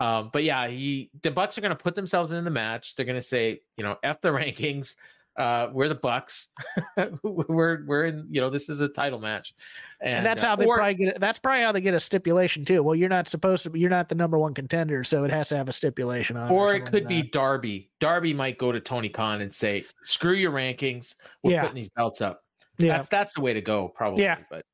[0.00, 3.06] um but yeah he the bucks are going to put themselves in the match they're
[3.06, 4.94] going to say you know f the rankings
[5.36, 6.52] uh we're the bucks
[7.22, 9.54] we're we're in you know this is a title match
[10.00, 11.08] and, And, that's uh, how they or- probably get.
[11.16, 11.20] It.
[11.20, 12.82] That's probably how they get a stipulation too.
[12.82, 13.70] Well, you're not supposed to.
[13.70, 16.50] be You're not the number one contender, so it has to have a stipulation on.
[16.50, 20.32] or it like could be darby darby might go to tony khan and say screw
[20.34, 21.60] your rankings we're Yeah.
[21.62, 22.42] putting these belts up
[22.78, 24.38] Yeah, that's that's the way to go probably Yeah.
[24.50, 24.64] but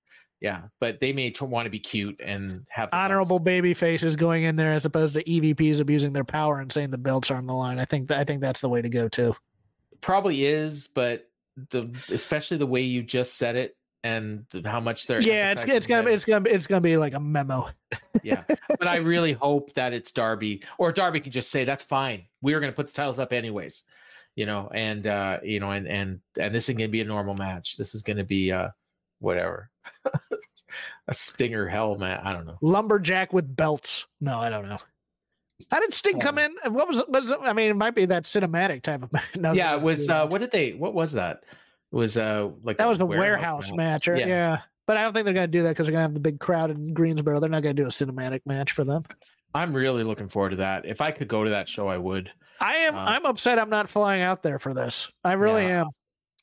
[0.40, 4.56] yeah, but they may want to be cute and have Honorable baby faces going in
[4.56, 7.54] there as opposed to EVPs abusing their power and saying the belts are on the
[7.54, 7.78] line.
[7.78, 9.34] I think I think that's the way to go too.
[10.00, 11.28] Probably is, but
[11.70, 15.86] the especially the way you just said it and how much they're Yeah, it's it's
[15.86, 17.70] gonna be it's gonna be it's gonna be like a memo.
[18.22, 18.42] yeah.
[18.78, 22.26] But I really hope that it's Darby or Darby can just say that's fine.
[22.42, 23.84] We are going to put the titles up anyways,
[24.34, 27.06] you know, and uh, you know, and and and this is going to be a
[27.06, 27.78] normal match.
[27.78, 28.68] This is going to be uh,
[29.18, 29.70] whatever,
[31.08, 32.20] a stinger hell man.
[32.22, 32.58] I don't know.
[32.60, 34.06] Lumberjack with belts.
[34.20, 34.78] No, I don't know.
[35.70, 36.44] How did Sting come Oh.
[36.44, 36.54] in?
[36.64, 37.08] And What was it?
[37.08, 39.10] Was it I mean, it might be that cinematic type of.
[39.36, 40.08] No, yeah, it was.
[40.08, 40.72] uh What did they?
[40.72, 41.44] What was that?
[41.92, 44.06] It was uh like that was the warehouse, match.
[44.08, 44.58] Or, yeah.
[44.86, 46.20] But I don't think they're going to do that because they're going to have the
[46.20, 47.40] big crowd in Greensboro.
[47.40, 49.02] They're not going to do a cinematic match for them.
[49.52, 50.86] I'm really looking forward to that.
[50.86, 52.30] If I could go to that show, I would.
[52.60, 52.94] I am.
[52.94, 53.58] Uh, I'm upset.
[53.58, 55.08] I'm not flying out there for this.
[55.24, 55.86] I really Yeah, am.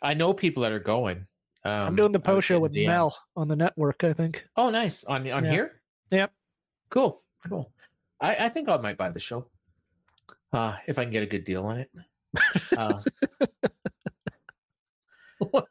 [0.02, 1.26] I know people that are going.
[1.66, 2.74] Um, I'm doing the post show with.
[2.74, 4.04] Mel on the network.
[4.04, 4.46] I think.
[4.58, 5.52] Oh, nice on on Yeah.
[5.52, 5.82] here.
[6.12, 6.32] Yep.
[6.90, 7.72] Cool, cool.
[8.22, 9.48] I I think I might buy the show.
[10.52, 11.90] Uh, if I can get a good deal on it.
[12.78, 13.02] Uh,
[15.40, 15.68] what?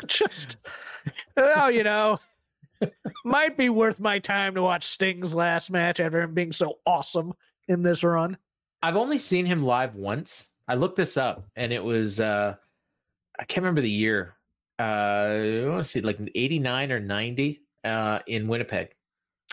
[0.06, 0.56] Just,
[1.36, 2.18] oh, you know,
[3.24, 7.32] might be worth my time to watch Sting's last match after him being so awesome
[7.68, 8.36] in this run.
[8.82, 10.50] I've only seen him live once.
[10.68, 12.56] I looked this up, and it was uh,
[13.38, 14.34] I can't remember the year.
[14.78, 18.88] Uh, I want to see like '89 or '90 uh, in Winnipeg.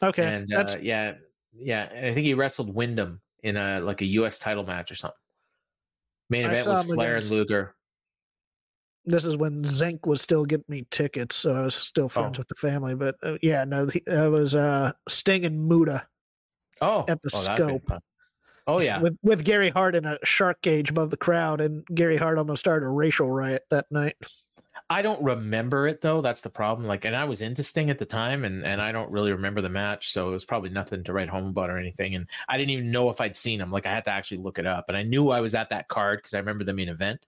[0.01, 1.13] Okay, and uh, yeah,
[1.53, 4.39] yeah, and I think he wrestled Windham in a like a U.S.
[4.39, 5.17] title match or something.
[6.29, 7.75] Main I event was Flair and Luger.
[9.05, 12.39] this is when Zink was still getting me tickets, so I was still friends Oh.
[12.39, 12.95] with the family.
[12.95, 16.07] But uh, yeah, no, the, it was uh, Sting and Muta
[16.81, 17.91] Oh, At the oh, Scope.
[18.67, 22.17] Oh yeah, with with Gary Hart in a shark cage above the crowd, and Gary
[22.17, 24.15] Hart almost started a racial riot that night.
[24.91, 26.19] I don't remember it though.
[26.19, 26.85] That's the problem.
[26.85, 29.61] Like, and I was into Sting at the time, and and I don't really remember
[29.61, 32.15] the match, so it was probably nothing to write home about or anything.
[32.15, 33.71] And I didn't even know if I'd seen him.
[33.71, 35.87] Like, I had to actually look it up, and I knew I was at that
[35.87, 37.25] card because I remember the main event,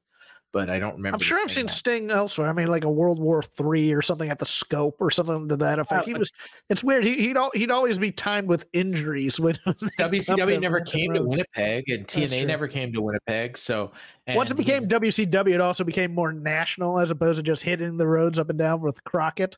[0.54, 1.16] but I don't remember.
[1.16, 1.74] I'm sure I've seen match.
[1.76, 2.48] Sting elsewhere.
[2.48, 5.58] I mean, like a World War Three or something at the Scope or something to
[5.58, 6.04] that effect.
[6.04, 6.32] Uh, He was.
[6.70, 7.04] It's weird.
[7.04, 9.40] He, he'd al- he'd always be timed with injuries.
[9.40, 13.58] When when they come WCW never came to Winnipeg, and TNA never came to Winnipeg.
[13.58, 13.92] So
[14.30, 18.08] Once it became WCW, it also became more national as opposed to just hitting the
[18.08, 19.58] roads up and down with Crockett.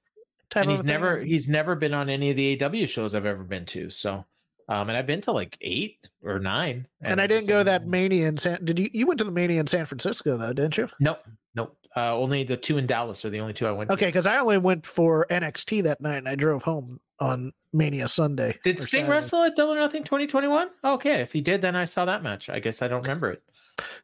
[0.49, 0.87] Type and of he's thing.
[0.87, 3.89] never he's never been on any of the AW shows I've ever been to.
[3.89, 4.23] So,
[4.67, 7.87] um, and I've been to like eight or nine, And I didn't go to that
[7.87, 8.63] Mania in San.
[8.65, 8.89] Did you?
[8.93, 10.89] You went to the Mania in San Francisco though, didn't you?
[10.99, 11.77] Nope, nope.
[11.95, 13.89] Uh, only the two in Dallas are the only two I went.
[13.89, 18.07] Okay, because I only went for NXT that night, and I drove home on Mania
[18.07, 18.57] Sunday.
[18.63, 19.09] Did Sting Saturday.
[19.09, 20.69] wrestle at Double or Nothing 2021?
[20.83, 22.49] Okay, if he did, then I saw that match.
[22.49, 23.43] I guess I don't remember it.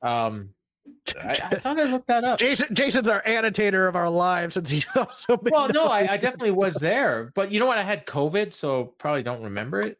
[0.01, 0.51] Um,
[1.19, 2.39] I, I thought I looked that up.
[2.39, 5.39] Jason, Jason's our annotator of our lives, since he's also.
[5.41, 7.77] Well, no, I, I definitely was there, but you know what?
[7.77, 9.99] I had COVID, so probably don't remember it.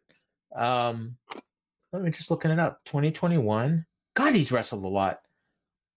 [0.56, 1.16] Um,
[1.92, 2.80] let me just looking it up.
[2.86, 3.84] 2021.
[4.14, 5.20] God, he's wrestled a lot.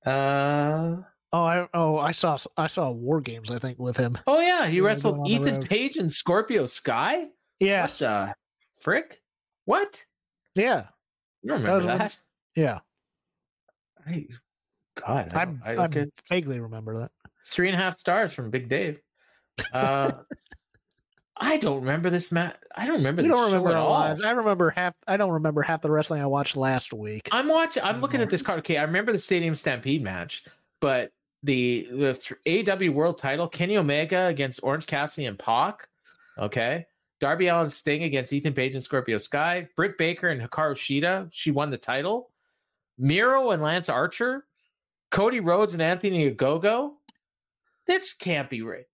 [0.05, 0.97] Uh,
[1.33, 3.51] Oh, I oh I saw I saw War Games.
[3.51, 4.17] I think with him.
[4.25, 5.63] oh yeah, he Yeah, wrestled Ethan.
[5.63, 7.25] Page and Scorpio Sky.
[7.59, 7.99] Yes.
[7.99, 8.35] What the
[8.81, 9.21] frick?
[9.65, 10.01] What?
[10.53, 10.85] Yeah.
[11.41, 12.17] You don't That remember that?
[12.55, 12.79] Yeah.
[14.07, 14.27] I,
[15.05, 17.11] God, I, I, I, I vaguely remember that.
[17.47, 19.01] three and a half stars from Big Dave.
[19.73, 20.11] Uh,
[21.37, 22.55] I don't remember this match.
[22.75, 23.21] I don't remember.
[23.21, 23.89] You don't show remember at all.
[23.89, 24.21] lives.
[24.21, 24.93] I remember half.
[25.07, 27.27] I don't remember half the wrestling I watched last week.
[27.31, 27.83] I'm watching.
[27.83, 28.31] I'm looking at mm-hmm.
[28.31, 28.59] this card.
[28.59, 30.45] Okay, I remember the Stadium Stampede match,
[30.79, 31.11] but
[31.43, 32.13] the the
[32.45, 35.89] th- AW World Title: Kenny Omega against Orange Cassidy and Pac.
[36.39, 36.85] Okay,
[37.19, 39.67] Darby Allin Sting against Ethan Page and Scorpio Sky.
[39.75, 41.27] Britt Baker and Hikaru Shida.
[41.31, 42.29] She won the title.
[42.97, 44.45] Miro and Lance Archer.
[45.11, 46.93] Cody Rhodes and Anthony Ogogo.
[47.87, 48.85] This can't be right.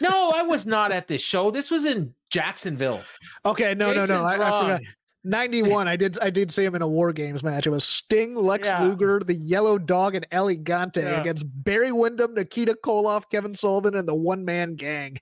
[0.00, 1.50] No, I was not at this show.
[1.50, 3.02] This was in Jacksonville.
[3.44, 4.22] Okay, no, no, no.
[4.22, 4.80] I, I forgot.
[5.26, 5.88] Ninety-one.
[5.88, 6.18] I did.
[6.20, 7.66] I did see him in a War Games match.
[7.66, 8.84] It was Sting, Lex Yeah.
[8.84, 11.20] Luger, the Yellow Dog, and El Gigante Yeah.
[11.20, 15.16] against Barry Windham, Nikita Koloff, Kevin Sullivan, and the One Man Gang.
[15.16, 15.20] It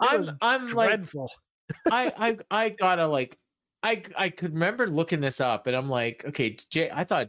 [0.00, 1.30] I'm I'm like dreadful.
[1.90, 3.38] I I I gotta like
[3.82, 7.28] I I could remember looking this up and I'm like, okay, Jay, I thought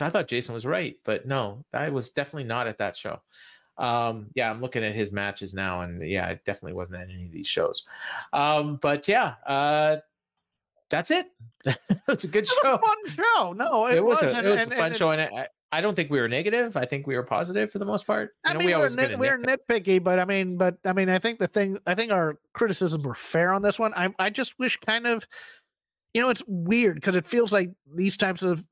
[0.00, 3.20] I thought Jason was right, but no, I was definitely not at that show.
[3.80, 7.24] Um, yeah, I'm looking at his matches now, and yeah, I definitely wasn't at any
[7.26, 7.84] of these shows.
[8.32, 9.96] Um, but yeah, uh,
[10.90, 11.26] that's it.
[12.08, 12.74] it's a good It was show.
[12.74, 13.52] a fun show.
[13.54, 15.48] No, it, It was, a, and- it was and- a fun and- show, and I,
[15.72, 16.76] I don't think we were negative.
[16.76, 18.34] I think we were positive for the most part.
[18.44, 19.58] You I know, mean, we are always nit, we're nitpick.
[19.84, 23.04] nitpicky, but I mean, but I mean, I think the thing, I think our criticisms
[23.04, 23.94] were fair on this one.
[23.94, 25.24] I, I just wish kind of,
[26.12, 28.66] you know, it's weird because it feels like these types of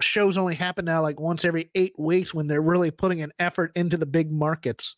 [0.00, 3.72] shows only happen now like once every eight weeks when they're really putting an effort
[3.74, 4.96] into the big markets.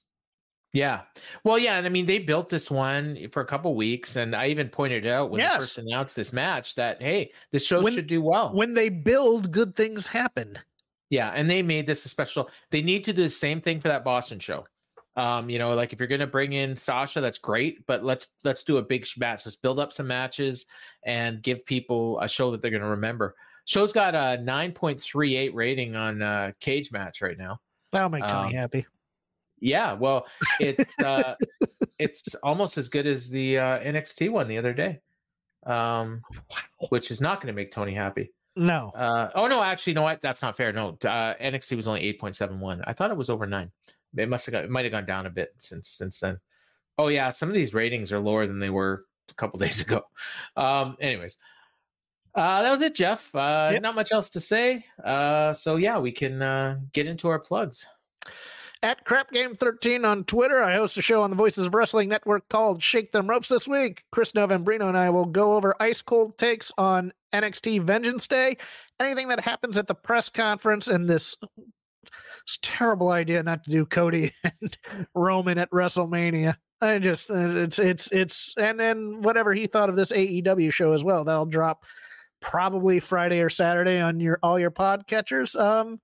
[0.73, 1.03] Yeah.
[1.45, 4.49] Well, yeah, and I mean they built this one for a couple weeks, and I
[4.49, 5.55] even pointed out when Yes.
[5.55, 8.53] they first announced this match that hey, this show When- should do well.
[8.55, 10.59] When they build, good things happen.
[11.09, 12.51] Yeah, and they made this a special.
[12.71, 14.67] They need to do the same thing for that Boston show.
[15.15, 18.29] Um, you know, like if you're going to bring in Sasha, that's great, but let's
[18.45, 19.47] let's do a big match.
[19.47, 20.67] Let's build up some matches
[21.07, 23.35] and give people a show that they're going to remember.
[23.67, 27.61] Show's got a 9.38 rating on uh, Cagematch right now.
[27.93, 28.87] That'll make Tony Um, happy.
[29.61, 30.27] Yeah, well,
[30.61, 31.35] it's uh,
[31.99, 35.01] it's almost as good as the uh, NXT one the other day,
[35.67, 36.23] um,
[36.91, 38.33] which is not going to make Tony happy.
[38.55, 38.91] No.
[38.95, 40.21] Uh, oh no, actually, no, what?
[40.23, 40.73] That's not fair.
[40.73, 42.83] No, uh, NXT was only eight point seven one.
[42.87, 43.71] I thought it was over nine.
[44.17, 44.65] It must have got.
[44.65, 46.39] It might have gone down a bit since since then.
[46.99, 50.03] Oh yeah, some of these ratings are lower than they were a couple days ago.
[50.57, 51.39] Um, anyways,
[52.37, 53.35] uh, that was it, Jeff.
[53.35, 53.83] Uh, Yep.
[53.83, 54.85] Not much else to say.
[55.03, 57.87] Uh, so yeah, we can uh, get into our plugs.
[58.83, 62.11] At Crap Game 13 on Twitter, I host a show on the Voices of Wrestling
[62.11, 64.05] Network called Shake Them Ropes this week.
[64.13, 68.59] Chris Novembrino and I will go over ice cold takes on NXT Vengeance Day,
[69.01, 73.87] anything that happens at the press conference, and this, this terrible idea not to do
[73.87, 74.79] Cody and
[75.15, 76.57] Roman at WrestleMania.
[76.83, 81.03] I just it's it's it's and then whatever he thought of this AEW show as
[81.03, 81.25] well.
[81.25, 81.87] That'll drop
[82.41, 85.59] probably Friday or Saturday on your all your podcatchers.
[85.59, 86.01] Um,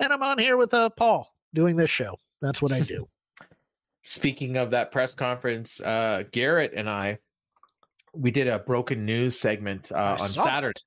[0.00, 2.16] and I'm on here with uh Paul doing this show.
[2.40, 3.08] That's what I do.
[4.02, 7.18] Speaking of that press conference, uh, Garrett and I,
[8.12, 10.82] we did a broken news segment uh, on Saturday,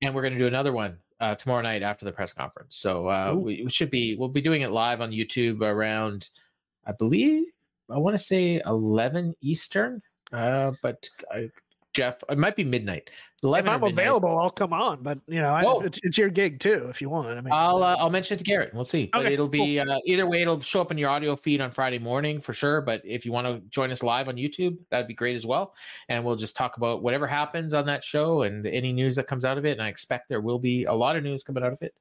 [0.00, 2.76] and we're going to do another one uh, tomorrow night after the press conference.
[2.76, 6.30] So uh, we, we should be we'll be doing it live on YouTube around,
[6.86, 7.44] I believe,
[7.90, 10.00] I want to say eleven Eastern,
[10.32, 11.40] uh, but uh,
[11.94, 13.08] Jeff, it might be midnight.
[13.42, 15.02] if I'm available, I'll come on.
[15.02, 17.28] But you know, I, it's, it's your gig too if you want.
[17.28, 18.74] I mean, I'll uh, I'll mention it to Garrett.
[18.74, 19.10] We'll see.
[19.12, 20.42] But Okay, it'll be uh, either way.
[20.42, 22.80] It'll show up in your audio feed on Friday morning for sure.
[22.80, 25.74] But if you want to join us live on YouTube, that'd be great as well.
[26.08, 29.44] And we'll just talk about whatever happens on that show and any news that comes
[29.44, 29.72] out of it.
[29.72, 31.94] And I expect there will be a lot of news coming out of it.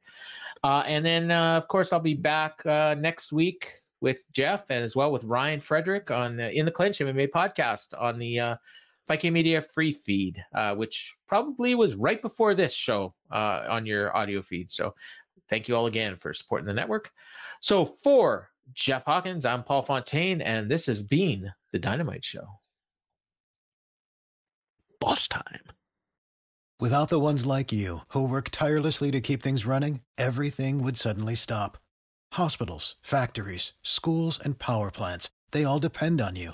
[0.64, 4.84] Uh, and then uh, of course I'll be back uh, next week with Jeff and
[4.84, 8.56] as well with Ryan Frederick on in the Clinch MMA podcast on the uh,
[9.08, 13.86] Fight Game Media free feed, uh, which probably was right before this show uh, on
[13.86, 14.72] your audio feed.
[14.72, 14.96] So
[15.50, 17.12] thank you all again for supporting the network.
[17.62, 22.48] So for Jeff Hawkins, I'm Paul Fontaine, and this has been the Dynamite Show.
[25.00, 25.64] boss time.
[26.80, 31.36] Without the ones like you, who work tirelessly to keep things running, everything would suddenly
[31.36, 31.78] stop.
[32.34, 36.54] Hospitals, factories, schools, and power plants, they all depend on you.